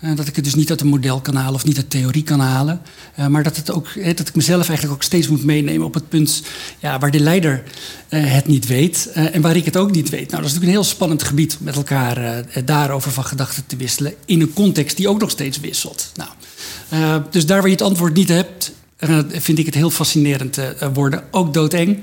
Eh, 0.00 0.16
dat 0.16 0.26
ik 0.26 0.36
het 0.36 0.44
dus 0.44 0.54
niet 0.54 0.70
uit 0.70 0.80
een 0.80 0.86
model 0.86 1.20
kan 1.20 1.34
halen 1.34 1.54
of 1.54 1.64
niet 1.64 1.76
uit 1.76 1.90
theorie 1.90 2.22
kan 2.22 2.40
halen. 2.40 2.80
Eh, 3.14 3.26
maar 3.26 3.42
dat, 3.42 3.56
het 3.56 3.70
ook, 3.70 3.88
dat 4.16 4.28
ik 4.28 4.34
mezelf 4.34 4.68
eigenlijk 4.68 4.98
ook 4.98 5.02
steeds 5.02 5.28
moet 5.28 5.44
meenemen 5.44 5.86
op 5.86 5.94
het 5.94 6.08
punt 6.08 6.42
ja, 6.78 6.98
waar 6.98 7.10
de 7.10 7.20
leider 7.20 7.62
het 8.08 8.46
niet 8.46 8.66
weet 8.66 9.10
en 9.12 9.40
waar 9.40 9.56
ik 9.56 9.64
het 9.64 9.76
ook 9.76 9.90
niet 9.90 10.10
weet. 10.10 10.30
Nou, 10.30 10.42
dat 10.42 10.50
is 10.50 10.52
natuurlijk 10.52 10.64
een 10.64 10.82
heel 10.82 10.94
spannend 10.94 11.22
gebied 11.22 11.56
met 11.60 11.76
elkaar 11.76 12.44
daarover 12.64 13.10
van 13.10 13.24
gedachten 13.24 13.66
te 13.66 13.76
wisselen. 13.76 14.14
In 14.24 14.40
een 14.40 14.52
context 14.52 14.96
die 14.96 15.08
ook 15.08 15.20
nog 15.20 15.30
steeds 15.30 15.60
wisselt. 15.60 16.12
Nou, 16.14 17.22
dus 17.30 17.46
daar 17.46 17.58
waar 17.58 17.66
je 17.66 17.74
het 17.74 17.82
antwoord 17.82 18.14
niet 18.14 18.28
hebt, 18.28 18.72
eh, 19.08 19.40
vind 19.40 19.58
ik 19.58 19.66
het 19.66 19.74
heel 19.74 19.90
fascinerend 19.90 20.58
eh, 20.58 20.88
worden. 20.94 21.24
Ook 21.30 21.54
doodeng. 21.54 21.98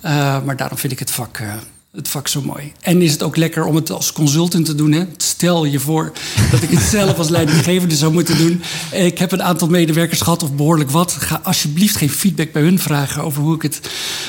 Eh, 0.00 0.44
maar 0.44 0.56
daarom 0.56 0.78
vind 0.78 0.92
ik 0.92 0.98
het 0.98 1.10
vak, 1.10 1.38
eh, 1.38 1.52
het 1.92 2.08
vak 2.08 2.28
zo 2.28 2.42
mooi. 2.42 2.72
En 2.80 3.02
is 3.02 3.12
het 3.12 3.22
ook 3.22 3.36
lekker 3.36 3.64
om 3.64 3.74
het 3.74 3.90
als 3.90 4.12
consultant 4.12 4.64
te 4.64 4.74
doen. 4.74 4.92
Hè? 4.92 5.04
Stel 5.16 5.64
je 5.64 5.80
voor 5.80 6.12
dat 6.50 6.62
ik 6.62 6.70
het 6.70 6.82
zelf 6.98 7.18
als 7.18 7.28
leidinggevende 7.28 7.94
zou 7.94 8.12
moeten 8.12 8.36
doen. 8.36 8.62
Ik 8.92 9.18
heb 9.18 9.32
een 9.32 9.42
aantal 9.42 9.68
medewerkers 9.68 10.20
gehad 10.20 10.42
of 10.42 10.54
behoorlijk 10.54 10.90
wat. 10.90 11.12
Ga 11.12 11.40
alsjeblieft 11.42 11.96
geen 11.96 12.10
feedback 12.10 12.52
bij 12.52 12.62
hun 12.62 12.78
vragen 12.78 13.22
over 13.22 13.42
hoe 13.42 13.54
ik 13.54 13.62
het, 13.62 13.80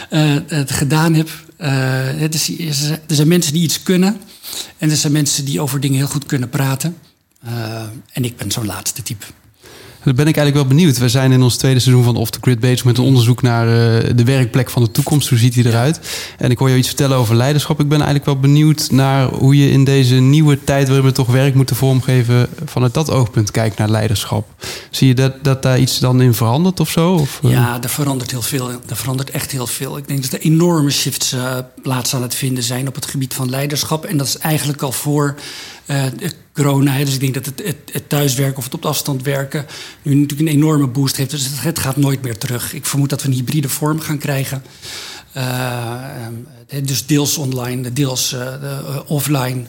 eh, 0.10 0.36
het 0.48 0.72
gedaan 0.72 1.14
heb. 1.14 1.30
Eh, 1.58 1.72
het 2.04 2.34
is, 2.34 2.50
er 2.90 3.00
zijn 3.08 3.28
mensen 3.28 3.54
die 3.54 3.64
iets 3.64 3.84
kunnen. 3.84 4.18
En 4.78 4.90
er 4.90 4.98
zijn 4.98 5.14
mensen 5.14 5.46
die 5.46 5.62
over 5.62 5.80
dingen 5.80 5.98
heel 5.98 6.08
goed 6.08 6.26
kunnen 6.26 6.50
praten. 6.50 6.98
Eh, 7.44 7.82
en 8.12 8.24
ik 8.24 8.38
ben 8.38 8.52
zo'n 8.52 8.66
laatste 8.66 9.04
type. 9.04 9.26
Dan 10.04 10.16
ben 10.16 10.28
ik 10.28 10.38
eigenlijk 10.38 10.68
wel 10.68 10.78
benieuwd. 10.78 10.98
We 10.98 11.10
zijn 11.10 11.32
in 11.32 11.42
ons 11.42 11.56
tweede 11.56 11.80
seizoen 11.80 12.04
van 12.04 12.16
Off 12.16 12.30
the 12.32 12.38
Grid 12.42 12.60
bezig 12.60 12.86
met 12.86 12.98
een 12.98 13.04
onderzoek 13.04 13.42
naar 13.42 13.68
eh, 13.68 14.10
de 14.16 14.24
werkplek 14.24 14.70
van 14.70 14.84
de 14.84 14.92
toekomst. 14.92 15.30
Hoe 15.30 15.38
ziet 15.38 15.54
die 15.54 15.68
eruit? 15.68 16.00
En 16.38 16.52
ik 16.52 16.58
hoor 16.58 16.70
je 16.70 16.78
iets 16.78 16.88
vertellen 16.88 17.18
over 17.18 17.36
leiderschap. 17.36 17.80
Ik 17.80 17.88
ben 17.88 17.98
eigenlijk 17.98 18.26
wel 18.26 18.40
benieuwd 18.40 18.92
naar 18.92 19.28
hoe 19.28 19.58
je 19.58 19.72
in 19.72 19.84
deze 19.84 20.16
nieuwe 20.16 20.64
tijd 20.64 20.88
waarin 20.88 21.06
we 21.06 21.12
toch 21.12 21.28
werk 21.28 21.56
moeten 21.56 21.76
vormgeven, 21.76 22.48
vanuit 22.66 22.94
dat 22.94 23.12
oogpunt 23.12 23.52
kijkt 23.52 23.78
naar 23.78 23.90
leiderschap. 23.90 24.48
Zie 24.90 25.08
je 25.08 25.14
dat, 25.14 25.44
dat 25.44 25.62
daar 25.62 25.80
iets 25.80 26.00
dan 26.00 26.22
in 26.22 26.34
verandert 26.34 26.80
of 26.80 26.90
zo? 26.90 27.14
Of, 27.14 27.40
eh? 27.44 27.52
Ja, 27.52 27.82
er 27.82 27.90
verandert 27.90 28.32
heel 28.32 28.42
veel. 28.42 28.70
Er 28.70 28.96
verandert 28.96 29.30
echt 29.30 29.52
heel 29.52 29.68
veel. 29.68 29.98
Ik 29.98 30.08
denk 30.08 30.22
dat 30.22 30.34
er 30.34 30.40
enorme 30.40 30.90
shifts 30.90 31.34
eh, 31.34 31.56
plaats 31.82 32.16
aan 32.16 32.22
het 32.22 32.36
vinden 32.36 32.64
zijn 32.64 32.88
op 32.88 32.96
het 32.96 33.06
gebied 33.06 33.34
van 33.34 33.50
leiderschap. 33.50 34.06
En 34.06 34.18
dat 34.18 34.28
is 34.28 34.38
eigenlijk 34.38 34.82
al 34.82 34.92
voor 34.92 35.36
eh, 35.92 36.06
de 36.18 36.32
corona. 36.54 36.98
Dus 36.98 37.14
ik 37.14 37.20
denk 37.20 37.34
dat 37.34 37.46
het, 37.46 37.62
het, 37.66 37.78
het 37.92 38.10
thuiswerken 38.10 38.58
of 38.58 38.64
het 38.64 38.74
op 38.74 38.86
afstand 38.86 39.24
werken 39.24 39.66
nu 40.02 40.14
natuurlijk 40.16 40.50
een 40.50 40.56
enorme 40.56 40.88
boost 40.88 41.16
heeft. 41.16 41.30
Dus 41.30 41.44
het, 41.44 41.62
het 41.62 41.80
gaat 41.80 41.98
nooit 41.98 42.22
meer 42.22 42.38
terug. 42.38 42.74
Ik 42.74 42.86
vermoed 42.86 43.10
dat 43.10 43.22
we 43.22 43.28
een 43.28 43.34
hybride 43.34 43.70
vorm 43.70 44.00
gaan 44.00 44.18
krijgen. 44.18 44.64
Eh, 45.32 46.26
eh, 46.68 46.84
dus 46.84 47.06
deels 47.06 47.38
online, 47.38 47.94
deels 47.94 48.34
eh, 48.34 48.54
eh, 48.54 49.00
offline. 49.06 49.64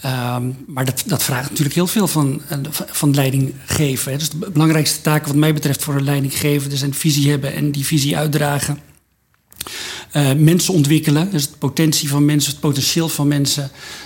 Ehm, 0.00 0.50
maar 0.66 0.84
dat, 0.84 1.02
dat 1.06 1.22
vraagt 1.22 1.48
natuurlijk 1.48 1.74
heel 1.74 1.86
veel 1.86 2.08
van, 2.08 2.42
eh, 2.48 2.58
van 2.70 3.14
leiding 3.14 3.54
geven. 3.66 4.12
Hè. 4.12 4.18
Dus 4.18 4.30
de 4.30 4.50
belangrijkste 4.50 5.00
taken 5.00 5.26
wat 5.26 5.36
mij 5.36 5.54
betreft 5.54 5.82
voor 5.82 5.94
een 5.94 6.04
leidinggevende 6.04 6.76
zijn 6.76 6.94
visie 6.94 7.30
hebben 7.30 7.54
en 7.54 7.70
die 7.70 7.86
visie 7.86 8.16
uitdragen. 8.16 8.78
Eh, 10.10 10.32
mensen 10.32 10.74
ontwikkelen, 10.74 11.30
dus 11.30 11.50
de 11.50 11.56
potentie 11.58 12.08
van 12.08 12.24
mensen, 12.24 12.50
het 12.50 12.60
potentieel 12.60 13.08
van 13.08 13.28
mensen 13.28 13.62
eh, 13.62 13.70
eh, 13.70 14.05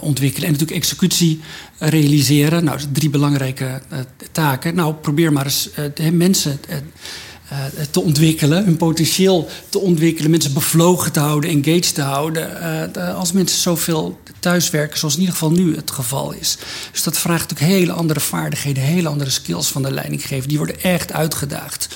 ontwikkelen. 0.00 0.46
En 0.46 0.52
natuurlijk 0.52 0.80
executie 0.80 1.40
realiseren. 1.78 2.64
Nou, 2.64 2.78
drie 2.92 3.10
belangrijke 3.10 3.80
eh, 3.88 3.98
taken. 4.32 4.74
Nou, 4.74 4.94
probeer 4.94 5.32
maar 5.32 5.44
eens 5.44 5.70
eh, 5.94 6.10
mensen 6.10 6.58
eh, 6.68 6.76
eh, 6.76 7.58
te 7.90 8.00
ontwikkelen, 8.00 8.64
hun 8.64 8.76
potentieel 8.76 9.48
te 9.68 9.78
ontwikkelen, 9.78 10.30
mensen 10.30 10.52
bevlogen 10.52 11.12
te 11.12 11.20
houden, 11.20 11.50
engaged 11.50 11.94
te 11.94 12.02
houden. 12.02 12.60
eh, 12.60 12.92
de- 12.92 13.12
als 13.12 13.32
mensen 13.32 13.58
zoveel 13.60 14.18
thuiswerken, 14.40 14.98
zoals 14.98 15.14
in 15.14 15.20
ieder 15.20 15.34
geval 15.36 15.52
nu 15.52 15.76
het 15.76 15.90
geval 15.90 16.32
is. 16.32 16.56
Dus 16.92 17.02
dat 17.02 17.18
vraagt 17.18 17.50
natuurlijk 17.50 17.78
hele 17.80 17.92
andere 17.92 18.20
vaardigheden, 18.20 18.82
hele 18.82 19.08
andere 19.08 19.30
skills 19.30 19.68
van 19.68 19.82
de 19.82 19.90
leidinggever. 19.92 20.48
Die 20.48 20.56
worden 20.58 20.80
echt 20.82 21.12
uitgedaagd. 21.12 21.88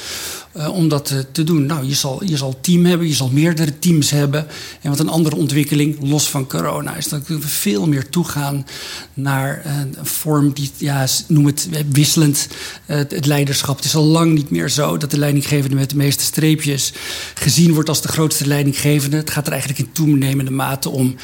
Eh, 0.58 0.74
om 0.74 0.88
dat 0.88 1.10
eh, 1.10 1.18
te 1.32 1.44
doen. 1.44 1.66
Nou, 1.66 1.86
je 1.86 1.94
zal, 1.94 2.24
je 2.24 2.36
zal 2.36 2.58
team 2.60 2.84
hebben, 2.84 3.08
je 3.08 3.14
zal 3.14 3.30
meerdere 3.32 3.78
teams 3.78 4.10
hebben. 4.10 4.46
En 4.80 4.90
wat 4.90 4.98
een 4.98 5.08
andere 5.08 5.36
ontwikkeling, 5.36 5.96
los 6.00 6.28
van 6.28 6.46
corona, 6.46 6.96
is 6.96 7.08
dat 7.08 7.26
we 7.26 7.40
veel 7.40 7.86
meer 7.86 8.08
toegaan 8.08 8.66
naar 9.14 9.62
eh, 9.64 9.78
een 9.78 10.06
vorm 10.06 10.52
die, 10.52 10.70
ja, 10.76 11.06
noem 11.26 11.46
het 11.46 11.68
wisselend, 11.92 12.48
het 12.86 13.10
het 13.10 13.26
leiderschap. 13.26 13.76
Het 13.76 13.84
is 13.84 13.94
al 13.94 14.04
lang 14.04 14.34
niet 14.34 14.50
meer 14.50 14.68
zo 14.68 14.96
dat 14.96 15.10
de 15.10 15.18
leidinggevende 15.18 15.76
met 15.76 15.90
de 15.90 15.96
meeste 15.96 16.24
streepjes 16.24 16.92
gezien 17.34 17.74
wordt 17.74 17.88
als 17.88 18.02
de 18.02 18.08
grootste 18.08 18.46
leidinggevende. 18.46 19.16
Het 19.16 19.30
gaat 19.30 19.46
er 19.46 19.52
eigenlijk 19.52 19.80
in 19.80 19.92
toenemende 19.92 20.50
mate 20.50 20.88
om 20.88 21.16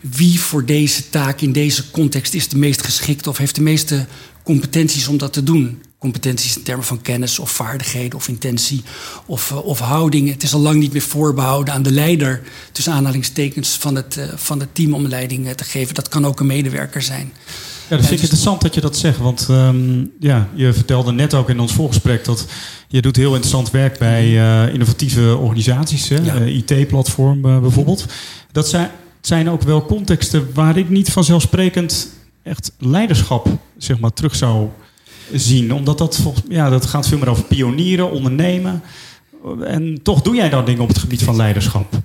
wie 0.00 0.40
voor 0.40 0.64
deze 0.64 1.08
taak 1.08 1.40
in 1.40 1.52
deze 1.52 1.90
context 1.90 2.34
is 2.34 2.48
de 2.48 2.58
meest 2.58 2.84
geschikt 2.84 3.26
of 3.26 3.36
heeft 3.36 3.54
de 3.54 3.62
meeste 3.62 4.06
competenties 4.42 5.08
om 5.08 5.18
dat 5.18 5.32
te 5.32 5.42
doen. 5.42 5.82
Competenties 6.00 6.56
in 6.56 6.62
termen 6.62 6.84
van 6.84 7.02
kennis 7.02 7.38
of 7.38 7.50
vaardigheden 7.50 8.18
of 8.18 8.28
intentie 8.28 8.82
of, 9.26 9.50
eh, 9.50 9.64
of 9.64 9.78
houding. 9.78 10.28
Het 10.30 10.42
is 10.42 10.54
al 10.54 10.60
lang 10.60 10.80
niet 10.80 10.92
meer 10.92 11.02
voorbehouden 11.02 11.74
aan 11.74 11.82
de 11.82 11.92
leider, 11.92 12.42
tussen 12.72 12.92
aanhalingstekens, 12.92 13.68
van 13.68 13.94
het, 13.94 14.16
eh, 14.16 14.24
van 14.34 14.60
het 14.60 14.74
team 14.74 14.94
om 14.94 15.06
leiding 15.06 15.46
eh, 15.46 15.52
te 15.52 15.64
geven. 15.64 15.94
Dat 15.94 16.08
kan 16.08 16.26
ook 16.26 16.40
een 16.40 16.46
medewerker 16.46 17.02
zijn. 17.02 17.32
Ja, 17.88 17.96
dat 17.96 18.06
vind 18.06 18.12
ik 18.12 18.20
interessant 18.20 18.60
dat 18.60 18.74
je 18.74 18.80
dat 18.80 18.96
zegt. 18.96 19.18
Want 19.18 19.46
ehm, 19.50 20.04
ja, 20.20 20.48
je 20.54 20.72
vertelde 20.72 21.12
net 21.12 21.34
ook 21.34 21.48
in 21.48 21.60
ons 21.60 21.72
voorgesprek 21.72 22.24
dat 22.24 22.46
je 22.88 23.02
doet 23.02 23.16
heel 23.16 23.30
interessant 23.30 23.70
werk 23.70 23.98
bij 23.98 24.32
innovatieve 24.72 25.36
organisaties. 25.36 26.08
Ja. 26.08 26.34
IT-platform 26.34 27.40
bijvoorbeeld. 27.40 28.04
Dat 28.52 28.68
zijn, 28.68 28.90
zijn 29.20 29.50
ook 29.50 29.62
wel 29.62 29.86
contexten 29.86 30.50
waar 30.54 30.76
ik 30.76 30.88
niet 30.88 31.10
vanzelfsprekend 31.10 32.08
echt 32.42 32.72
leiderschap 32.78 33.48
zeg 33.76 33.98
maar, 33.98 34.12
terug 34.12 34.34
zou 34.34 34.68
zien. 35.32 35.74
Omdat 35.74 35.98
dat, 35.98 36.16
volgens, 36.16 36.44
ja, 36.48 36.70
dat 36.70 36.86
gaat 36.86 37.08
veel 37.08 37.18
meer 37.18 37.28
over 37.28 37.44
pionieren, 37.44 38.10
ondernemen. 38.10 38.82
En 39.64 40.00
toch 40.02 40.22
doe 40.22 40.34
jij 40.34 40.48
dan 40.48 40.64
dingen 40.64 40.82
op 40.82 40.88
het 40.88 40.98
gebied 40.98 41.22
van 41.22 41.36
leiderschap. 41.36 41.98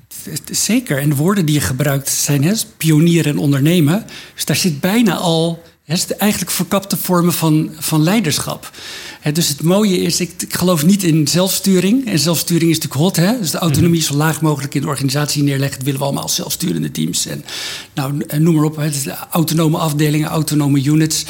Zeker. 0.51 0.97
En 0.97 1.09
de 1.09 1.15
woorden 1.15 1.45
die 1.45 1.55
je 1.55 1.61
gebruikt 1.61 2.09
zijn 2.09 2.43
hè, 2.43 2.53
pionieren 2.77 3.31
en 3.31 3.37
ondernemen. 3.37 4.05
Dus 4.33 4.45
daar 4.45 4.55
zit 4.55 4.79
bijna 4.79 5.15
al 5.15 5.63
hè, 5.83 5.93
is 5.93 6.07
eigenlijk 6.15 6.51
verkapte 6.51 6.97
vormen 6.97 7.33
van, 7.33 7.71
van 7.79 8.03
leiderschap. 8.03 8.71
Hè, 9.19 9.31
dus 9.31 9.47
het 9.47 9.61
mooie 9.61 9.97
is, 9.97 10.19
ik, 10.19 10.31
ik 10.37 10.55
geloof 10.55 10.85
niet 10.85 11.03
in 11.03 11.27
zelfsturing. 11.27 12.07
En 12.07 12.19
zelfsturing 12.19 12.71
is 12.71 12.79
natuurlijk 12.79 13.01
hot. 13.01 13.15
Hè? 13.15 13.39
Dus 13.39 13.51
de 13.51 13.57
autonomie 13.57 14.01
zo 14.01 14.15
laag 14.15 14.41
mogelijk 14.41 14.75
in 14.75 14.81
de 14.81 14.87
organisatie 14.87 15.43
neerleggen. 15.43 15.75
Dat 15.75 15.85
willen 15.85 15.99
we 15.99 16.05
allemaal 16.05 16.23
als 16.23 16.35
zelfsturende 16.35 16.91
teams. 16.91 17.25
En 17.25 17.45
nou, 17.93 18.23
en 18.27 18.43
noem 18.43 18.55
maar 18.55 18.63
op. 18.63 18.75
Hè, 18.75 18.89
autonome 19.29 19.77
afdelingen, 19.77 20.29
autonome 20.29 20.83
units. 20.83 21.25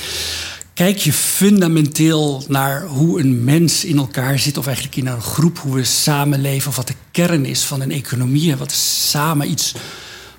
Kijk 0.76 0.98
je 0.98 1.14
fundamenteel 1.14 2.44
naar 2.48 2.86
hoe 2.86 3.20
een 3.20 3.44
mens 3.44 3.86
in 3.86 3.98
elkaar 3.98 4.40
zit, 4.40 4.58
of 4.58 4.66
eigenlijk 4.66 4.96
in 4.96 5.08
een 5.08 5.22
groep, 5.22 5.58
hoe 5.58 5.76
we 5.76 5.84
samenleven, 5.84 6.70
of 6.70 6.76
wat 6.76 6.88
de 6.88 6.96
kern 7.12 7.46
is 7.46 7.64
van 7.64 7.82
een 7.82 7.92
economie, 7.92 8.52
en 8.52 8.58
wat 8.58 8.72
samen 8.72 9.50
iets 9.50 9.74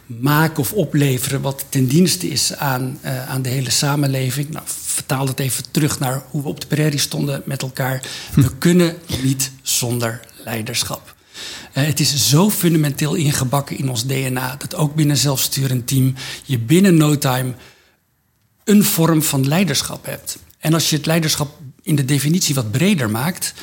maken 0.07 0.59
of 0.59 0.73
opleveren 0.73 1.41
wat 1.41 1.65
ten 1.69 1.87
dienste 1.87 2.29
is 2.29 2.57
aan, 2.57 2.99
eh, 3.01 3.29
aan 3.29 3.43
de 3.43 3.49
hele 3.49 3.71
samenleving. 3.71 4.51
Nou, 4.51 4.65
vertaal 4.67 5.27
dat 5.27 5.39
even 5.39 5.65
terug 5.71 5.99
naar 5.99 6.23
hoe 6.31 6.43
we 6.43 6.49
op 6.49 6.61
de 6.61 6.67
prairie 6.67 6.99
stonden 6.99 7.43
met 7.45 7.63
elkaar. 7.63 8.03
We 8.35 8.57
kunnen 8.59 8.97
niet 9.23 9.51
zonder 9.63 10.21
leiderschap. 10.45 11.15
Eh, 11.73 11.85
het 11.85 12.01
is 12.01 12.29
zo 12.29 12.51
fundamenteel 12.51 13.15
ingebakken 13.15 13.79
in 13.79 13.91
ons 13.91 14.07
DNA 14.07 14.57
dat 14.59 14.75
ook 14.75 14.95
binnen 14.95 15.15
een 15.15 15.23
zelfsturend 15.23 15.87
team 15.87 16.15
je 16.45 16.59
binnen 16.59 16.97
no 16.97 17.19
time 17.19 17.55
een 18.67 18.85
vorm 18.85 19.23
van 19.23 19.49
leiderschap 19.49 20.07
hebt. 20.07 20.39
En 20.59 20.75
als 20.75 20.91
je 20.91 20.97
het 20.97 21.07
leiderschap 21.07 21.59
in 21.83 21.95
de 21.95 22.05
definitie 22.05 22.55
wat 22.55 22.71
breder 22.71 23.11
maakt. 23.11 23.55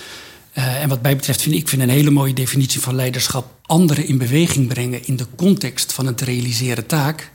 eh, 0.54 0.82
en 0.82 0.90
wat 0.90 1.02
mij 1.02 1.16
betreft 1.16 1.42
vind 1.42 1.56
ik 1.56 1.68
vind 1.68 1.82
een 1.82 1.90
hele 1.90 2.10
mooie 2.10 2.34
definitie 2.34 2.82
van 2.82 2.96
leiderschap. 2.96 3.60
anderen 3.62 4.08
in 4.08 4.18
beweging 4.18 4.68
brengen 4.68 5.06
in 5.06 5.16
de 5.16 5.26
context 5.36 5.94
van 5.94 6.06
te 6.16 6.26
realiseren 6.26 6.86
taak. 6.86 7.32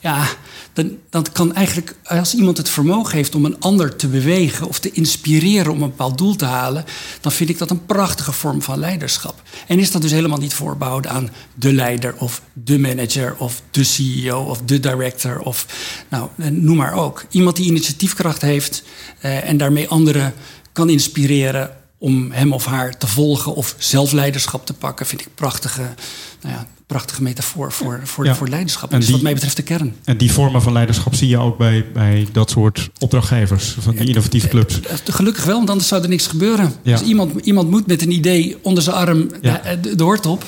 Ja, 0.00 0.28
dan, 0.72 0.96
dan 1.10 1.26
kan 1.32 1.54
eigenlijk, 1.54 1.96
als 2.04 2.34
iemand 2.34 2.56
het 2.56 2.68
vermogen 2.68 3.14
heeft 3.14 3.34
om 3.34 3.44
een 3.44 3.60
ander 3.60 3.96
te 3.96 4.08
bewegen 4.08 4.68
of 4.68 4.78
te 4.78 4.92
inspireren 4.92 5.72
om 5.72 5.82
een 5.82 5.88
bepaald 5.88 6.18
doel 6.18 6.36
te 6.36 6.44
halen, 6.44 6.84
dan 7.20 7.32
vind 7.32 7.50
ik 7.50 7.58
dat 7.58 7.70
een 7.70 7.86
prachtige 7.86 8.32
vorm 8.32 8.62
van 8.62 8.78
leiderschap. 8.78 9.42
En 9.66 9.78
is 9.78 9.90
dat 9.90 10.02
dus 10.02 10.10
helemaal 10.10 10.38
niet 10.38 10.54
voorbehouden 10.54 11.10
aan 11.10 11.30
de 11.54 11.72
leider 11.72 12.14
of 12.16 12.42
de 12.52 12.78
manager 12.78 13.36
of 13.38 13.62
de 13.70 13.84
CEO 13.84 14.42
of 14.42 14.60
de 14.64 14.80
director 14.80 15.38
of 15.38 15.66
nou, 16.08 16.28
noem 16.36 16.76
maar 16.76 16.92
ook. 16.92 17.24
Iemand 17.30 17.56
die 17.56 17.66
initiatiefkracht 17.66 18.42
heeft 18.42 18.82
eh, 19.20 19.48
en 19.48 19.56
daarmee 19.56 19.88
anderen 19.88 20.34
kan 20.72 20.90
inspireren 20.90 21.70
om 21.98 22.32
hem 22.32 22.52
of 22.52 22.64
haar 22.64 22.98
te 22.98 23.06
volgen 23.06 23.54
of 23.54 23.74
zelf 23.78 24.12
leiderschap 24.12 24.66
te 24.66 24.74
pakken, 24.74 25.06
vind 25.06 25.20
ik 25.20 25.34
prachtige, 25.34 25.94
nou 26.42 26.54
ja, 26.54 26.66
prachtige 26.86 27.22
metafoor 27.22 27.72
voor, 27.72 28.00
voor, 28.04 28.24
Ja. 28.24 28.34
voor 28.34 28.48
leiderschap. 28.48 28.90
En 28.92 28.94
dat 28.94 29.00
is 29.02 29.06
wat 29.06 29.14
die- 29.14 29.24
mij 29.24 29.32
betreft 29.34 29.56
de 29.56 29.62
kern. 29.62 29.96
En 30.04 30.16
die 30.16 30.32
vormen 30.32 30.62
van 30.62 30.72
leiderschap 30.72 31.14
zie 31.14 31.28
je 31.28 31.38
ook 31.38 31.58
bij, 31.58 31.86
bij 31.92 32.26
dat 32.32 32.50
soort 32.50 32.90
opdrachtgevers, 32.98 33.76
van 33.80 33.94
die 33.96 34.08
innovatieve 34.08 34.48
clubs. 34.48 34.80
Eh, 34.80 34.94
Gelukkig 35.04 35.44
wel, 35.44 35.56
want 35.56 35.70
anders 35.70 35.88
zou 35.88 36.02
er 36.02 36.08
niks 36.08 36.26
gebeuren. 36.26 36.72
Ja. 36.82 36.96
Dus 36.98 37.06
iemand, 37.06 37.44
iemand 37.46 37.70
moet 37.70 37.86
met 37.86 38.02
een 38.02 38.10
idee 38.10 38.56
onder 38.62 38.82
zijn 38.82 38.96
arm 38.96 39.30
Ja. 39.42 39.62
eh, 39.62 39.76
de, 39.82 39.94
de 39.94 40.02
hoort 40.02 40.26
op. 40.26 40.44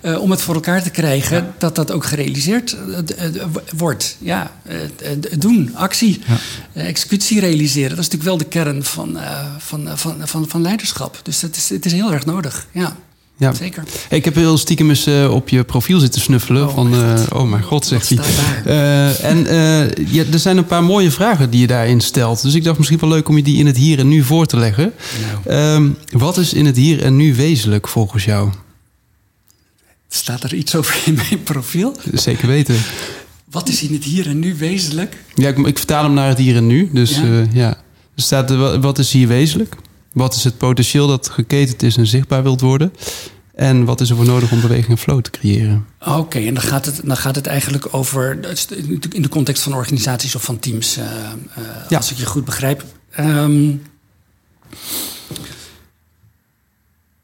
Eh, 0.00 0.20
om 0.20 0.30
het 0.30 0.42
voor 0.42 0.54
elkaar 0.54 0.82
te 0.82 0.90
krijgen 0.90 1.54
dat 1.58 1.74
dat 1.76 1.90
ook 1.90 2.04
gerealiseerd 2.04 2.76
eh, 3.16 3.26
eh, 3.26 3.42
wordt. 3.76 4.16
Ja, 4.20 4.52
eh, 4.62 4.82
eh, 4.82 4.88
doen, 5.38 5.70
actie, 5.74 6.20
eh, 6.72 6.86
executie 6.88 7.40
realiseren. 7.40 7.90
Dat 7.96 7.98
is 7.98 8.08
natuurlijk 8.10 8.28
wel 8.30 8.38
de 8.38 8.44
kern 8.44 8.84
van, 8.84 9.18
eh, 9.18 9.46
van, 9.58 9.88
eh, 9.88 9.96
van, 9.96 10.16
van, 10.24 10.48
van 10.48 10.62
leiderschap. 10.62 11.20
Dus 11.22 11.40
het 11.40 11.56
is, 11.56 11.68
het 11.68 11.84
is 11.86 11.92
heel 11.92 12.12
erg 12.12 12.24
nodig. 12.26 12.66
Ja, 12.72 12.96
Ja. 13.42 13.54
zeker. 13.54 13.82
Hey, 14.08 14.18
ik 14.18 14.24
heb 14.24 14.34
heel 14.34 14.58
stiekem 14.58 14.88
eens 14.88 15.06
eh, 15.06 15.30
op 15.34 15.48
je 15.48 15.64
profiel 15.64 15.98
zitten 16.00 16.20
snuffelen. 16.20 16.68
Oh 16.68 16.74
van, 16.74 16.90
mijn 16.90 17.16
eh, 17.18 17.40
oh 17.40 17.50
mijn 17.50 17.62
god, 17.62 17.86
zegt 17.86 18.08
hij. 18.08 18.16
Wat? 18.18 18.26
Eh, 18.64 19.24
en 19.24 19.38
ja, 20.10 20.24
er 20.32 20.38
zijn 20.38 20.56
een 20.56 20.66
paar 20.66 20.84
mooie 20.84 21.10
vragen 21.10 21.50
die 21.50 21.60
je 21.60 21.66
daarin 21.66 22.00
stelt. 22.00 22.42
Dus 22.42 22.54
ik 22.54 22.64
dacht 22.64 22.78
misschien 22.78 22.98
wel 22.98 23.08
leuk 23.08 23.28
om 23.28 23.36
je 23.36 23.42
die 23.42 23.58
in 23.58 23.66
het 23.66 23.76
hier 23.76 23.98
en 23.98 24.08
nu 24.08 24.22
voor 24.22 24.46
te 24.46 24.56
leggen. 24.56 24.92
Nou, 25.44 25.58
Ehm, 25.58 25.88
wat 26.20 26.36
is 26.38 26.52
in 26.52 26.66
het 26.66 26.76
hier 26.76 27.02
en 27.02 27.16
nu 27.16 27.34
wezenlijk 27.34 27.88
volgens 27.88 28.24
jou? 28.24 28.50
staat 30.08 30.42
er 30.42 30.54
iets 30.54 30.74
over 30.74 30.96
in 31.06 31.14
mijn 31.14 31.42
profiel? 31.42 31.96
Zeker 32.12 32.46
weten. 32.48 32.76
Wat 33.50 33.68
is 33.68 33.82
in 33.82 33.92
het 33.92 34.04
hier 34.04 34.26
en 34.26 34.38
nu 34.38 34.54
wezenlijk? 34.58 35.16
Ja, 35.34 35.48
ik, 35.48 35.58
ik 35.58 35.78
vertaal 35.78 36.04
hem 36.04 36.14
naar 36.14 36.28
het 36.28 36.38
hier 36.38 36.56
en 36.56 36.66
nu. 36.66 36.90
Dus 36.92 37.20
Ja. 37.52 37.76
staat 38.16 38.50
er, 38.50 38.56
wa- 38.56 38.78
wat 38.78 38.98
is 38.98 39.12
hier 39.12 39.28
wezenlijk? 39.28 39.76
Wat 40.12 40.34
is 40.34 40.44
het 40.44 40.58
potentieel 40.58 41.06
dat 41.06 41.28
geketend 41.28 41.82
is 41.82 41.96
en 41.96 42.06
zichtbaar 42.06 42.42
wilt 42.42 42.60
worden? 42.60 42.92
En 43.54 43.84
wat 43.84 44.00
is 44.00 44.10
er 44.10 44.16
voor 44.16 44.24
nodig 44.24 44.52
om 44.52 44.60
beweging 44.60 44.88
en 44.88 44.98
flow 44.98 45.20
te 45.20 45.30
creëren? 45.30 45.86
Oké, 46.06 46.38
en 46.38 46.54
dan 46.54 46.62
gaat, 46.62 46.86
het, 46.86 47.00
dan 47.04 47.16
gaat 47.16 47.34
het 47.34 47.46
eigenlijk 47.46 47.94
over, 47.94 48.38
in 49.10 49.22
de 49.22 49.28
context 49.28 49.62
van 49.62 49.74
organisaties 49.74 50.34
of 50.34 50.42
van 50.42 50.58
teams, 50.58 50.96
eh, 50.96 51.04
eh, 51.04 51.62
Ja. 51.88 51.96
als 51.96 52.10
ik 52.10 52.16
je 52.16 52.26
goed 52.26 52.44
begrijp. 52.44 52.84
Ehm, 53.10 53.72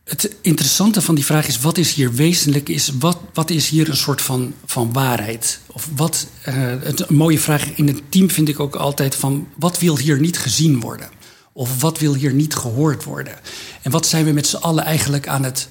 het 0.05 0.37
interessante 0.41 1.03
van 1.03 1.15
die 1.15 1.25
vraag 1.25 1.47
is, 1.47 1.61
wat 1.61 1.79
is 1.79 1.95
hier 1.95 2.13
wezenlijk, 2.13 2.69
is 2.69 2.93
wat, 2.99 3.19
wat 3.33 3.51
is 3.51 3.69
hier 3.69 3.89
een 3.89 3.97
soort 3.97 4.23
van, 4.23 4.55
van 4.65 4.93
waarheid? 4.93 5.61
Of 5.67 5.89
wat, 5.97 6.27
eh, 6.43 6.55
het, 6.83 7.09
een 7.09 7.17
mooie 7.17 7.39
vraag 7.39 7.65
in 7.75 7.87
het 7.87 8.03
team 8.09 8.31
vind 8.31 8.49
ik 8.49 8.61
ook 8.61 8.77
altijd 8.77 9.15
van, 9.15 9.49
wat 9.57 9.79
wil 9.79 9.99
hier 9.99 10.21
niet 10.21 10.39
gezien 10.39 10.81
worden? 10.81 11.09
Of 11.53 11.81
wat 11.81 11.99
wil 11.99 12.15
hier 12.15 12.33
niet 12.33 12.55
gehoord 12.55 13.05
worden? 13.05 13.35
En 13.83 13.91
wat 13.91 14.07
zijn 14.07 14.25
we 14.25 14.33
met 14.33 14.47
z'n 14.47 14.57
allen 14.57 14.85
eigenlijk 14.85 15.29
aan 15.29 15.45
het 15.45 15.69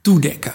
toedekken? 0.00 0.54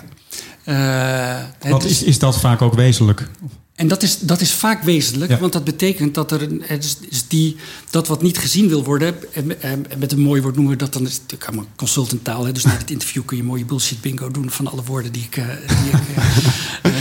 Eh, 0.64 1.44
Want 1.60 1.84
is- 1.86 2.04
is, 2.04 2.20
dat 2.20 2.40
vaak 2.40 2.62
ook 2.62 2.74
wezenlijk? 2.74 3.30
en 3.76 3.88
dat 3.88 4.04
is, 4.04 4.20
dat 4.20 4.42
is 4.42 4.52
vaak 4.52 4.84
wezenlijk, 4.84 5.32
Ja. 5.32 5.38
want 5.38 5.54
dat 5.54 5.64
betekent 5.64 6.14
dat 6.14 6.32
er 6.32 6.42
een, 6.42 6.62
het 6.66 6.84
is, 6.84 6.98
is 7.10 7.28
die, 7.28 7.56
dat 7.90 8.08
wat 8.08 8.22
niet 8.22 8.38
gezien 8.38 8.68
wil 8.68 8.84
worden, 8.84 9.16
en, 9.34 9.62
en 9.62 9.86
met 9.98 10.12
een 10.12 10.20
mooi 10.20 10.42
woord 10.42 10.56
noemen 10.56 10.74
we 10.74 10.78
dat 10.80 10.94
dan, 10.94 11.02
is 11.06 11.12
het 11.14 11.22
natuurlijk 11.22 11.50
allemaal 11.50 11.70
consultanttaal, 11.76 12.46
hè, 12.46 12.52
dus 12.52 12.64
na 12.64 12.78
het 12.78 12.92
interview 12.92 13.26
kun 13.26 13.38
je 13.38 13.44
mooie 13.44 13.66
bullshit 13.66 14.02
bingo 14.02 14.32
doen 14.32 14.50
van 14.50 14.68
alle 14.68 14.84
woorden 14.84 15.12
die 15.12 15.24
ik, 15.24 15.38
eh, 15.38 15.46
die 15.68 15.92
ik, 15.92 16.24
eh, 16.82 16.92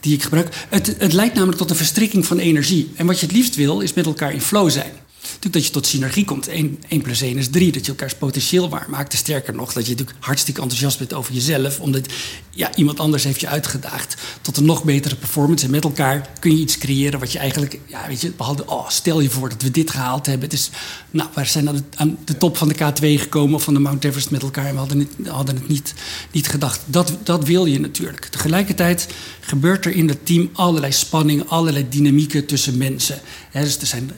die 0.00 0.14
ik 0.14 0.22
gebruik. 0.22 0.66
Het, 0.68 0.94
het 0.98 1.12
leidt 1.12 1.34
namelijk 1.34 1.58
tot 1.58 1.70
een 1.70 1.76
verstrikking 1.76 2.26
van 2.26 2.38
energie. 2.38 2.90
En 2.96 3.06
wat 3.06 3.20
je 3.20 3.26
het 3.26 3.34
liefst 3.34 3.54
wil, 3.54 3.80
is 3.80 3.92
met 3.94 4.06
elkaar 4.06 4.32
in 4.32 4.40
flow 4.40 4.70
zijn. 4.70 4.92
Natuurlijk 5.22 5.52
dat 5.52 5.66
je 5.66 5.70
tot 5.70 5.86
synergie 5.86 6.24
komt. 6.24 6.48
1, 6.48 6.78
1 6.88 7.02
plus 7.02 7.20
1 7.20 7.36
is 7.36 7.48
3. 7.48 7.72
Dat 7.72 7.84
je 7.84 7.90
elkaars 7.90 8.14
potentieel 8.14 8.68
waarmaakt. 8.68 9.14
Sterker 9.14 9.54
nog, 9.54 9.72
dat 9.72 9.86
je 9.86 9.90
natuurlijk 9.90 10.18
hartstikke 10.20 10.60
enthousiast 10.60 10.98
bent 10.98 11.12
over 11.12 11.32
jezelf. 11.32 11.80
Omdat 11.80 12.06
ja, 12.50 12.74
iemand 12.76 13.00
anders 13.00 13.24
heeft 13.24 13.40
je 13.40 13.48
uitgedaagd 13.48 14.16
tot 14.40 14.56
een 14.56 14.64
nog 14.64 14.84
betere 14.84 15.16
performance. 15.16 15.64
En 15.64 15.70
met 15.70 15.84
elkaar 15.84 16.30
kun 16.40 16.56
je 16.56 16.62
iets 16.62 16.78
creëren 16.78 17.20
wat 17.20 17.32
je 17.32 17.38
eigenlijk... 17.38 17.78
Ja, 17.86 18.06
weet 18.06 18.20
je, 18.20 18.32
we 18.36 18.42
hadden, 18.42 18.68
oh, 18.68 18.88
stel 18.88 19.20
je 19.20 19.30
voor 19.30 19.48
dat 19.48 19.62
we 19.62 19.70
dit 19.70 19.90
gehaald 19.90 20.26
hebben. 20.26 20.44
Het 20.44 20.58
is, 20.58 20.70
nou, 21.10 21.28
we 21.34 21.44
zijn 21.44 21.68
aan 21.68 21.76
de, 21.76 21.82
aan 21.96 22.18
de 22.24 22.36
top 22.36 22.56
van 22.56 22.68
de 22.68 22.74
K2 22.74 23.20
gekomen 23.20 23.54
of 23.54 23.62
van 23.62 23.74
de 23.74 23.80
Mount 23.80 24.04
Everest 24.04 24.30
met 24.30 24.42
elkaar. 24.42 24.66
En 24.66 24.72
we 24.72 24.78
hadden 24.78 24.98
het, 24.98 25.28
hadden 25.28 25.54
het 25.54 25.68
niet, 25.68 25.94
niet 26.30 26.48
gedacht. 26.48 26.80
Dat, 26.86 27.12
dat 27.22 27.44
wil 27.44 27.66
je 27.66 27.80
natuurlijk. 27.80 28.24
Tegelijkertijd 28.26 29.08
gebeurt 29.40 29.84
er 29.84 29.94
in 29.94 30.08
het 30.08 30.26
team 30.26 30.50
allerlei 30.52 30.92
spanning, 30.92 31.48
allerlei 31.48 31.88
dynamieken 31.88 32.46
tussen 32.46 32.78
mensen. 32.78 33.20
Dus 33.52 33.78
er 33.78 33.86
zijn 33.86 34.10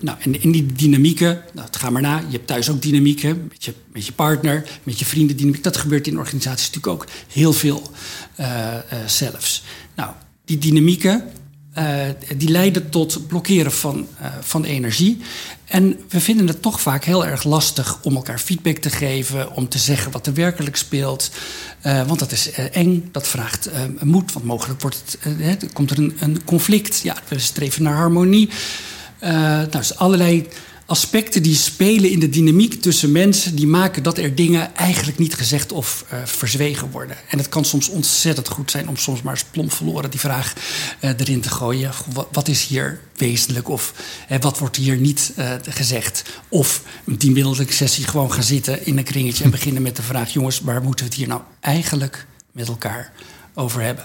nou, 0.00 0.18
en 0.20 0.42
in 0.42 0.50
die 0.50 0.66
dynamieken, 0.66 1.42
nou, 1.52 1.68
ga 1.70 1.90
maar 1.90 2.02
na. 2.02 2.18
Je 2.18 2.32
hebt 2.32 2.46
thuis 2.46 2.70
ook 2.70 2.82
dynamieken 2.82 3.46
met 3.48 3.64
je, 3.64 3.74
met 3.92 4.06
je 4.06 4.12
partner, 4.12 4.68
met 4.82 4.98
je 4.98 5.04
vrienden. 5.04 5.36
Dynamiek. 5.36 5.62
Dat 5.62 5.76
gebeurt 5.76 6.06
in 6.06 6.18
organisaties 6.18 6.66
natuurlijk 6.66 7.02
ook 7.02 7.06
heel 7.32 7.52
veel 7.52 7.90
zelfs. 9.06 9.64
Nou, 9.94 10.10
die 10.44 10.58
dynamieken 10.58 11.24
die 12.36 12.48
leiden 12.48 12.90
tot 12.90 13.26
blokkeren 13.26 13.72
van, 13.72 14.06
van 14.40 14.64
energie. 14.64 15.18
En 15.64 16.00
we 16.08 16.20
vinden 16.20 16.46
het 16.46 16.62
toch 16.62 16.80
vaak 16.80 17.04
heel 17.04 17.26
erg 17.26 17.44
lastig 17.44 17.98
om 18.02 18.16
elkaar 18.16 18.38
feedback 18.38 18.76
te 18.76 18.90
geven, 18.90 19.52
om 19.52 19.68
te 19.68 19.78
zeggen 19.78 20.12
wat 20.12 20.26
er 20.26 20.34
werkelijk 20.34 20.76
speelt. 20.76 21.30
Uh, 21.86 22.06
want 22.06 22.18
dat 22.18 22.32
is 22.32 22.50
eng, 22.50 23.08
dat 23.12 23.28
vraagt 23.28 23.70
moed, 24.00 24.32
want 24.32 24.44
mogelijk 24.44 24.80
wordt 24.80 25.18
het, 25.20 25.72
komt 25.72 25.90
er 25.90 25.98
een, 25.98 26.16
een, 26.20 26.44
conflict. 26.44 27.00
Ja, 27.02 27.16
we 27.28 27.38
streven 27.38 27.82
naar 27.82 27.96
harmonie. 27.96 28.48
nou, 29.20 29.68
dus 29.70 29.96
allerlei 29.96 30.48
aspecten 30.86 31.42
die 31.42 31.54
spelen 31.54 32.10
in 32.10 32.20
de 32.20 32.28
dynamiek 32.28 32.82
tussen 32.82 33.12
mensen, 33.12 33.54
die 33.54 33.66
maken 33.66 34.02
dat 34.02 34.18
er 34.18 34.34
dingen 34.34 34.76
eigenlijk 34.76 35.18
niet 35.18 35.34
gezegd 35.34 35.72
of 35.72 36.04
uh, 36.12 36.18
verzwegen 36.24 36.90
worden. 36.90 37.16
En 37.28 37.38
het 37.38 37.48
kan 37.48 37.64
soms 37.64 37.88
ontzettend 37.88 38.48
goed 38.48 38.70
zijn 38.70 38.88
om 38.88 38.96
soms 38.96 39.22
maar 39.22 39.32
eens 39.32 39.44
plomp 39.50 39.72
verloren 39.72 40.10
die 40.10 40.20
vraag 40.20 40.52
uh, 41.00 41.10
erin 41.16 41.40
te 41.40 41.48
gooien. 41.48 41.90
Wat 42.32 42.48
is 42.48 42.66
hier 42.66 43.00
wezenlijk 43.16 43.68
of 43.68 43.92
uh, 44.30 44.38
wat 44.40 44.58
wordt 44.58 44.76
hier 44.76 44.96
niet 44.96 45.32
gezegd? 45.68 46.22
Of 46.48 46.82
een 47.06 47.16
tienmiddelijke 47.16 47.72
sessie 47.72 48.04
gewoon 48.04 48.32
gaan 48.32 48.42
zitten 48.42 48.86
in 48.86 48.98
een 48.98 49.04
kringetje 49.04 49.44
en 49.44 49.50
beginnen 49.50 49.82
met 49.82 49.96
de 49.96 50.02
vraag: 50.02 50.32
jongens, 50.32 50.60
waar 50.60 50.82
moeten 50.82 51.04
we 51.04 51.10
het 51.10 51.20
hier 51.20 51.28
nou 51.28 51.40
eigenlijk 51.60 52.26
met 52.52 52.68
elkaar 52.68 53.12
over 53.54 53.82
hebben? 53.82 54.04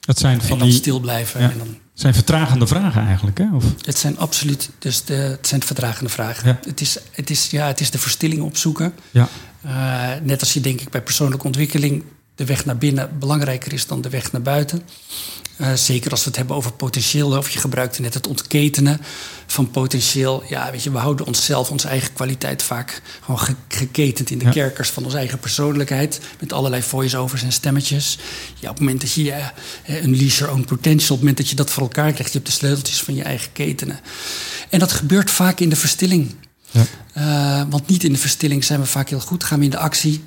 Dat 0.00 0.18
zijn 0.18 0.40
van 0.40 0.50
en 0.50 0.58
dan 0.58 0.68
die... 0.68 0.76
stil 0.76 1.00
blijven. 1.00 1.40
Ja. 1.40 1.50
En 1.50 1.58
dan 1.58 1.76
zijn 1.96 2.14
vertragende 2.14 2.66
vragen 2.66 3.06
eigenlijk, 3.06 3.38
hè? 3.38 3.54
Of... 3.54 3.64
het 3.84 3.98
zijn 3.98 4.18
absoluut 4.18 4.70
dus 4.78 5.04
de, 5.04 5.14
het 5.14 5.46
zijn 5.46 5.62
vertragende 5.62 6.10
vragen. 6.10 6.48
Ja. 6.48 6.58
Het, 6.66 6.80
is, 6.80 6.98
het, 7.10 7.30
is, 7.30 7.50
ja, 7.50 7.66
het 7.66 7.80
is 7.80 7.90
de 7.90 7.98
verstilling 7.98 8.42
opzoeken. 8.42 8.94
Ja. 9.10 9.28
Uh, 9.66 10.08
net 10.22 10.40
als 10.40 10.52
je 10.52 10.60
denk 10.60 10.80
ik 10.80 10.90
bij 10.90 11.02
persoonlijke 11.02 11.46
ontwikkeling 11.46 12.04
de 12.34 12.44
weg 12.44 12.64
naar 12.64 12.76
binnen 12.76 13.18
belangrijker 13.18 13.72
is 13.72 13.86
dan 13.86 14.00
de 14.00 14.08
weg 14.08 14.32
naar 14.32 14.42
buiten. 14.42 14.82
Uh, 15.60 15.72
zeker 15.74 16.10
als 16.10 16.20
we 16.20 16.26
het 16.28 16.36
hebben 16.36 16.56
over 16.56 16.72
potentieel, 16.72 17.36
of 17.36 17.50
je 17.50 17.58
gebruikte 17.58 18.00
net 18.00 18.14
het 18.14 18.26
ontketenen 18.26 19.00
van 19.46 19.70
potentieel. 19.70 20.44
Ja, 20.48 20.70
weet 20.70 20.82
je, 20.82 20.90
we 20.90 20.98
houden 20.98 21.26
onszelf, 21.26 21.70
onze 21.70 21.88
eigen 21.88 22.12
kwaliteit 22.12 22.62
vaak 22.62 23.02
gewoon 23.20 23.38
ge 23.38 23.54
geketend 23.68 24.30
in 24.30 24.38
de 24.38 24.44
Ja. 24.44 24.50
kerkers 24.50 24.90
van 24.90 25.04
onze 25.04 25.16
eigen 25.16 25.38
persoonlijkheid. 25.38 26.20
Met 26.40 26.52
allerlei 26.52 26.82
voice-overs 26.82 27.42
en 27.42 27.52
stemmetjes. 27.52 28.18
Ja, 28.60 28.68
op 28.68 28.74
het 28.74 28.78
moment 28.78 29.00
dat 29.00 29.12
je 29.12 29.22
uh, 29.22 29.46
een 30.02 30.16
leash 30.16 30.38
your 30.38 30.52
own 30.52 30.64
potential, 30.64 31.02
op 31.02 31.08
het 31.08 31.18
moment 31.18 31.36
dat 31.36 31.48
je 31.48 31.56
dat 31.56 31.70
voor 31.70 31.82
elkaar 31.82 32.12
krijgt, 32.12 32.32
je 32.32 32.38
hebt 32.38 32.50
de 32.50 32.56
sleuteltjes 32.56 33.02
van 33.02 33.14
je 33.14 33.22
eigen 33.22 33.52
ketenen. 33.52 34.00
En 34.70 34.78
dat 34.78 34.92
gebeurt 34.92 35.30
vaak 35.30 35.60
in 35.60 35.68
de 35.68 35.76
verstilling. 35.76 36.34
Ja. 36.70 36.84
Uh, 37.16 37.70
want 37.70 37.88
niet 37.88 38.04
in 38.04 38.12
de 38.12 38.18
verstilling 38.18 38.64
zijn 38.64 38.80
we 38.80 38.86
vaak 38.86 39.08
heel 39.08 39.20
goed. 39.20 39.44
Gaan 39.44 39.58
we 39.58 39.64
in 39.64 39.70
de 39.70 39.78
actie, 39.78 40.24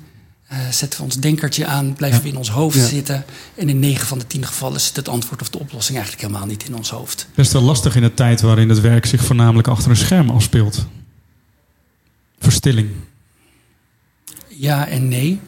uh, 0.52 0.58
zetten 0.70 0.98
we 0.98 1.04
ons 1.04 1.16
denkertje 1.16 1.66
aan, 1.66 1.94
blijven 1.94 2.18
Ja. 2.18 2.24
we 2.24 2.30
in 2.30 2.36
ons 2.36 2.50
hoofd 2.50 2.76
Ja. 2.76 2.86
zitten. 2.86 3.24
En 3.54 3.68
in 3.68 3.78
9 3.78 4.06
van 4.06 4.18
de 4.18 4.26
10 4.26 4.46
gevallen 4.46 4.80
zit 4.80 4.96
het 4.96 5.08
antwoord 5.08 5.40
of 5.40 5.48
de 5.50 5.58
oplossing 5.58 5.98
eigenlijk 5.98 6.26
helemaal 6.28 6.48
niet 6.48 6.64
in 6.64 6.74
ons 6.76 6.90
hoofd. 6.90 7.28
Best 7.34 7.52
wel 7.52 7.62
lastig 7.62 7.96
in 7.96 8.02
een 8.02 8.14
tijd 8.14 8.40
waarin 8.40 8.68
het 8.68 8.80
werk 8.80 9.06
zich 9.06 9.24
voornamelijk 9.24 9.68
achter 9.68 9.90
een 9.90 9.96
scherm 9.96 10.30
afspeelt. 10.30 10.86
Verstilling. 12.38 12.90
Ja 14.48 14.86
en 14.88 15.08
nee. 15.08 15.40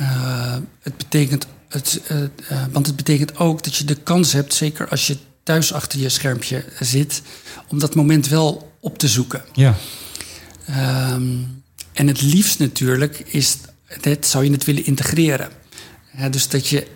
Uh, 0.00 0.56
het 0.80 0.96
betekent, 0.96 1.46
het, 1.68 2.00
uh, 2.10 2.64
want 2.72 2.86
het 2.86 2.96
betekent 2.96 3.36
ook 3.36 3.62
dat 3.64 3.76
je 3.76 3.84
de 3.84 3.94
kans 3.94 4.32
hebt, 4.32 4.54
zeker 4.54 4.88
als 4.88 5.06
je 5.06 5.16
thuis 5.42 5.72
achter 5.72 5.98
je 5.98 6.08
schermpje 6.08 6.64
zit, 6.80 7.22
om 7.68 7.78
dat 7.78 7.94
moment 7.94 8.28
wel 8.28 8.72
op 8.80 8.98
te 8.98 9.08
zoeken. 9.08 9.44
Ja. 9.52 9.74
Um, 11.12 11.61
en 11.92 12.06
het 12.06 12.22
liefst 12.22 12.58
natuurlijk 12.58 13.22
is, 13.26 13.56
dat 14.00 14.26
zou 14.26 14.44
je 14.44 14.50
het 14.50 14.64
willen 14.64 14.86
integreren. 14.86 15.48
Ja, 16.16 16.28
dus 16.28 16.48
dat 16.48 16.68
je 16.68 16.86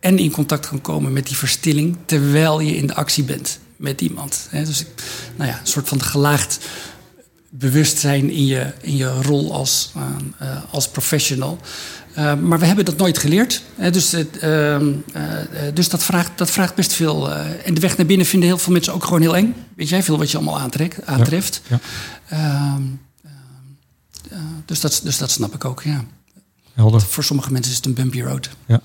en 0.00 0.18
in 0.18 0.30
contact 0.30 0.68
kan 0.68 0.80
komen 0.80 1.12
met 1.12 1.26
die 1.26 1.36
verstilling 1.36 1.96
terwijl 2.04 2.60
je 2.60 2.76
in 2.76 2.86
de 2.86 2.94
actie 2.94 3.24
bent 3.24 3.58
met 3.76 4.00
iemand. 4.00 4.46
Hè, 4.50 4.64
dus 4.64 4.84
nou 5.36 5.50
ja, 5.50 5.60
een 5.60 5.66
soort 5.66 5.88
van 5.88 6.02
gelaagd 6.02 6.58
bewustzijn 7.48 8.30
in 8.30 8.46
je, 8.46 8.72
in 8.80 8.96
je 8.96 9.22
rol 9.22 9.52
als, 9.52 9.92
uh, 9.96 10.56
als 10.70 10.88
professional. 10.88 11.58
Uh, 12.18 12.34
maar 12.34 12.58
we 12.58 12.66
hebben 12.66 12.84
dat 12.84 12.96
nooit 12.96 13.18
geleerd. 13.18 13.62
Hè, 13.74 13.90
dus, 13.90 14.14
uh, 14.14 14.76
dus 15.74 15.88
dat, 15.88 16.02
vraagt, 16.02 16.30
dat 16.38 16.50
vraagt 16.50 16.74
best 16.74 16.92
veel. 16.92 17.30
eh, 17.30 17.46
en 17.64 17.74
de 17.74 17.80
weg 17.80 17.96
naar 17.96 18.06
binnen 18.06 18.26
vinden 18.26 18.48
heel 18.48 18.58
veel 18.58 18.72
mensen 18.72 18.94
ook 18.94 19.04
gewoon 19.04 19.20
heel 19.20 19.36
eng. 19.36 19.54
Weet 19.76 19.88
jij 19.88 20.02
veel 20.02 20.18
wat 20.18 20.30
je 20.30 20.36
allemaal 20.36 20.58
aantrekt, 20.58 21.06
aantreft? 21.06 21.62
Ja. 21.66 21.80
Ehm, 22.28 22.82
dus, 24.64 24.80
dat, 24.80 25.00
dus 25.04 25.18
dat 25.18 25.30
snap 25.30 25.54
ik 25.54 25.64
ook, 25.64 25.82
ja. 25.82 26.04
Helder. 26.74 27.00
Voor 27.00 27.24
sommige 27.24 27.52
mensen 27.52 27.70
is 27.70 27.76
het 27.76 27.86
een 27.86 27.94
bumpy 27.94 28.20
road. 28.20 28.50
Ja. 28.66 28.80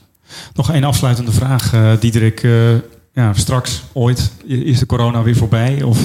Nog 0.54 0.72
één 0.72 0.84
afsluitende 0.84 1.32
vraag, 1.32 1.74
uh, 1.74 1.92
Diederik. 2.00 2.44
Uh, 2.44 2.76
ja, 3.14 3.34
straks, 3.34 3.84
ooit, 3.94 4.32
is 4.46 4.80
de 4.80 4.86
corona 4.86 5.24
weer 5.24 5.36
voorbij? 5.36 5.84
Of 5.84 6.00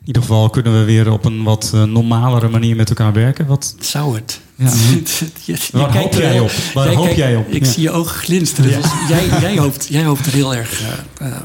in 0.00 0.06
ieder 0.06 0.22
geval 0.22 0.50
kunnen 0.50 0.78
we 0.78 0.84
weer 0.84 1.12
op 1.12 1.24
een 1.24 1.42
wat 1.42 1.72
normalere 1.72 2.48
manier 2.48 2.76
met 2.76 2.88
elkaar 2.88 3.12
werken? 3.12 3.46
Wat... 3.46 3.74
Zou 3.80 4.14
het? 4.14 4.40
Ja. 4.54 4.64
je, 4.74 5.02
je 5.44 5.58
Waar 5.72 5.96
hoop 5.96 6.12
jij 6.12 6.40
op? 6.40 6.50
Waar 6.74 6.86
jij 6.86 6.94
hoop 6.94 7.14
jij 7.14 7.36
op? 7.36 7.48
Ik 7.48 7.64
ja. 7.64 7.70
zie 7.70 7.82
je 7.82 7.90
ogen 7.90 8.16
glinsteren. 8.16 8.70
Ja. 8.70 8.80
Dus 8.80 8.90
jij, 9.08 9.40
jij, 9.40 9.58
hoopt, 9.58 9.86
jij 9.88 10.04
hoopt 10.04 10.26
er 10.26 10.32
heel 10.32 10.54
erg 10.54 10.82
uh, 11.22 11.36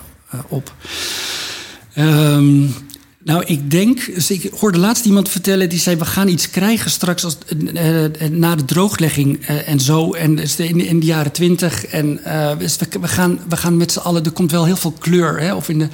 op. 0.48 0.74
Um, 1.98 2.74
nou, 3.28 3.44
ik 3.46 3.72
denk, 3.72 4.14
dus 4.14 4.32
ik 4.32 4.52
hoorde 4.60 4.78
laatst 4.78 5.06
iemand 5.06 5.30
vertellen 5.30 5.70
die 5.70 5.80
zei: 5.80 5.96
we 5.96 6.06
gaan 6.06 6.28
iets 6.28 6.50
krijgen 6.50 6.92
straks 6.92 7.24
als, 7.24 7.38
uh, 7.58 8.04
uh, 8.04 8.10
na 8.30 8.56
de 8.56 8.66
drooglegging 8.66 9.50
uh, 9.50 9.70
en 9.70 9.80
zo. 9.80 10.14
En 10.14 10.36
dus 10.36 10.56
in, 10.56 10.86
in 10.86 11.00
de 11.00 11.06
jaren 11.06 11.32
twintig. 11.32 11.86
En 11.86 12.20
dus 12.58 12.78
we, 12.78 12.88
we, 13.02 13.08
gaan, 13.08 13.40
we 13.50 13.58
gaan 13.58 13.78
met 13.78 13.92
z'n 13.92 14.00
allen, 14.00 14.26
er 14.26 14.32
komt 14.32 14.52
wel 14.52 14.66
heel 14.66 14.76
veel 14.76 14.94
kleur. 15.00 15.40
Hè? 15.40 15.54
Of 15.54 15.70
in 15.70 15.80
de, 15.80 15.88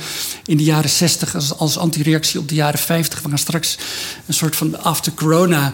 in 0.46 0.58
de 0.58 0.64
jaren 0.64 0.90
zestig 0.90 1.36
als, 1.36 1.58
als 1.58 1.78
antireactie 1.78 2.40
op 2.40 2.50
de 2.50 2.56
jaren 2.56 2.80
vijftig. 2.80 3.22
We 3.22 3.30
gaan 3.30 3.38
straks 3.38 3.78
een 4.26 4.34
soort 4.34 4.56
van 4.56 4.84
after 4.84 5.14
corona 5.14 5.74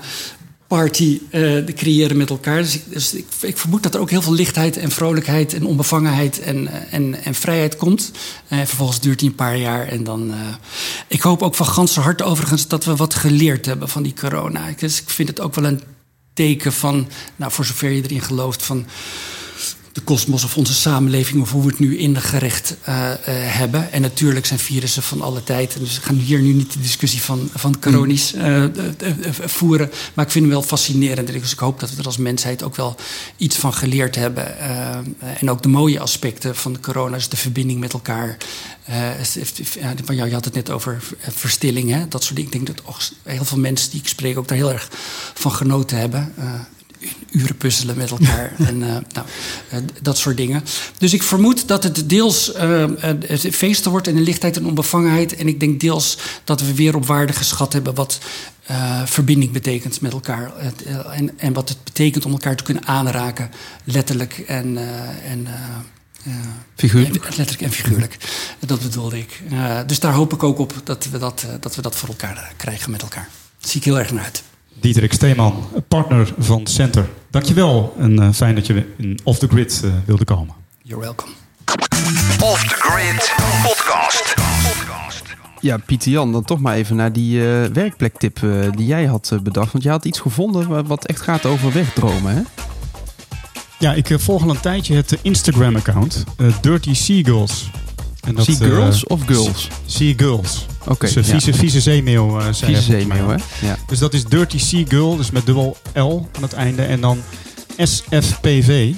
party 0.70 1.22
uh, 1.32 1.65
creëren 1.65 2.17
met 2.17 2.30
elkaar. 2.30 2.61
Dus, 2.61 2.76
ik, 2.76 2.84
dus 2.88 3.13
ik, 3.13 3.26
ik, 3.41 3.57
vermoed 3.57 3.84
dat 3.84 3.93
er 3.93 3.99
ook 3.99 4.09
heel 4.09 4.22
veel 4.22 4.34
lichtheid 4.34 4.78
en 4.78 4.91
vrolijkheid 4.91 5.53
en 5.53 5.65
onbevangenheid 5.65 6.39
en, 6.39 6.89
en, 6.91 7.24
en 7.24 7.36
vrijheid 7.36 7.76
komt. 7.76 8.11
Uh, 8.49 8.59
vervolgens 8.59 8.99
duurt 8.99 9.20
die 9.20 9.30
een 9.30 9.36
paar 9.36 9.57
jaar 9.57 9.88
en 9.88 10.03
dan. 10.03 10.34
Ik 11.07 11.22
hoop 11.22 11.41
ook 11.41 11.55
van 11.55 11.65
ganse 11.65 11.99
harte 11.99 12.24
overigens 12.24 12.67
dat 12.67 12.86
we 12.86 12.95
wat 12.95 13.13
geleerd 13.13 13.65
hebben 13.65 13.89
van 13.89 14.03
die 14.03 14.13
corona. 14.13 14.74
Dus 14.78 15.01
ik 15.01 15.09
vind 15.09 15.30
het 15.30 15.39
ook 15.39 15.55
wel 15.55 15.65
een 15.65 15.82
teken 16.34 16.74
van, 16.74 17.07
nou 17.36 17.51
voor 17.51 17.65
zover 17.65 17.89
je 17.89 18.03
erin 18.03 18.22
gelooft, 18.22 18.63
van 18.63 18.86
de 20.00 20.06
kosmos 20.06 20.43
of 20.43 20.58
onze 20.58 20.74
samenleving 20.74 21.41
of 21.41 21.52
hoe 21.52 21.62
we 21.62 21.70
het 21.70 21.80
nu 21.80 21.97
ingerecht 21.97 22.76
uh, 22.89 22.95
uh, 22.95 23.14
hebben. 23.28 23.91
En 23.91 24.02
natuurlijk 24.02 24.45
zijn 24.45 24.60
virussen 24.60 25.04
van 25.04 25.22
alle 25.22 25.43
tijd. 25.43 25.80
Dus 25.80 25.95
we 25.95 26.02
gaan 26.02 26.16
hier 26.16 26.39
nu 26.39 26.54
niet 26.54 26.74
de 26.74 26.80
discussie 26.80 27.22
van, 27.22 27.50
van 27.54 27.80
coronies 27.80 28.34
uh, 28.34 28.66
voeren. 29.30 29.91
Maar 30.14 30.26
ik 30.26 30.32
vind 30.32 30.45
hem 30.45 30.54
wel 30.54 30.64
fascinerend. 30.64 31.28
Dus 31.28 31.52
ik 31.52 31.60
hoop 31.60 31.80
dat 31.80 31.91
we 31.91 32.00
er 32.00 32.06
als 32.06 32.18
mensheid 32.18 32.64
ook 32.64 32.76
wel 32.76 32.95
iets 33.38 33.56
van 33.56 33.74
geleerd 33.74 34.16
hebben. 34.16 34.60
en 35.39 35.50
ook 35.50 35.62
de 35.62 35.70
mooie 35.70 36.00
aspecten 36.00 36.56
van 36.56 36.74
de 36.74 36.80
corona, 36.80 37.16
dus 37.16 37.30
de 37.30 37.38
verbinding 37.38 37.80
met 37.80 37.93
elkaar. 37.93 38.38
van 40.04 40.16
jou, 40.16 40.28
je 40.28 40.34
had 40.34 40.45
het 40.45 40.54
net 40.54 40.70
over 40.70 41.04
verstilling, 41.20 41.91
hè? 41.91 42.08
dat 42.08 42.24
soort 42.24 42.36
dingen. 42.36 42.52
Ik 42.54 42.66
denk 42.66 42.78
dat 42.78 43.12
heel 43.24 43.45
veel 43.45 43.60
mensen 43.60 43.91
die 43.91 44.00
ik 44.00 44.08
spreek 44.08 44.38
ook 44.38 44.47
daar 44.47 44.58
heel 44.58 44.72
erg 44.72 44.89
van 45.34 45.52
genoten 45.52 45.97
hebben 45.97 46.34
uren 47.32 47.58
puzzelen 47.58 47.97
met 47.97 48.10
elkaar 48.10 48.54
en 48.68 48.82
uh, 48.82 48.88
nou, 48.88 49.28
uh, 49.74 49.80
dat 50.02 50.18
soort 50.18 50.38
dingen. 50.38 50.64
Dus 50.97 51.14
ik 51.14 51.24
vermoed 51.24 51.68
dat 51.68 51.84
het 51.84 52.10
deels 52.10 52.56
uh, 52.56 52.86
feesten 53.52 53.91
wordt 53.91 54.08
en 54.08 54.18
een 54.18 54.24
lichtheid 54.24 54.58
en 54.58 54.66
onbevangenheid. 54.66 55.36
En 55.36 55.47
ik 55.47 55.60
denk 55.60 55.80
deels 55.80 56.18
dat 56.43 56.62
we 56.62 56.74
weer 56.74 56.95
op 56.95 57.06
waarde 57.06 57.34
geschat 57.34 57.74
hebben 57.74 57.95
wat 57.95 58.20
verbinding 59.06 59.52
betekent 59.52 60.02
met 60.02 60.14
elkaar. 60.14 60.52
en, 61.12 61.39
en 61.39 61.54
wat 61.54 61.70
het 61.70 61.84
betekent 61.84 62.26
om 62.26 62.32
elkaar 62.32 62.56
te 62.56 62.64
kunnen 62.64 62.88
aanraken, 62.88 63.52
letterlijk 63.84 64.38
en, 64.47 64.78
en, 65.24 65.47
Eh, 66.24 66.34
Figuurlijk. 66.76 67.24
letterlijk 67.24 67.62
en 67.62 67.72
figuurlijk. 67.72 68.18
Dat 68.60 68.82
bedoelde 68.82 69.18
ik. 69.20 69.41
Eh, 69.50 69.80
dus 69.86 70.00
daar 70.00 70.14
hoop 70.14 70.34
ik 70.34 70.43
ook 70.43 70.60
op 70.60 70.74
dat 70.84 71.08
we 71.12 71.18
dat, 71.18 71.43
eh, 71.47 71.54
dat 71.60 71.76
we 71.76 71.82
dat 71.82 71.95
voor 71.95 72.10
elkaar 72.10 72.38
eh, 72.38 72.43
krijgen 72.58 72.91
met 72.91 73.02
elkaar. 73.02 73.30
Zie 73.60 73.80
ik 73.80 73.86
heel 73.86 74.00
erg 74.00 74.12
naar 74.12 74.24
uit. 74.24 74.43
Dieterik 74.80 75.13
Steeman, 75.13 75.53
partner 75.88 76.34
van 76.38 76.67
Center. 76.67 77.09
Dankjewel 77.30 77.93
en 77.99 78.19
eh, 78.19 78.30
fijn 78.34 78.55
dat 78.55 78.67
je 78.67 78.86
in 78.97 79.19
Off 79.23 79.39
the 79.39 79.47
Grid 79.47 79.82
eh, 79.84 79.91
wilde 80.05 80.25
komen. 80.25 80.53
You're 80.84 81.01
welcome. 81.03 81.32
Off 82.39 82.61
the 82.67 82.75
Grid 82.75 83.34
Podcast. 83.63 84.34
Ja, 85.61 85.77
Pieter 85.77 86.11
Jan, 86.11 86.32
dan 86.32 86.43
toch 86.43 86.59
maar 86.59 86.75
even 86.75 86.95
naar 86.95 87.13
die 87.13 87.39
eh, 87.51 87.69
werkplektip 87.73 88.39
die 88.75 88.86
jij 88.86 89.05
had 89.05 89.34
bedacht. 89.43 89.71
Want 89.71 89.84
je 89.84 89.89
had 89.89 90.05
iets 90.05 90.19
gevonden 90.19 90.67
wa- 90.67 90.84
wat 90.84 91.05
echt 91.05 91.21
gaat 91.21 91.45
over 91.45 91.71
wegdromen, 91.73 92.36
hè? 92.36 92.41
Ja, 93.80 93.93
ik 93.93 94.09
volg 94.17 94.43
al 94.43 94.49
een 94.49 94.59
tijdje 94.59 94.95
het 94.95 95.17
Instagram-account 95.21 96.23
Dirty 96.61 96.93
Seagulls. 96.93 97.69
En 98.28 98.36
dat, 98.36 98.45
Sea 98.45 98.53
eh, 98.53 98.67
girls 98.67 99.05
of 99.07 99.22
girls? 99.26 99.67
Seagulls. 99.86 100.65
Oké, 100.88 101.05
dus 101.05 101.15
eh, 101.15 101.24
ja. 101.24 101.30
vieze, 101.30 101.53
vieze 101.53 101.82
zeemeeuw. 101.82 102.39
eh, 102.39 102.45
Vieze 102.51 102.82
hè? 103.30 103.67
Ja. 103.67 103.78
Dus 103.88 103.99
dat 103.99 104.13
is 104.13 104.24
Dirty 104.26 104.57
Seagull, 104.59 105.17
dus 105.17 105.32
met 105.32 105.45
dubbel 105.45 105.78
L 105.93 106.28
aan 106.36 106.41
het 106.41 106.53
einde. 106.53 106.82
En 106.82 107.01
dan 107.01 107.17
SFPV. 107.78 108.93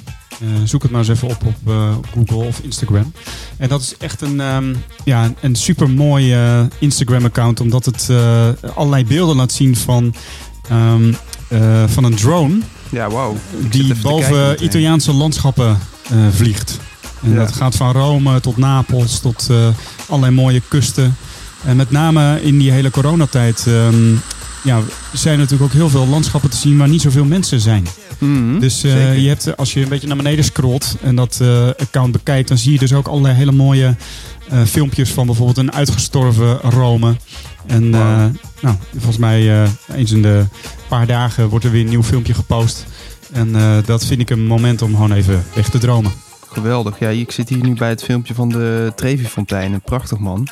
Zoek 0.63 0.81
het 0.81 0.91
maar 0.91 0.99
eens 0.99 1.09
even 1.09 1.27
op 1.27 1.43
op 1.45 2.05
Google 2.13 2.47
of 2.47 2.59
Instagram. 2.63 3.13
En 3.57 3.69
dat 3.69 3.81
is 3.81 3.95
echt 3.97 4.21
een, 4.21 4.39
ehm, 4.41 4.73
ja, 5.03 5.33
een 5.41 5.55
super 5.55 5.89
mooi 5.89 6.35
Instagram-account, 6.79 7.59
omdat 7.59 7.85
het 7.85 8.09
allerlei 8.75 9.05
beelden 9.05 9.35
laat 9.35 9.51
zien 9.51 9.75
van, 9.75 10.13
ehm, 10.69 11.13
eh, 11.47 11.83
van 11.87 12.03
een 12.03 12.15
drone 12.15 12.57
Ja, 12.89 13.09
zit 13.09 13.71
die 13.71 13.95
boven. 14.01 14.63
Italiaanse 14.63 15.13
landschappen 15.13 15.79
vliegt. 16.31 16.79
En 17.23 17.35
dat 17.35 17.55
gaat 17.55 17.75
van 17.75 17.91
Rome 17.91 18.39
tot 18.39 18.57
Napels, 18.57 19.19
tot 19.19 19.47
eh, 19.49 19.67
allerlei 20.07 20.33
mooie 20.33 20.61
kusten. 20.67 21.15
En 21.65 21.75
met 21.75 21.91
name 21.91 22.41
in 22.41 22.57
die 22.57 22.71
hele 22.71 22.91
coronatijd 22.91 23.65
ehm, 23.67 24.13
ja, 24.63 24.79
zijn 25.13 25.33
er 25.33 25.39
natuurlijk 25.39 25.71
ook 25.71 25.77
heel 25.77 25.89
veel 25.89 26.07
landschappen 26.07 26.49
te 26.49 26.57
zien 26.57 26.77
waar 26.77 26.87
niet 26.89 27.01
zoveel 27.01 27.25
mensen 27.25 27.59
zijn. 27.59 27.87
Mhm, 28.17 28.59
Dus 28.59 28.83
eh, 28.83 29.21
je 29.21 29.27
hebt, 29.27 29.57
als 29.57 29.73
je 29.73 29.81
een 29.81 29.89
beetje 29.89 30.07
naar 30.07 30.17
beneden 30.17 30.43
scrolt 30.43 30.95
en 31.01 31.15
dat 31.15 31.37
eh, 31.41 31.67
account 31.67 32.11
bekijkt, 32.11 32.47
dan 32.47 32.57
zie 32.57 32.71
je 32.71 32.79
dus 32.79 32.93
ook 32.93 33.07
allerlei 33.07 33.35
hele 33.35 33.51
mooie 33.51 33.95
filmpjes 34.65 35.09
van 35.09 35.25
bijvoorbeeld 35.25 35.57
een 35.57 35.73
uitgestorven 35.73 36.57
Rome. 36.57 37.15
En 37.65 37.89
nou, 37.89 38.75
volgens 38.91 39.17
mij 39.17 39.67
eens 39.95 40.11
in 40.11 40.21
de 40.21 40.45
paar 40.87 41.07
dagen 41.07 41.49
wordt 41.49 41.65
er 41.65 41.71
weer 41.71 41.81
een 41.81 41.89
nieuw 41.89 42.03
filmpje 42.03 42.33
gepost. 42.33 42.85
En 43.31 43.55
dat 43.85 44.05
vind 44.05 44.21
ik 44.21 44.29
een 44.29 44.45
moment 44.45 44.81
om 44.81 44.91
gewoon 44.91 45.11
even 45.11 45.43
weg 45.53 45.69
te 45.69 45.77
dromen. 45.77 46.11
Geweldig. 46.51 46.99
Ja, 46.99 47.09
ik 47.09 47.31
zit 47.31 47.49
hier 47.49 47.63
nu 47.63 47.73
bij 47.73 47.89
het 47.89 48.03
filmpje 48.03 48.33
van 48.33 48.49
de 48.49 48.91
Trevi-fontein. 48.95 49.73
Een 49.73 49.81
prachtig 49.81 50.19
man. 50.19 50.47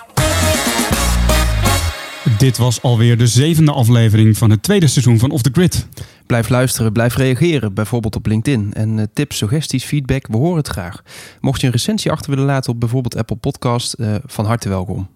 Dit 2.37 2.57
was 2.57 2.81
alweer 2.81 3.17
de 3.17 3.27
zevende 3.27 3.71
aflevering 3.71 4.37
van 4.37 4.49
het 4.49 4.63
tweede 4.63 4.87
seizoen 4.87 5.19
van 5.19 5.31
Off 5.31 5.41
the 5.41 5.49
Grid. 5.53 5.87
Blijf 6.25 6.49
luisteren, 6.49 6.91
blijf 6.91 7.15
reageren, 7.15 7.73
bijvoorbeeld 7.73 8.15
op 8.15 8.25
LinkedIn. 8.25 8.73
En 8.73 8.99
eh, 8.99 9.05
tips, 9.13 9.37
suggesties, 9.37 9.83
feedback, 9.83 10.27
we 10.27 10.37
horen 10.37 10.57
het 10.57 10.67
graag. 10.67 11.03
Mocht 11.41 11.59
je 11.59 11.67
een 11.67 11.73
recensie 11.73 12.11
achter 12.11 12.29
willen 12.29 12.45
laten 12.45 12.73
op 12.73 12.79
bijvoorbeeld 12.79 13.15
Apple 13.15 13.35
Podcast, 13.35 13.93
eh, 13.93 14.15
van 14.25 14.45
harte 14.45 14.69
welkom. 14.69 15.09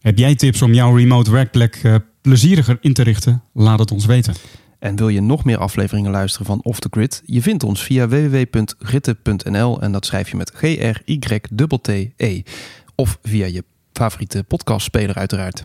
Heb 0.00 0.18
jij 0.18 0.34
tips 0.34 0.62
om 0.62 0.74
jouw 0.74 0.96
remote 0.96 1.30
werkplek 1.30 1.80
eh, 1.82 1.94
plezieriger 2.20 2.78
in 2.80 2.92
te 2.92 3.02
richten? 3.02 3.42
Laat 3.52 3.78
het 3.78 3.90
ons 3.90 4.06
weten. 4.06 4.34
En 4.86 4.96
wil 4.96 5.08
je 5.08 5.20
nog 5.20 5.44
meer 5.44 5.58
afleveringen 5.58 6.10
luisteren 6.10 6.46
van 6.46 6.60
Off 6.62 6.80
the 6.80 6.88
Grid? 6.90 7.22
Je 7.24 7.42
vindt 7.42 7.62
ons 7.62 7.82
via 7.82 8.08
www.gritte.nl 8.08 9.80
en 9.80 9.92
dat 9.92 10.06
schrijf 10.06 10.30
je 10.30 10.36
met 10.36 10.50
G-R-Y-T-T-E. 10.54 12.42
Of 12.94 13.18
via 13.22 13.46
je 13.46 13.64
favoriete 13.92 14.44
podcastspeler 14.44 15.14
uiteraard. 15.14 15.64